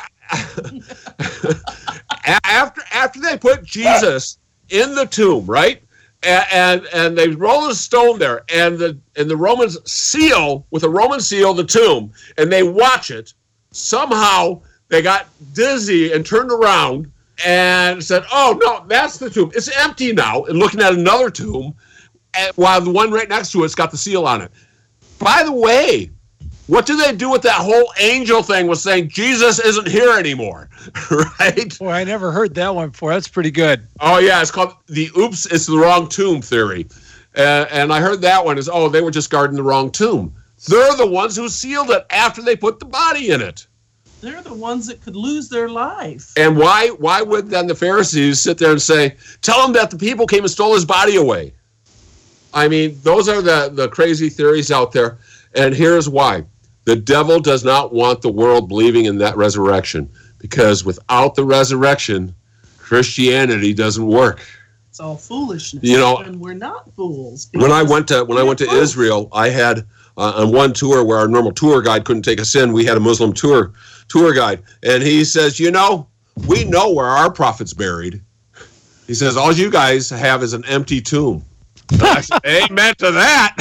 after 2.45 2.81
after 2.91 3.19
they 3.21 3.37
put 3.37 3.63
Jesus 3.63 4.37
in 4.69 4.95
the 4.95 5.05
tomb, 5.05 5.45
right? 5.45 5.81
And, 6.23 6.45
and 6.51 6.87
and 6.93 7.17
they 7.17 7.29
roll 7.29 7.69
a 7.69 7.75
stone 7.75 8.17
there, 8.19 8.43
and 8.53 8.77
the 8.77 8.97
and 9.15 9.29
the 9.29 9.37
Romans 9.37 9.77
seal 9.89 10.65
with 10.71 10.83
a 10.83 10.89
Roman 10.89 11.21
seal 11.21 11.53
the 11.53 11.63
tomb, 11.63 12.11
and 12.37 12.51
they 12.51 12.63
watch 12.63 13.11
it. 13.11 13.33
Somehow 13.71 14.61
they 14.89 15.01
got 15.01 15.27
dizzy 15.53 16.11
and 16.13 16.25
turned 16.25 16.51
around 16.51 17.11
and 17.45 18.03
said, 18.03 18.23
"Oh 18.31 18.57
no, 18.59 18.85
that's 18.87 19.17
the 19.19 19.29
tomb. 19.29 19.51
It's 19.53 19.69
empty 19.77 20.11
now." 20.11 20.43
And 20.45 20.57
looking 20.57 20.81
at 20.81 20.93
another 20.93 21.29
tomb, 21.29 21.75
and 22.33 22.51
while 22.55 22.81
the 22.81 22.91
one 22.91 23.11
right 23.11 23.29
next 23.29 23.51
to 23.51 23.63
it's 23.63 23.75
got 23.75 23.91
the 23.91 23.97
seal 23.97 24.25
on 24.25 24.41
it. 24.41 24.51
By 25.19 25.43
the 25.43 25.51
way, 25.51 26.11
what 26.67 26.85
do 26.85 26.97
they 26.97 27.15
do 27.15 27.29
with 27.29 27.41
that 27.43 27.55
whole 27.55 27.91
angel 27.99 28.43
thing? 28.43 28.67
Was 28.67 28.81
saying 28.83 29.09
Jesus 29.09 29.59
isn't 29.59 29.87
here 29.87 30.17
anymore, 30.17 30.69
right? 31.39 31.77
Boy, 31.79 31.91
I 31.91 32.03
never 32.03 32.31
heard 32.31 32.53
that 32.55 32.75
one 32.75 32.89
before. 32.89 33.13
That's 33.13 33.27
pretty 33.27 33.51
good. 33.51 33.87
Oh 33.99 34.19
yeah, 34.19 34.41
it's 34.41 34.51
called 34.51 34.73
the 34.87 35.09
"Oops, 35.17 35.45
it's 35.47 35.65
the 35.65 35.77
wrong 35.77 36.09
tomb" 36.09 36.41
theory, 36.41 36.87
uh, 37.35 37.65
and 37.71 37.91
I 37.93 38.01
heard 38.01 38.21
that 38.21 38.43
one 38.43 38.57
is 38.57 38.69
oh 38.71 38.89
they 38.89 39.01
were 39.01 39.11
just 39.11 39.29
guarding 39.29 39.55
the 39.55 39.63
wrong 39.63 39.91
tomb. 39.91 40.33
They're 40.67 40.95
the 40.95 41.07
ones 41.07 41.35
who 41.35 41.47
sealed 41.49 41.89
it 41.91 42.05
after 42.09 42.41
they 42.41 42.55
put 42.55 42.79
the 42.79 42.85
body 42.85 43.29
in 43.29 43.41
it. 43.41 43.67
They're 44.19 44.41
the 44.41 44.53
ones 44.53 44.87
that 44.87 45.01
could 45.01 45.15
lose 45.15 45.47
their 45.47 45.69
life. 45.69 46.33
And 46.35 46.57
why 46.57 46.89
why 46.89 47.21
would 47.21 47.49
then 47.49 47.67
the 47.67 47.75
Pharisees 47.75 48.39
sit 48.39 48.57
there 48.57 48.71
and 48.71 48.81
say, 48.81 49.15
tell 49.41 49.61
them 49.61 49.73
that 49.73 49.91
the 49.91 49.97
people 49.97 50.25
came 50.25 50.43
and 50.43 50.51
stole 50.51 50.73
his 50.73 50.85
body 50.85 51.15
away? 51.15 51.53
I 52.53 52.67
mean, 52.67 52.97
those 53.03 53.27
are 53.29 53.41
the, 53.41 53.69
the 53.73 53.89
crazy 53.89 54.29
theories 54.29 54.71
out 54.71 54.91
there. 54.91 55.17
And 55.55 55.73
here's 55.73 56.09
why. 56.09 56.45
The 56.85 56.95
devil 56.95 57.39
does 57.39 57.63
not 57.63 57.93
want 57.93 58.21
the 58.21 58.31
world 58.31 58.69
believing 58.69 59.05
in 59.05 59.17
that 59.19 59.35
resurrection. 59.37 60.09
Because 60.39 60.85
without 60.85 61.35
the 61.35 61.43
resurrection, 61.43 62.33
Christianity 62.77 63.73
doesn't 63.73 64.05
work. 64.05 64.39
It's 64.89 64.99
all 64.99 65.17
foolishness. 65.17 65.83
You 65.83 65.97
know- 65.97 66.17
and 66.17 66.39
we're 66.39 66.53
not 66.53 66.93
fools. 66.95 67.49
When 67.53 67.71
I 67.71 67.83
went 67.83 68.07
to 68.07 68.23
when 68.23 68.37
I 68.37 68.43
went 68.43 68.59
to 68.59 68.67
we're 68.67 68.81
Israel, 68.81 69.29
I 69.31 69.49
had 69.49 69.85
uh, 70.17 70.33
on 70.37 70.51
one 70.51 70.73
tour 70.73 71.03
where 71.03 71.17
our 71.19 71.27
normal 71.27 71.51
tour 71.51 71.81
guide 71.81 72.05
couldn't 72.05 72.23
take 72.23 72.39
us 72.39 72.55
in. 72.55 72.71
We 72.71 72.85
had 72.85 72.97
a 72.97 72.99
Muslim 72.99 73.33
tour 73.33 73.73
tour 74.07 74.33
guide, 74.33 74.63
and 74.83 75.03
he 75.03 75.23
says, 75.23 75.59
"You 75.59 75.69
know, 75.69 76.07
we 76.47 76.63
know 76.63 76.91
where 76.91 77.05
our 77.05 77.31
prophet's 77.31 77.73
buried." 77.73 78.21
He 79.05 79.13
says, 79.13 79.37
"All 79.37 79.51
you 79.51 79.69
guys 79.69 80.09
have 80.09 80.41
is 80.41 80.53
an 80.53 80.65
empty 80.65 80.99
tomb." 81.01 81.43
Amen 82.45 82.95
to 82.95 83.11
that. 83.11 83.55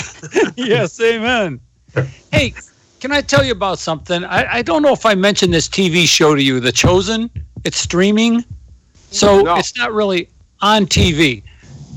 yes, 0.56 1.00
amen. 1.00 1.60
Hey, 2.32 2.54
can 3.00 3.12
I 3.12 3.20
tell 3.20 3.44
you 3.44 3.52
about 3.52 3.78
something? 3.78 4.24
I, 4.24 4.56
I 4.58 4.62
don't 4.62 4.82
know 4.82 4.92
if 4.92 5.06
I 5.06 5.14
mentioned 5.14 5.54
this 5.54 5.68
TV 5.68 6.06
show 6.06 6.34
to 6.34 6.42
you, 6.42 6.60
The 6.60 6.72
Chosen. 6.72 7.30
It's 7.64 7.78
streaming, 7.78 8.44
so 9.10 9.42
No. 9.42 9.56
it's 9.56 9.76
not 9.76 9.92
really 9.92 10.28
on 10.60 10.86
TV. 10.86 11.42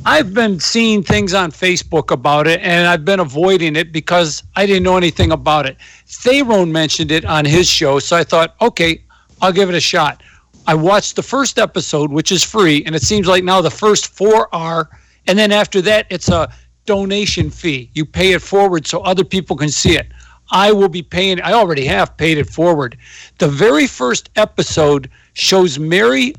I've 0.06 0.34
been 0.34 0.60
seeing 0.60 1.04
things 1.04 1.34
on 1.34 1.52
Facebook 1.52 2.12
about 2.12 2.48
it, 2.48 2.62
and 2.62 2.88
I've 2.88 3.04
been 3.04 3.20
avoiding 3.20 3.76
it 3.76 3.92
because 3.92 4.44
I 4.56 4.66
didn't 4.66 4.84
know 4.84 4.96
anything 4.98 5.32
about 5.32 5.66
it. 5.66 5.78
Tharon 6.08 6.72
mentioned 6.72 7.12
it 7.12 7.26
on 7.26 7.44
his 7.44 7.68
show, 7.68 8.00
so 8.00 8.16
I 8.16 8.24
thought, 8.24 8.56
okay, 8.62 9.02
I'll 9.42 9.52
give 9.52 9.68
it 9.70 9.76
a 9.76 9.82
shot. 9.82 10.24
I 10.68 10.76
watched 10.76 11.16
the 11.16 11.24
first 11.24 11.60
episode, 11.60 12.12
which 12.12 12.32
is 12.32 12.44
free, 12.44 12.84
and 12.86 12.96
it 12.96 13.02
seems 13.02 13.28
like 13.28 13.44
now 13.44 13.62
the 13.62 13.72
first 13.72 14.08
four 14.16 14.54
are, 14.56 14.90
and 15.30 15.38
then 15.38 15.52
after 15.52 15.80
that, 15.84 16.08
it's 16.10 16.28
a 16.30 16.52
donation 16.88 17.52
fee. 17.52 17.92
You 17.94 18.04
pay 18.04 18.32
it 18.32 18.42
forward 18.42 18.88
so 18.88 19.02
other 19.02 19.24
people 19.24 19.56
can 19.56 19.70
see 19.70 19.96
it. 19.96 20.08
I 20.50 20.72
will 20.72 20.90
be 20.90 21.04
paying, 21.04 21.40
I 21.42 21.54
already 21.54 21.86
have 21.86 22.18
paid 22.18 22.40
it 22.40 22.50
forward. 22.50 22.98
The 23.38 23.48
very 23.48 23.86
first 23.86 24.32
episode 24.36 25.08
shows 25.34 25.78
Mary 25.78 26.34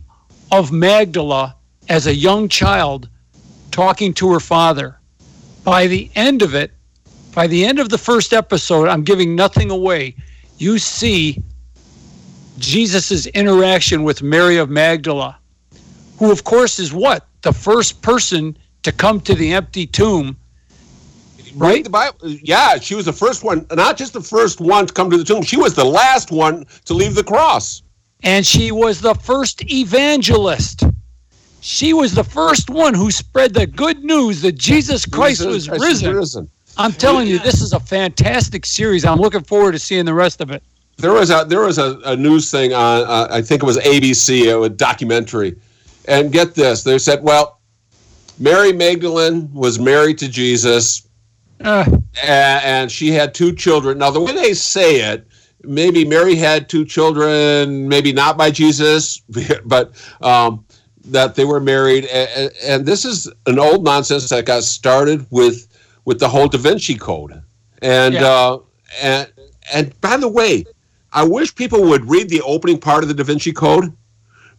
of 0.51 0.73
Magdala 0.73 1.55
as 1.89 2.09
a 2.09 2.15
young 2.15 2.49
child 2.49 3.09
talking 3.71 4.13
to 4.15 4.33
her 4.33 4.41
father. 4.41 4.99
By 5.63 5.87
the 5.87 6.11
end 6.17 6.43
of 6.43 6.57
it, 6.57 6.73
by 7.33 7.47
the 7.47 7.65
end 7.65 7.79
of 7.79 7.91
the 7.91 7.99
first 7.99 8.33
episode, 8.33 8.89
I'm 8.89 9.05
giving 9.05 9.37
nothing 9.37 9.71
away. 9.71 10.17
You 10.59 10.79
see 10.79 11.41
Jesus' 12.59 13.27
interaction 13.29 14.03
with 14.03 14.21
Mary 14.21 14.57
of 14.57 14.69
Magdala, 14.69 15.39
who, 16.19 16.33
of 16.33 16.43
course, 16.43 16.81
is 16.81 16.93
what? 16.93 17.29
The 17.43 17.53
first 17.53 18.03
person 18.03 18.57
to 18.83 18.93
come 18.93 19.21
to 19.23 19.35
the 19.35 19.53
empty 19.53 19.87
tomb. 19.87 20.37
Right? 21.57 21.83
the 21.85 21.91
Bible. 21.91 22.17
Yeah, 22.23 22.79
she 22.79 22.95
was 22.95 23.07
the 23.07 23.13
first 23.13 23.43
one, 23.43 23.67
not 23.73 23.97
just 23.97 24.13
the 24.13 24.21
first 24.21 24.61
one 24.61 24.87
to 24.87 24.93
come 24.95 25.11
to 25.11 25.17
the 25.19 25.25
tomb. 25.25 25.43
She 25.43 25.57
was 25.57 25.75
the 25.75 25.85
last 25.85 26.31
one 26.31 26.65
to 26.85 26.95
leave 26.95 27.15
the 27.15 27.25
cross. 27.25 27.83
and 28.23 28.47
she 28.47 28.71
was 28.71 29.01
the 29.01 29.15
first 29.15 29.71
evangelist. 29.71 30.85
She 31.61 31.93
was 31.93 32.15
the 32.15 32.25
first 32.25 32.71
one 32.71 32.95
who 32.95 33.11
spread 33.11 33.53
the 33.55 33.67
good 33.67 34.03
news 34.05 34.41
that 34.43 34.53
Jesus 34.53 35.05
Christ 35.05 35.45
was 35.45 35.69
is 35.69 36.05
risen. 36.07 36.49
I'm 36.79 36.93
telling 36.93 37.29
you, 37.29 37.39
this 37.39 37.61
is 37.61 37.73
a 37.73 37.81
fantastic 37.81 38.65
series. 38.65 39.05
I'm 39.05 39.19
looking 39.19 39.43
forward 39.43 39.73
to 39.73 39.79
seeing 39.79 40.07
the 40.07 40.15
rest 40.15 40.41
of 40.41 40.51
it. 40.51 40.63
There 40.97 41.13
was 41.13 41.31
a 41.31 41.45
there 41.47 41.61
was 41.61 41.79
a, 41.79 41.99
a 42.05 42.17
news 42.17 42.51
thing 42.51 42.73
on 42.73 43.03
uh, 43.03 43.29
I 43.31 43.43
think 43.43 43.63
it 43.63 43.67
was 43.67 43.79
ABC 43.79 44.65
a 44.65 44.69
documentary, 44.69 45.57
and 46.07 46.31
get 46.31 46.55
this 46.55 46.83
they 46.83 46.99
said 46.99 47.23
well, 47.23 47.60
Mary 48.41 48.73
Magdalene 48.73 49.53
was 49.53 49.79
married 49.79 50.19
to 50.19 50.29
Jesus 50.29 51.07
Uh, 51.63 51.85
and, 52.23 52.65
and 52.65 52.91
she 52.91 53.11
had 53.11 53.35
two 53.35 53.55
children. 53.55 53.99
Now 53.99 54.11
the 54.11 54.21
way 54.21 54.33
they 54.33 54.55
say 54.55 55.03
it, 55.13 55.27
maybe 55.63 56.07
Mary 56.07 56.35
had 56.35 56.71
two 56.71 56.87
children, 56.87 57.87
maybe 57.87 58.15
not 58.15 58.39
by 58.39 58.51
Jesus, 58.51 59.21
but 59.67 59.93
um, 60.23 60.65
that 61.05 61.35
they 61.35 61.45
were 61.45 61.61
married. 61.61 62.07
And, 62.07 62.51
and 62.65 62.87
this 62.87 63.05
is 63.05 63.31
an 63.47 63.59
old 63.59 63.85
nonsense 63.85 64.31
that 64.31 64.47
got 64.47 64.63
started 64.65 65.27
with 65.31 65.67
with 66.07 66.19
the 66.19 66.29
whole 66.29 66.49
Da 66.49 66.57
Vinci 66.59 66.95
Code. 66.95 67.43
And 67.83 68.15
Yeah. 68.15 68.25
uh, 68.27 68.59
and 69.03 69.31
and 69.73 70.01
by 70.01 70.17
the 70.17 70.29
way, 70.29 70.65
I 71.13 71.25
wish 71.25 71.55
people 71.55 71.83
would 71.83 72.09
read 72.09 72.31
the 72.31 72.41
opening 72.41 72.79
part 72.79 73.03
of 73.03 73.09
the 73.09 73.15
Da 73.15 73.25
Vinci 73.25 73.53
Code 73.53 73.93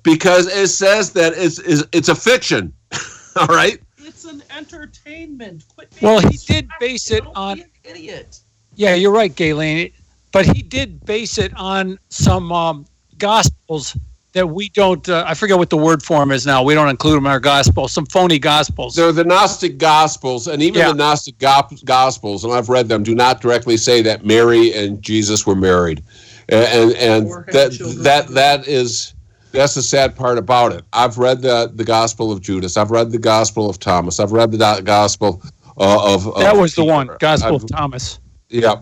because 0.03 0.45
it 0.47 0.67
says 0.67 1.13
that 1.13 1.33
it's 1.35 1.57
it's, 1.57 1.83
it's 1.91 2.09
a 2.09 2.15
fiction. 2.15 2.73
All 3.39 3.47
right. 3.47 3.79
It's 3.97 4.25
an 4.25 4.43
entertainment. 4.57 5.63
Quit 5.75 5.89
being 5.99 6.11
Well, 6.11 6.19
he 6.29 6.37
did 6.37 6.69
base 6.79 7.11
it 7.11 7.23
Don't 7.23 7.37
on- 7.37 7.55
be 7.57 7.61
an 7.63 7.69
idiot. 7.83 8.39
Yeah, 8.75 8.95
you're 8.95 9.11
right, 9.11 9.33
Gaylene. 9.35 9.91
But 10.31 10.45
he 10.45 10.61
did 10.61 11.05
base 11.05 11.37
it 11.37 11.51
on 11.57 11.99
some 12.09 12.51
um, 12.53 12.85
gospels 13.17 13.97
that 14.33 14.47
we 14.47 14.69
don't. 14.69 15.07
Uh, 15.09 15.25
I 15.27 15.33
forget 15.33 15.57
what 15.57 15.69
the 15.69 15.75
word 15.77 16.01
for 16.01 16.19
them 16.19 16.31
is 16.31 16.45
now. 16.45 16.63
We 16.63 16.73
don't 16.73 16.87
include 16.87 17.17
them 17.17 17.25
in 17.25 17.31
our 17.33 17.39
gospel. 17.41 17.89
Some 17.89 18.05
phony 18.05 18.39
gospels. 18.39 18.95
They're 18.95 19.11
the 19.11 19.25
Gnostic 19.25 19.77
Gospels, 19.77 20.47
and 20.47 20.63
even 20.63 20.79
Yeah. 20.79 20.87
the 20.87 20.93
Gnostic 20.95 21.37
go- 21.37 21.67
Gospels, 21.83 22.45
and 22.45 22.53
I've 22.53 22.69
read 22.69 22.87
them, 22.87 23.03
do 23.03 23.13
not 23.13 23.41
directly 23.41 23.75
say 23.75 24.01
that 24.03 24.25
Mary 24.25 24.73
and 24.73 25.01
Jesus 25.01 25.45
were 25.45 25.55
married, 25.55 26.01
and 26.47 26.93
and, 26.93 27.27
Or 27.27 27.43
had 27.43 27.53
that 27.53 27.93
that 28.03 28.27
that 28.29 28.67
is 28.69 29.13
that's 29.51 29.75
the 29.75 29.81
sad 29.81 30.15
part 30.15 30.37
about 30.37 30.71
it. 30.73 30.83
I've 30.93 31.17
read 31.17 31.41
the 31.41 31.71
the 31.73 31.83
Gospel 31.83 32.31
of 32.31 32.41
Judas. 32.41 32.77
I've 32.77 32.91
read 32.91 33.11
the 33.11 33.19
Gospel 33.19 33.69
of 33.69 33.79
Thomas. 33.79 34.19
I've 34.19 34.31
read 34.31 34.51
the 34.51 34.81
Gospel 34.83 35.41
uh, 35.77 36.13
of, 36.13 36.27
of 36.27 36.39
that 36.41 36.55
was 36.55 36.75
the 36.75 36.83
one, 36.83 37.09
Gospel 37.19 37.55
I've- 37.55 37.63
of 37.63 37.67
Thomas. 37.69 38.19
Yeah, 38.49 38.81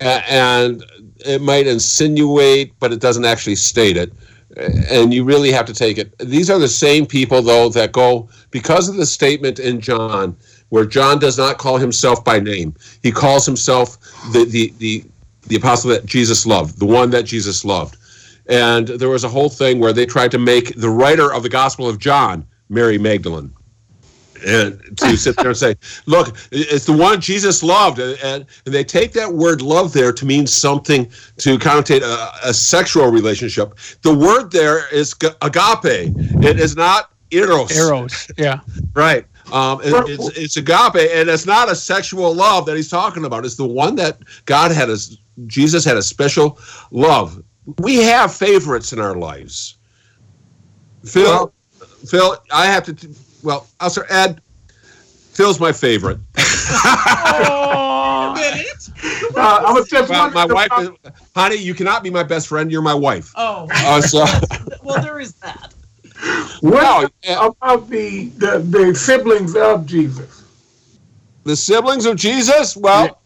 and 0.00 0.84
it 1.24 1.40
might 1.42 1.66
insinuate, 1.66 2.72
but 2.80 2.92
it 2.92 3.00
doesn't 3.00 3.24
actually 3.24 3.56
state 3.56 3.96
it. 3.96 4.12
And 4.90 5.14
you 5.14 5.22
really 5.22 5.52
have 5.52 5.64
to 5.66 5.72
take 5.74 5.96
it. 5.96 6.18
These 6.18 6.50
are 6.50 6.58
the 6.58 6.68
same 6.68 7.06
people, 7.06 7.40
though, 7.40 7.68
that 7.68 7.92
go 7.92 8.28
because 8.50 8.88
of 8.88 8.96
the 8.96 9.06
statement 9.06 9.60
in 9.60 9.80
John, 9.80 10.36
where 10.70 10.84
John 10.84 11.20
does 11.20 11.38
not 11.38 11.58
call 11.58 11.78
himself 11.78 12.24
by 12.24 12.40
name. 12.40 12.74
He 13.02 13.12
calls 13.12 13.46
himself 13.46 13.96
the 14.32 14.44
the 14.44 14.74
the, 14.78 15.04
the 15.46 15.56
apostle 15.56 15.90
that 15.90 16.04
Jesus 16.04 16.46
loved, 16.46 16.80
the 16.80 16.86
one 16.86 17.10
that 17.10 17.22
Jesus 17.26 17.64
loved. 17.64 17.96
And 18.48 18.88
there 18.88 19.08
was 19.08 19.24
a 19.24 19.28
whole 19.28 19.48
thing 19.48 19.78
where 19.78 19.92
they 19.92 20.06
tried 20.06 20.30
to 20.32 20.38
make 20.38 20.74
the 20.76 20.90
writer 20.90 21.32
of 21.32 21.42
the 21.42 21.48
Gospel 21.48 21.88
of 21.88 21.98
John 21.98 22.46
Mary 22.68 22.98
Magdalene 22.98 23.52
and 24.46 24.80
to 24.96 25.16
sit 25.16 25.36
there 25.36 25.48
and 25.48 25.56
say, 25.56 25.74
"Look, 26.06 26.36
it's 26.50 26.86
the 26.86 26.92
one 26.92 27.20
Jesus 27.20 27.62
loved," 27.62 27.98
and, 27.98 28.18
and, 28.24 28.46
they 28.64 28.84
take 28.84 29.12
that 29.12 29.32
word 29.32 29.62
"love" 29.62 29.92
there 29.92 30.12
to 30.12 30.26
mean 30.26 30.46
something 30.46 31.06
to 31.38 31.58
connotate 31.58 32.02
a, 32.02 32.48
a 32.48 32.54
sexual 32.54 33.08
relationship. 33.08 33.74
The 34.02 34.14
word 34.14 34.50
there 34.50 34.92
is 34.94 35.14
agape. 35.42 35.84
It 36.42 36.58
is 36.58 36.76
not 36.76 37.10
eros. 37.30 37.76
Eros, 37.76 38.30
Yeah. 38.36 38.60
Right. 38.94 39.26
Um, 39.52 39.80
it- 39.82 40.08
it's, 40.08 40.38
it's 40.38 40.56
agape, 40.56 41.10
and 41.12 41.28
it's 41.28 41.46
not 41.46 41.70
a 41.70 41.74
sexual 41.74 42.34
love 42.34 42.66
that 42.66 42.76
he's 42.76 42.88
talking 42.88 43.24
about. 43.24 43.44
It's 43.44 43.56
the 43.56 43.66
one 43.66 43.96
that 43.96 44.18
God 44.46 44.70
had, 44.72 44.88
a, 44.90 44.96
Jesus 45.46 45.84
had 45.84 45.96
a 45.96 46.02
special 46.02 46.58
love. 46.90 47.42
We 47.78 47.96
have 48.02 48.34
favorites 48.34 48.92
in 48.92 48.98
our 49.00 49.14
lives. 49.14 49.76
Phil, 51.04 51.52
Phil, 52.08 52.36
I 52.50 52.66
have 52.66 52.84
to. 52.84 52.92
t- 52.94 53.08
Well, 53.42 53.66
I'll 53.80 53.90
start. 53.90 54.08
Ed, 54.10 54.40
Phil's 55.32 55.60
my 55.60 55.72
favorite. 55.72 56.18
Uh, 59.36 59.62
I 59.66 59.72
was 59.72 59.88
just 59.88 60.10
My, 60.10 60.28
my 60.28 60.44
wife, 60.46 60.70
is, 60.80 60.90
honey, 61.34 61.56
you 61.56 61.74
cannot 61.74 62.02
be 62.02 62.10
my 62.10 62.22
best 62.22 62.48
friend. 62.48 62.70
You're 62.70 62.82
my 62.82 62.94
wife. 62.94 63.32
Oh, 63.36 63.66
Uh, 63.70 64.00
so, 64.00 64.24
well, 64.82 65.00
there 65.02 65.20
is 65.20 65.34
that. 65.34 65.72
what 66.60 67.10
no, 67.26 67.54
about 67.60 67.88
the, 67.88 68.26
the 68.36 68.58
the 68.58 68.94
siblings 68.94 69.56
of 69.56 69.86
Jesus? 69.86 70.44
the 71.44 71.56
siblings 71.56 72.04
of 72.04 72.16
Jesus. 72.16 72.76
Well, 72.76 73.19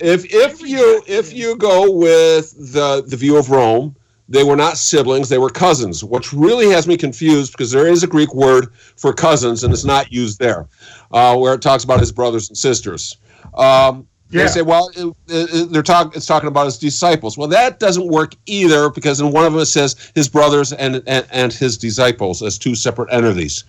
if 0.00 0.24
if 0.32 0.60
you 0.60 1.02
if 1.06 1.32
you 1.32 1.56
go 1.56 1.90
with 1.90 2.72
the 2.72 3.04
the 3.06 3.16
view 3.16 3.36
of 3.36 3.50
Rome, 3.50 3.94
they 4.28 4.42
were 4.44 4.56
not 4.56 4.76
siblings; 4.76 5.28
they 5.28 5.38
were 5.38 5.50
cousins, 5.50 6.02
which 6.02 6.32
really 6.32 6.68
has 6.70 6.86
me 6.86 6.96
confused 6.96 7.52
because 7.52 7.70
there 7.70 7.86
is 7.86 8.02
a 8.02 8.06
Greek 8.06 8.34
word 8.34 8.72
for 8.96 9.12
cousins 9.12 9.64
and 9.64 9.72
it's 9.72 9.84
not 9.84 10.10
used 10.12 10.38
there, 10.38 10.66
uh, 11.12 11.36
where 11.36 11.54
it 11.54 11.62
talks 11.62 11.84
about 11.84 12.00
his 12.00 12.10
brothers 12.12 12.48
and 12.48 12.58
sisters. 12.58 13.16
Um, 13.54 14.06
Yeah. 14.30 14.44
They 14.44 14.48
say, 14.48 14.62
well, 14.62 14.90
it, 14.96 15.14
it, 15.28 15.70
they're 15.70 15.82
talking. 15.82 16.12
It's 16.16 16.26
talking 16.26 16.48
about 16.48 16.64
his 16.64 16.78
disciples. 16.78 17.38
Well, 17.38 17.46
that 17.48 17.78
doesn't 17.78 18.08
work 18.08 18.34
either 18.46 18.90
because 18.90 19.20
in 19.20 19.30
one 19.30 19.44
of 19.44 19.52
them 19.52 19.62
it 19.62 19.66
says 19.66 20.10
his 20.16 20.28
brothers 20.28 20.72
and 20.72 21.02
and, 21.06 21.24
and 21.30 21.52
his 21.52 21.78
disciples 21.78 22.42
as 22.42 22.58
two 22.58 22.74
separate 22.74 23.12
entities. 23.12 23.62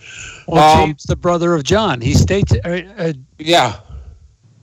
Well, 0.48 0.78
Um, 0.78 0.88
James, 0.88 1.04
the 1.04 1.14
brother 1.14 1.54
of 1.54 1.62
John, 1.62 2.00
he 2.00 2.14
states. 2.14 2.52
Uh, 2.64 2.80
uh, 2.98 3.12
Yeah, 3.38 3.76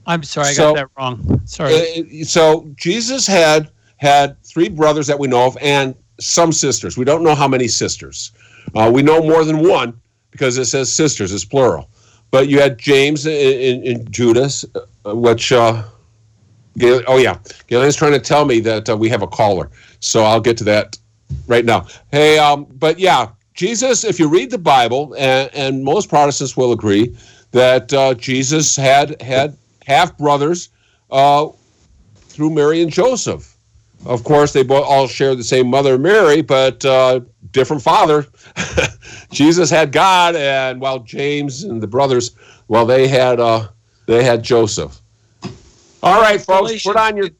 I'm 0.06 0.22
sorry, 0.22 0.48
I 0.48 0.52
So- 0.52 0.74
got 0.74 0.76
that 0.76 0.88
wrong. 0.98 1.40
Sorry. 1.44 2.20
Uh, 2.22 2.24
so 2.24 2.66
Jesus 2.76 3.26
had 3.26 3.70
had 3.96 4.36
three 4.44 4.68
brothers 4.68 5.06
that 5.06 5.18
we 5.18 5.28
know 5.28 5.46
of 5.46 5.56
and 5.60 5.94
some 6.20 6.52
sisters. 6.52 6.96
We 6.96 7.04
don't 7.04 7.22
know 7.22 7.34
how 7.34 7.48
many 7.48 7.68
sisters. 7.68 8.32
Uh, 8.74 8.90
we 8.92 9.02
know 9.02 9.22
more 9.22 9.44
than 9.44 9.66
one 9.66 9.94
because 10.30 10.58
it 10.58 10.66
says 10.66 10.92
sisters, 10.92 11.32
it's 11.32 11.44
plural. 11.44 11.88
But 12.30 12.48
you 12.48 12.60
had 12.60 12.78
James 12.78 13.26
and, 13.26 14.10
Judas, 14.10 14.64
uh, 14.74 15.14
which. 15.14 15.52
Uh, 15.52 15.82
Gail, 16.76 17.02
oh 17.06 17.18
yeah, 17.18 17.38
Gaylene's 17.68 17.94
trying 17.94 18.12
to 18.12 18.18
tell 18.18 18.44
me 18.44 18.58
that 18.60 18.88
uh, 18.88 18.96
we 18.96 19.08
have 19.08 19.22
a 19.22 19.28
caller, 19.28 19.70
so 20.00 20.24
I'll 20.24 20.40
get 20.40 20.56
to 20.58 20.64
that 20.64 20.98
right 21.46 21.64
now. 21.64 21.86
Hey, 22.10 22.36
um, 22.36 22.66
but 22.78 22.98
yeah, 22.98 23.28
Jesus. 23.54 24.02
If 24.02 24.18
you 24.18 24.28
read 24.28 24.50
the 24.50 24.58
Bible, 24.58 25.14
and, 25.16 25.50
and 25.54 25.84
most 25.84 26.08
Protestants 26.08 26.56
will 26.56 26.72
agree 26.72 27.16
that 27.52 27.92
uh, 27.92 28.14
Jesus 28.14 28.74
had 28.74 29.20
had 29.22 29.56
half 29.84 30.16
brothers 30.16 30.70
uh, 31.10 31.48
through 32.16 32.50
Mary 32.50 32.82
and 32.82 32.90
Joseph. 32.90 33.56
Of 34.04 34.22
course, 34.24 34.52
they 34.52 34.62
both 34.62 34.84
all 34.84 35.06
share 35.06 35.34
the 35.34 35.44
same 35.44 35.68
mother, 35.68 35.96
Mary, 35.96 36.42
but 36.42 36.84
uh, 36.84 37.20
different 37.52 37.82
father. 37.82 38.26
Jesus 39.30 39.70
had 39.70 39.92
God, 39.92 40.36
and 40.36 40.80
while 40.80 40.98
James 40.98 41.64
and 41.64 41.82
the 41.82 41.86
brothers, 41.86 42.32
well, 42.68 42.84
they 42.84 43.08
had 43.08 43.40
uh, 43.40 43.68
they 44.06 44.22
had 44.22 44.42
Joseph. 44.42 45.00
All 46.02 46.20
right, 46.20 46.40
folks, 46.40 46.82
put 46.82 46.96
on 46.96 47.16
your 47.16 47.30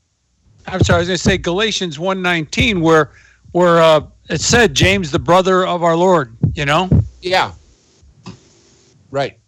I'm 0.66 0.80
sorry, 0.82 0.96
I 0.96 0.98
was 1.00 1.08
going 1.08 1.16
to 1.18 1.22
say 1.22 1.38
Galatians 1.38 1.98
1:19, 1.98 2.80
where 2.80 3.10
where 3.52 3.80
uh, 3.80 4.00
it 4.30 4.40
said 4.40 4.74
James, 4.74 5.10
the 5.10 5.18
brother 5.18 5.66
of 5.66 5.82
our 5.82 5.96
Lord. 5.96 6.36
You 6.54 6.64
know. 6.64 6.88
yeah, 7.20 7.52
right. 9.10 9.38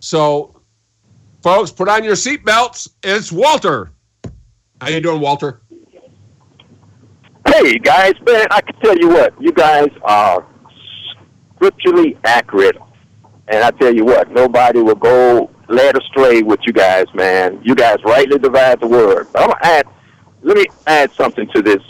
So, 0.00 0.53
folks, 1.44 1.70
put 1.70 1.90
on 1.90 2.02
your 2.02 2.14
seatbelts. 2.14 2.88
It's 3.02 3.30
Walter. 3.30 3.92
How 4.80 4.88
you 4.88 5.02
doing, 5.02 5.20
Walter? 5.20 5.60
Hey 7.46 7.78
guys, 7.78 8.14
man, 8.26 8.46
I 8.50 8.62
can 8.62 8.74
tell 8.80 8.96
you 8.96 9.08
what, 9.08 9.34
you 9.38 9.52
guys 9.52 9.88
are 10.02 10.46
scripturally 11.54 12.16
accurate, 12.24 12.78
and 13.48 13.62
I 13.62 13.70
tell 13.72 13.94
you 13.94 14.06
what, 14.06 14.30
nobody 14.30 14.80
will 14.80 14.94
go 14.94 15.50
led 15.68 15.98
astray 15.98 16.40
with 16.40 16.60
you 16.64 16.72
guys, 16.72 17.04
man. 17.12 17.60
You 17.62 17.74
guys 17.74 17.98
rightly 18.06 18.38
divide 18.38 18.80
the 18.80 18.86
word. 18.86 19.28
But 19.30 19.42
I'm 19.42 19.48
gonna 19.50 19.60
add, 19.62 19.86
let 20.42 20.56
me 20.56 20.64
add 20.86 21.12
something 21.12 21.46
to 21.54 21.60
this 21.60 21.82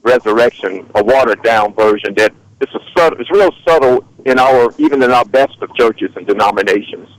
resurrection, 0.00 0.90
a 0.94 1.04
watered 1.04 1.42
down 1.42 1.74
version 1.74 2.14
that 2.14 2.32
it's 2.62 2.72
a 2.74 2.80
subtle, 2.96 3.20
it's 3.20 3.30
real 3.30 3.52
subtle 3.68 4.06
in 4.24 4.38
our 4.38 4.72
even 4.78 5.02
in 5.02 5.10
our 5.10 5.26
best 5.26 5.60
of 5.60 5.74
churches 5.74 6.10
and 6.16 6.26
denominations. 6.26 7.10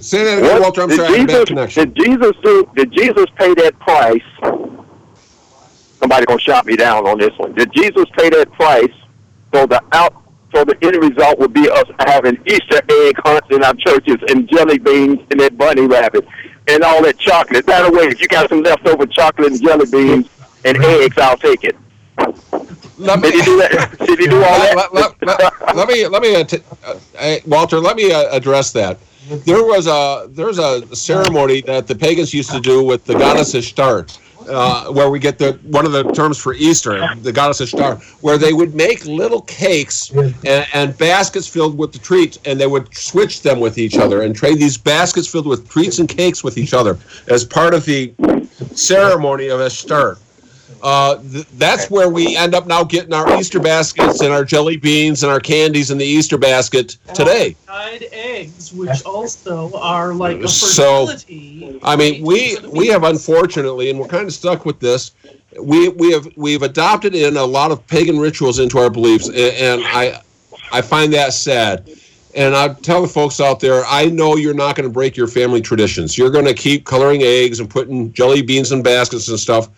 Say 0.00 0.24
that 0.24 0.38
again, 0.38 0.52
What- 0.52 0.62
Walter. 0.62 0.82
I'm 0.82 0.88
did 0.88 0.96
sorry, 0.96 1.08
I 1.08 1.12
had 1.12 1.20
a 1.20 1.26
bad 1.26 1.32
Jesus, 1.32 1.44
connection. 1.46 1.92
Did 1.92 2.04
Jesus 2.04 2.32
do? 2.42 2.68
Did 2.76 2.92
Jesus 2.92 3.26
pay 3.38 3.54
that 3.54 3.78
price? 3.80 4.22
Somebody 6.00 6.24
gonna 6.26 6.40
shot 6.40 6.66
me 6.66 6.76
down 6.76 7.06
on 7.06 7.18
this 7.18 7.32
one. 7.38 7.52
Did 7.54 7.72
Jesus 7.74 8.04
pay 8.16 8.30
that 8.30 8.50
price 8.52 8.92
so 9.54 9.66
the 9.66 9.82
out? 9.92 10.14
So 10.54 10.64
the 10.64 10.76
end 10.82 10.96
result 11.00 11.38
would 11.38 11.52
be 11.52 11.70
us 11.70 11.84
having 12.00 12.36
Easter 12.46 12.80
egg 12.90 13.14
hunts 13.24 13.46
in 13.52 13.62
our 13.62 13.74
churches 13.74 14.16
and 14.30 14.48
jelly 14.50 14.78
beans 14.78 15.18
and 15.30 15.38
that 15.40 15.56
bunny 15.56 15.86
rabbit 15.86 16.26
and 16.66 16.82
all 16.82 17.02
that 17.04 17.18
chocolate. 17.18 17.64
By 17.66 17.82
the 17.82 17.90
way, 17.92 18.04
if 18.06 18.20
you 18.20 18.26
got 18.26 18.48
some 18.48 18.62
leftover 18.62 19.06
chocolate 19.06 19.52
and 19.52 19.62
jelly 19.62 19.86
beans 19.86 20.26
and 20.64 20.82
eggs, 20.84 21.16
I'll 21.18 21.36
take 21.36 21.62
it. 21.62 21.76
Let 22.98 23.22
Did 23.22 23.34
he 23.34 23.42
do 23.42 23.56
that? 23.58 23.96
Did 24.06 24.18
he 24.18 24.26
do 24.26 24.36
all 24.42 24.58
let, 24.58 24.74
that? 24.74 24.92
let- 24.94 25.14
let- 25.22 25.40
let- 25.40 25.76
let 25.76 25.88
me 25.88 26.06
let 26.08 26.22
me 26.22 26.34
uh, 26.34 26.44
t- 26.44 26.62
uh, 27.18 27.36
Walter. 27.46 27.78
Let 27.78 27.96
me 27.96 28.10
uh, 28.12 28.34
address 28.36 28.72
that. 28.72 28.98
There 29.30 29.64
was 29.64 29.86
a 29.86 30.26
there's 30.30 30.58
a 30.58 30.94
ceremony 30.94 31.60
that 31.62 31.86
the 31.86 31.94
pagans 31.94 32.34
used 32.34 32.50
to 32.50 32.60
do 32.60 32.82
with 32.82 33.04
the 33.04 33.14
goddess 33.14 33.54
Ishtar, 33.54 34.06
uh, 34.48 34.86
where 34.92 35.08
we 35.08 35.20
get 35.20 35.38
the 35.38 35.52
one 35.62 35.86
of 35.86 35.92
the 35.92 36.02
terms 36.12 36.36
for 36.36 36.52
Easter, 36.54 37.00
the 37.22 37.32
goddess 37.32 37.60
Ishtar, 37.60 37.96
where 38.22 38.38
they 38.38 38.52
would 38.52 38.74
make 38.74 39.04
little 39.06 39.42
cakes 39.42 40.10
and, 40.10 40.66
and 40.74 40.98
baskets 40.98 41.46
filled 41.46 41.78
with 41.78 41.92
the 41.92 42.00
treats, 42.00 42.38
and 42.44 42.60
they 42.60 42.66
would 42.66 42.92
switch 42.94 43.42
them 43.42 43.60
with 43.60 43.78
each 43.78 43.96
other 43.96 44.22
and 44.22 44.34
trade 44.34 44.58
these 44.58 44.76
baskets 44.76 45.28
filled 45.28 45.46
with 45.46 45.68
treats 45.68 46.00
and 46.00 46.08
cakes 46.08 46.42
with 46.42 46.58
each 46.58 46.74
other 46.74 46.98
as 47.28 47.44
part 47.44 47.72
of 47.72 47.84
the 47.84 48.12
ceremony 48.74 49.48
of 49.48 49.60
Ishtar. 49.60 50.18
Uh, 50.82 51.16
th- 51.30 51.46
that's 51.58 51.90
where 51.90 52.08
we 52.08 52.36
end 52.36 52.54
up 52.54 52.66
now 52.66 52.82
getting 52.84 53.12
our 53.12 53.38
Easter 53.38 53.60
baskets 53.60 54.20
and 54.20 54.32
our 54.32 54.44
jelly 54.44 54.76
beans 54.76 55.22
and 55.22 55.30
our 55.30 55.40
candies 55.40 55.90
in 55.90 55.98
the 55.98 56.04
Easter 56.04 56.38
basket 56.38 56.96
today. 57.14 57.54
Dyed 57.66 58.06
eggs, 58.12 58.72
which 58.72 59.04
also 59.04 59.70
are 59.78 60.14
like 60.14 60.38
a 60.38 60.48
So. 60.48 61.08
I 61.82 61.96
mean, 61.96 62.24
we 62.24 62.56
we 62.72 62.86
have 62.88 63.04
unfortunately, 63.04 63.90
and 63.90 63.98
we're 63.98 64.08
kind 64.08 64.26
of 64.26 64.32
stuck 64.32 64.64
with 64.64 64.80
this. 64.80 65.12
We 65.60 65.88
we 65.90 66.12
have 66.12 66.26
we've 66.36 66.62
adopted 66.62 67.14
in 67.14 67.36
a 67.36 67.44
lot 67.44 67.70
of 67.72 67.86
pagan 67.86 68.18
rituals 68.18 68.58
into 68.58 68.78
our 68.78 68.90
beliefs, 68.90 69.28
a- 69.28 69.62
and 69.62 69.82
I 69.84 70.22
I 70.72 70.80
find 70.80 71.12
that 71.12 71.32
sad. 71.32 71.88
and 72.36 72.54
I 72.54 72.68
tell 72.74 73.02
the 73.02 73.08
folks 73.08 73.40
out 73.40 73.58
there, 73.58 73.82
I 73.86 74.04
know 74.06 74.36
you're 74.36 74.54
not 74.54 74.76
going 74.76 74.88
to 74.88 74.92
break 74.92 75.16
your 75.16 75.26
family 75.26 75.60
traditions. 75.60 76.16
You're 76.16 76.30
going 76.30 76.44
to 76.44 76.54
keep 76.54 76.84
coloring 76.86 77.22
eggs 77.24 77.58
and 77.58 77.68
putting 77.68 78.12
jelly 78.12 78.40
beans 78.40 78.70
in 78.70 78.82
baskets 78.84 79.28
and 79.28 79.38
stuff. 79.40 79.68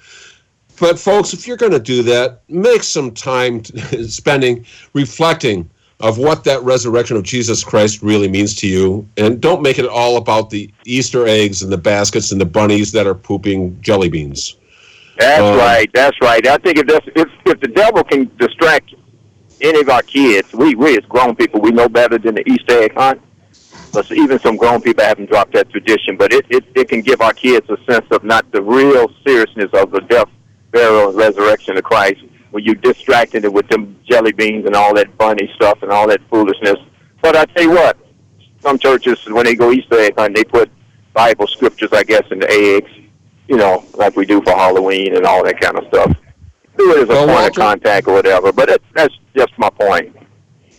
But 0.79 0.99
folks, 0.99 1.33
if 1.33 1.47
you're 1.47 1.57
going 1.57 1.73
to 1.73 1.81
do 1.81 2.03
that, 2.05 2.41
make 2.49 2.83
some 2.83 3.13
time 3.13 3.65
spending 4.09 4.67
reflecting 4.95 5.69
of 6.01 6.19
what 6.19 6.43
that 6.45 6.61
resurrection 6.63 7.17
of 7.17 7.23
Jesus 7.23 7.63
Christ 7.63 8.03
really 8.03 8.29
means 8.29 8.57
to 8.57 8.67
you, 8.67 9.09
and 9.17 9.41
don't 9.41 9.63
make 9.63 9.79
it 9.79 9.87
all 9.87 10.17
about 10.17 10.51
the 10.51 10.69
Easter 10.85 11.29
eggs 11.29 11.63
and 11.63 11.73
the 11.73 11.79
baskets 11.79 12.33
and 12.33 12.41
the 12.41 12.45
bunnies 12.45 12.91
that 12.93 13.07
are 13.07 13.15
pooping 13.15 13.81
jelly 13.81 14.09
beans. 14.09 14.57
That's 15.17 15.43
um, 15.43 15.57
right. 15.57 15.89
That's 15.93 16.21
right. 16.21 16.45
I 16.47 16.57
think 16.57 16.79
if, 16.79 16.89
if 17.15 17.29
if 17.47 17.61
the 17.61 17.69
devil 17.69 18.03
can 18.03 18.31
distract 18.39 18.95
any 19.61 19.81
of 19.81 19.89
our 19.89 20.03
kids, 20.03 20.53
we 20.53 20.75
we 20.75 20.99
as 20.99 21.05
grown 21.05 21.37
people, 21.37 21.61
we 21.61 21.71
know 21.71 21.89
better 21.89 22.19
than 22.19 22.35
the 22.35 22.49
Easter 22.49 22.83
egg 22.83 22.95
hunt. 22.95 23.23
But 23.93 24.11
even 24.11 24.39
some 24.41 24.57
grown 24.57 24.81
people 24.81 25.05
haven't 25.05 25.29
dropped 25.29 25.53
that 25.53 25.71
tradition. 25.71 26.17
But 26.17 26.33
it, 26.33 26.47
it 26.49 26.65
it 26.75 26.89
can 26.89 27.03
give 27.03 27.21
our 27.21 27.33
kids 27.35 27.69
a 27.71 27.77
sense 27.85 28.07
of 28.11 28.25
not 28.25 28.51
the 28.51 28.63
real 28.63 29.13
seriousness 29.25 29.71
of 29.75 29.93
the 29.93 30.01
death, 30.01 30.29
burial, 30.73 31.11
and 31.11 31.17
resurrection 31.17 31.77
of 31.77 31.85
Christ. 31.85 32.23
When 32.51 32.65
you 32.65 32.75
distracting 32.75 33.45
it 33.45 33.53
with 33.53 33.69
them 33.69 33.99
jelly 34.07 34.33
beans 34.33 34.67
and 34.67 34.75
all 34.75 34.95
that 34.95 35.17
bunny 35.17 35.51
stuff 35.55 35.83
and 35.83 35.91
all 35.91 36.07
that 36.09 36.21
foolishness. 36.29 36.77
But 37.23 37.37
I 37.37 37.45
tell 37.47 37.63
you 37.63 37.71
what, 37.71 37.97
some 38.61 38.79
churches 38.79 39.25
when 39.27 39.45
they 39.45 39.55
go 39.55 39.73
Easter 39.73 39.99
egg 39.99 40.15
hunt, 40.19 40.37
they 40.37 40.45
put 40.45 40.71
Bible 41.15 41.47
scriptures, 41.47 41.93
I 41.93 42.03
guess, 42.03 42.25
in 42.31 42.41
the 42.41 42.51
eggs. 42.51 42.91
You 43.49 43.57
know, 43.57 43.85
like 43.95 44.17
we 44.17 44.27
do 44.27 44.43
for 44.43 44.53
Halloween 44.53 45.17
and 45.17 45.25
all 45.25 45.45
that 45.45 45.61
kind 45.61 45.79
of 45.79 45.87
stuff 45.89 46.15
do 46.77 46.97
it 46.97 47.03
as 47.03 47.05
a 47.05 47.07
well, 47.09 47.27
point 47.27 47.31
Walter, 47.31 47.49
of 47.49 47.55
contact 47.55 48.09
or 48.09 48.15
whatever. 48.15 48.53
But 48.53 48.69
it, 48.69 48.83
that's 48.95 49.15
just 49.37 49.53
my 49.59 49.71
point. 49.71 50.17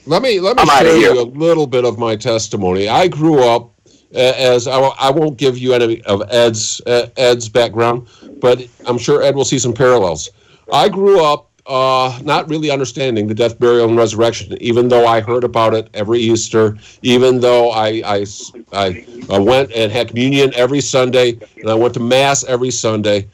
Let 0.06 0.22
me 0.22 0.40
let 0.40 0.58
me 0.58 0.64
I'm 0.64 0.86
share 0.86 0.98
you 0.98 1.22
a 1.22 1.24
little 1.24 1.68
bit 1.68 1.86
of 1.86 1.98
my 1.98 2.16
testimony. 2.16 2.90
I 2.90 3.08
grew 3.08 3.44
up 3.44 3.73
as 4.14 4.68
I, 4.68 4.80
I 4.80 5.10
won't 5.10 5.38
give 5.38 5.58
you 5.58 5.74
any 5.74 6.02
of 6.04 6.24
Ed's 6.30 6.82
uh, 6.86 7.08
Ed's 7.18 7.50
background, 7.50 8.08
but 8.40 8.68
I'm 8.86 8.98
sure 8.98 9.24
Ed 9.24 9.36
will 9.36 9.46
see 9.46 9.60
some 9.60 9.74
parallels. 9.74 10.30
I 10.72 10.90
grew 10.90 11.24
up 11.24 11.50
uh, 11.66 12.20
not 12.24 12.50
really 12.50 12.70
understanding 12.70 13.28
the 13.28 13.34
death, 13.34 13.58
burial, 13.58 13.88
and 13.88 13.98
resurrection, 13.98 14.58
even 14.62 14.90
though 14.90 15.06
I 15.06 15.22
heard 15.22 15.44
about 15.44 15.74
it 15.74 15.90
every 15.94 16.20
Easter, 16.20 16.78
even 17.02 17.40
though 17.40 17.72
I, 17.72 18.02
I, 18.06 18.26
I, 18.74 19.06
I 19.30 19.40
went 19.40 19.72
and 19.72 19.92
had 19.92 20.10
communion 20.10 20.52
every 20.56 20.82
Sunday, 20.82 21.40
and 21.58 21.70
I 21.70 21.74
went 21.74 21.94
to 21.94 22.00
Mass 22.02 22.44
every 22.44 22.72
Sunday. 22.72 23.30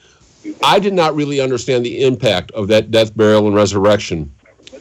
I 0.63 0.79
did 0.79 0.93
not 0.93 1.15
really 1.15 1.41
understand 1.41 1.85
the 1.85 2.03
impact 2.03 2.51
of 2.51 2.67
that 2.67 2.91
death, 2.91 3.15
burial, 3.15 3.47
and 3.47 3.55
resurrection 3.55 4.31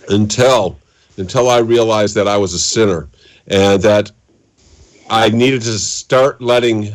until 0.09 0.79
until 1.17 1.49
I 1.51 1.59
realized 1.59 2.15
that 2.15 2.29
I 2.29 2.37
was 2.37 2.55
a 2.55 2.59
sinner 2.59 3.09
and 3.49 3.83
that 3.83 4.13
I 5.11 5.31
needed 5.31 5.63
to 5.63 5.79
start 5.79 6.41
letting 6.41 6.93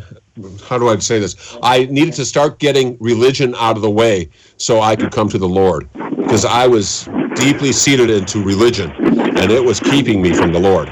how 0.68 0.80
do 0.80 0.89
I 0.89 0.97
say 0.97 1.20
this? 1.20 1.57
I 1.61 1.86
needed 1.86 2.16
to 2.16 2.26
start 2.26 2.57
getting 2.57 2.97
religion 2.99 3.53
out 3.57 3.76
of 3.76 3.84
the 3.84 3.89
way 3.89 4.30
so 4.57 4.82
I 4.82 4.95
could 4.95 5.11
come 5.11 5.30
to 5.30 5.38
the 5.38 5.47
Lord 5.47 5.88
because 5.93 6.43
I 6.43 6.66
was 6.66 7.07
deeply 7.36 7.72
seated 7.72 8.09
into 8.09 8.43
religion 8.43 8.91
and 8.91 9.51
it 9.51 9.64
was 9.64 9.80
keeping 9.80 10.22
me 10.22 10.34
from 10.34 10.51
the 10.51 10.59
Lord. 10.59 10.89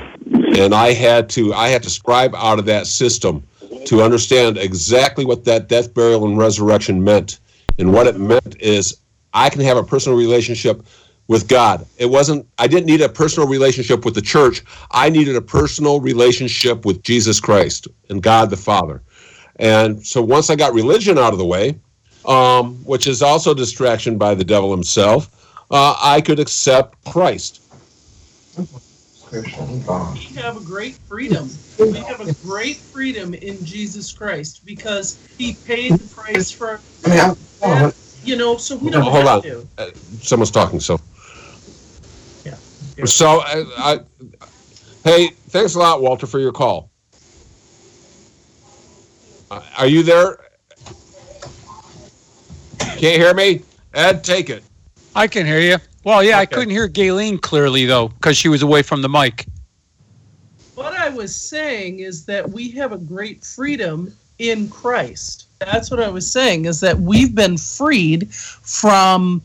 And 0.57 0.75
I 0.75 0.93
had 0.93 1.29
to 1.31 1.53
I 1.53 1.69
had 1.69 1.81
to 1.83 1.89
scribe 1.89 2.35
out 2.35 2.59
of 2.59 2.65
that 2.65 2.85
system 2.85 3.43
to 3.85 4.03
understand 4.03 4.57
exactly 4.57 5.25
what 5.25 5.43
that 5.45 5.67
death, 5.67 5.93
burial, 5.93 6.27
and 6.27 6.37
resurrection 6.37 7.03
meant 7.03 7.39
and 7.79 7.93
what 7.93 8.05
it 8.05 8.19
meant 8.19 8.55
is 8.59 9.01
I 9.33 9.49
can 9.49 9.61
have 9.61 9.77
a 9.77 9.83
personal 9.83 10.17
relationship 10.17 10.85
with 11.31 11.47
God. 11.47 11.87
It 11.97 12.07
wasn't, 12.07 12.45
I 12.57 12.67
didn't 12.67 12.87
need 12.87 12.99
a 12.99 13.07
personal 13.07 13.47
relationship 13.47 14.03
with 14.03 14.15
the 14.15 14.21
church. 14.21 14.63
I 14.91 15.09
needed 15.09 15.37
a 15.37 15.41
personal 15.41 16.01
relationship 16.01 16.83
with 16.83 17.03
Jesus 17.03 17.39
Christ 17.39 17.87
and 18.09 18.21
God 18.21 18.49
the 18.49 18.57
Father. 18.57 19.01
And 19.55 20.05
so 20.05 20.21
once 20.21 20.49
I 20.49 20.57
got 20.57 20.73
religion 20.73 21.17
out 21.17 21.31
of 21.31 21.39
the 21.39 21.45
way, 21.45 21.79
um, 22.25 22.75
which 22.83 23.07
is 23.07 23.21
also 23.21 23.53
distraction 23.53 24.17
by 24.17 24.35
the 24.35 24.43
devil 24.43 24.71
himself, 24.71 25.29
uh, 25.71 25.95
I 26.01 26.19
could 26.19 26.37
accept 26.37 27.01
Christ. 27.05 27.61
We 29.31 29.39
have 30.35 30.57
a 30.57 30.65
great 30.65 30.95
freedom. 31.07 31.49
We 31.79 31.93
have 31.93 32.19
a 32.19 32.33
great 32.45 32.75
freedom 32.75 33.33
in 33.33 33.63
Jesus 33.63 34.11
Christ 34.11 34.65
because 34.65 35.17
He 35.37 35.53
paid 35.65 35.93
the 35.93 36.13
price 36.13 36.51
for. 36.51 36.81
I 37.05 37.35
mean, 37.63 37.93
you 38.25 38.35
know, 38.35 38.57
so 38.57 38.75
we 38.75 38.89
don't 38.89 39.03
hold 39.03 39.27
on. 39.27 39.41
To. 39.43 39.65
Uh, 39.77 39.91
someone's 40.21 40.51
talking. 40.51 40.81
So. 40.81 40.99
Yeah. 43.01 43.05
So, 43.07 43.41
uh, 43.41 43.65
I, 43.77 43.99
hey, 45.03 45.29
thanks 45.49 45.75
a 45.75 45.79
lot, 45.79 46.01
Walter, 46.01 46.27
for 46.27 46.39
your 46.39 46.51
call. 46.51 46.91
Uh, 49.49 49.61
are 49.77 49.87
you 49.87 50.03
there? 50.03 50.37
Can't 52.79 53.19
hear 53.19 53.33
me, 53.33 53.63
Ed. 53.95 54.23
Take 54.23 54.51
it. 54.51 54.63
I 55.15 55.27
can 55.27 55.45
hear 55.45 55.59
you. 55.59 55.77
Well, 56.03 56.23
yeah, 56.23 56.35
okay. 56.35 56.41
I 56.41 56.45
couldn't 56.45 56.69
hear 56.69 56.87
Gaylene 56.87 57.41
clearly 57.41 57.85
though 57.85 58.09
because 58.09 58.37
she 58.37 58.47
was 58.47 58.61
away 58.61 58.83
from 58.83 59.01
the 59.01 59.09
mic. 59.09 59.45
What 60.75 60.93
I 60.93 61.09
was 61.09 61.35
saying 61.35 61.99
is 61.99 62.25
that 62.25 62.47
we 62.47 62.69
have 62.71 62.91
a 62.91 62.97
great 62.97 63.43
freedom 63.43 64.15
in 64.39 64.69
Christ. 64.69 65.47
That's 65.59 65.91
what 65.91 65.99
I 65.99 66.09
was 66.09 66.31
saying 66.31 66.65
is 66.65 66.79
that 66.79 66.99
we've 66.99 67.35
been 67.35 67.57
freed 67.57 68.33
from 68.33 69.41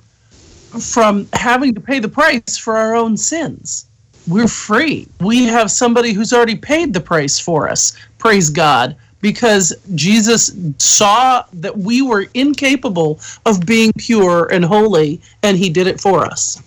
from 0.83 1.29
having 1.33 1.75
to 1.75 1.81
pay 1.81 1.99
the 1.99 2.09
price 2.09 2.57
for 2.57 2.77
our 2.77 2.95
own 2.95 3.17
sins. 3.17 3.87
We're 4.29 4.49
free. 4.49 5.09
We 5.21 5.45
have 5.45 5.71
somebody 5.71 6.13
who's 6.13 6.33
already 6.33 6.57
paid 6.57 6.93
the 6.93 7.01
price 7.01 7.39
for 7.39 7.69
us. 7.69 7.97
Praise 8.19 8.51
God 8.51 8.97
because 9.21 9.75
Jesus 9.95 10.55
saw 10.79 11.45
that 11.55 11.77
we 11.77 12.03
were 12.03 12.27
incapable 12.35 13.21
of 13.45 13.65
being 13.65 13.93
pure 13.99 14.47
and 14.53 14.65
holy, 14.65 15.21
and 15.43 15.57
he 15.57 15.71
did 15.71 15.87
it 15.87 16.01
for 16.01 16.25
us. 16.25 16.63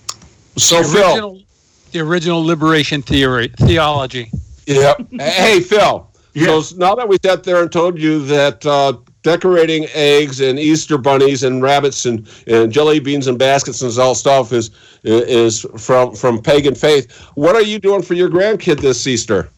So, 0.58 0.82
the 0.82 1.00
original, 1.00 1.36
Phil. 1.36 1.44
The 1.92 2.00
original 2.00 2.44
liberation 2.44 3.02
theory, 3.02 3.50
theology. 3.60 4.32
Yep. 4.68 5.08
hey, 5.20 5.62
Phil. 5.62 6.10
So 6.36 6.62
now 6.78 6.96
that 6.96 7.08
we 7.08 7.18
sat 7.24 7.44
there 7.44 7.62
and 7.62 7.72
told 7.72 8.00
you 8.00 8.26
that 8.28 8.66
uh, 8.66 8.94
decorating 9.22 9.86
eggs 9.94 10.40
and 10.40 10.58
Easter 10.58 10.98
bunnies 10.98 11.44
and 11.44 11.62
rabbits 11.62 12.06
and, 12.06 12.28
and 12.48 12.72
jelly 12.72 13.00
beans 13.00 13.28
and 13.28 13.38
baskets 13.38 13.82
and 13.82 13.98
all 13.98 14.16
stuff 14.16 14.54
is 14.54 14.72
is 15.04 15.66
from 15.78 16.16
from 16.16 16.42
pagan 16.42 16.76
faith, 16.76 17.12
what 17.36 17.56
are 17.56 17.62
you 17.62 17.80
doing 17.80 18.02
for 18.02 18.14
your 18.14 18.30
grandkid 18.30 18.80
this 18.80 19.06
Easter? 19.08 19.50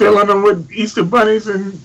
filling 0.00 0.28
them 0.28 0.42
with 0.42 0.72
Easter 0.72 1.04
bunnies 1.04 1.46
and, 1.46 1.74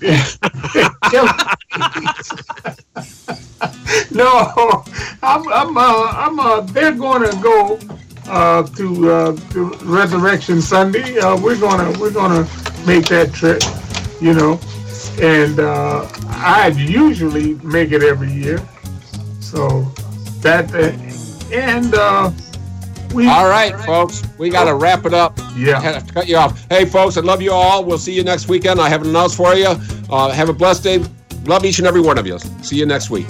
no, 4.10 4.84
I'm, 5.22 5.46
I'm, 5.52 5.76
uh, 5.76 6.12
I'm, 6.12 6.40
uh, 6.40 6.60
they're 6.62 6.94
going 6.94 7.30
to 7.30 7.36
go 7.42 7.78
uh, 8.26 8.62
to, 8.68 9.10
uh, 9.10 9.36
to 9.50 9.66
Resurrection 9.82 10.62
Sunday. 10.62 11.18
Uh, 11.18 11.36
we're 11.38 11.60
gonna, 11.60 11.92
we're 12.00 12.10
gonna 12.10 12.48
make 12.86 13.04
that 13.08 13.34
trip, 13.34 13.62
you 14.22 14.32
know, 14.32 14.58
and 15.20 15.60
uh, 15.60 16.08
I 16.28 16.68
usually 16.68 17.54
make 17.56 17.92
it 17.92 18.02
every 18.02 18.32
year. 18.32 18.60
So 19.40 19.82
that, 20.40 20.72
and 21.52 21.94
uh, 21.94 22.30
we, 23.14 23.28
all 23.28 23.48
right, 23.48 23.74
folks, 23.86 24.22
we 24.38 24.50
got 24.50 24.64
to 24.64 24.74
wrap 24.74 25.06
it 25.06 25.14
up. 25.14 25.38
Yeah. 25.56 25.78
I 25.78 25.80
have 25.80 26.06
to 26.06 26.12
cut 26.12 26.28
you 26.28 26.36
off. 26.36 26.66
Hey, 26.68 26.84
folks, 26.84 27.16
I 27.16 27.20
love 27.20 27.40
you 27.40 27.52
all. 27.52 27.84
We'll 27.84 27.98
see 27.98 28.14
you 28.14 28.24
next 28.24 28.48
weekend. 28.48 28.80
I 28.80 28.88
have 28.88 29.02
an 29.02 29.08
announcement 29.08 29.50
for 29.50 29.54
you. 29.56 29.74
Uh, 30.10 30.30
have 30.30 30.48
a 30.48 30.52
blessed 30.52 30.82
day. 30.82 31.04
Love 31.44 31.64
each 31.64 31.78
and 31.78 31.86
every 31.86 32.00
one 32.00 32.18
of 32.18 32.26
you. 32.26 32.38
See 32.62 32.76
you 32.76 32.86
next 32.86 33.10
week. 33.10 33.26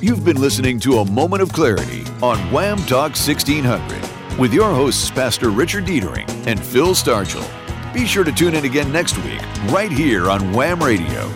You've 0.00 0.24
been 0.24 0.40
listening 0.40 0.78
to 0.80 0.98
A 0.98 1.10
Moment 1.10 1.42
of 1.42 1.52
Clarity 1.52 2.04
on 2.22 2.38
Wham 2.52 2.78
Talk 2.86 3.16
1600 3.16 4.38
with 4.38 4.54
your 4.54 4.72
hosts, 4.72 5.10
Pastor 5.10 5.50
Richard 5.50 5.86
Deitering 5.86 6.28
and 6.46 6.62
Phil 6.62 6.94
Stargell. 6.94 7.57
Be 7.92 8.06
sure 8.06 8.24
to 8.24 8.32
tune 8.32 8.54
in 8.54 8.64
again 8.64 8.92
next 8.92 9.16
week, 9.24 9.40
right 9.70 9.90
here 9.90 10.30
on 10.30 10.52
Wham 10.52 10.82
Radio. 10.82 11.32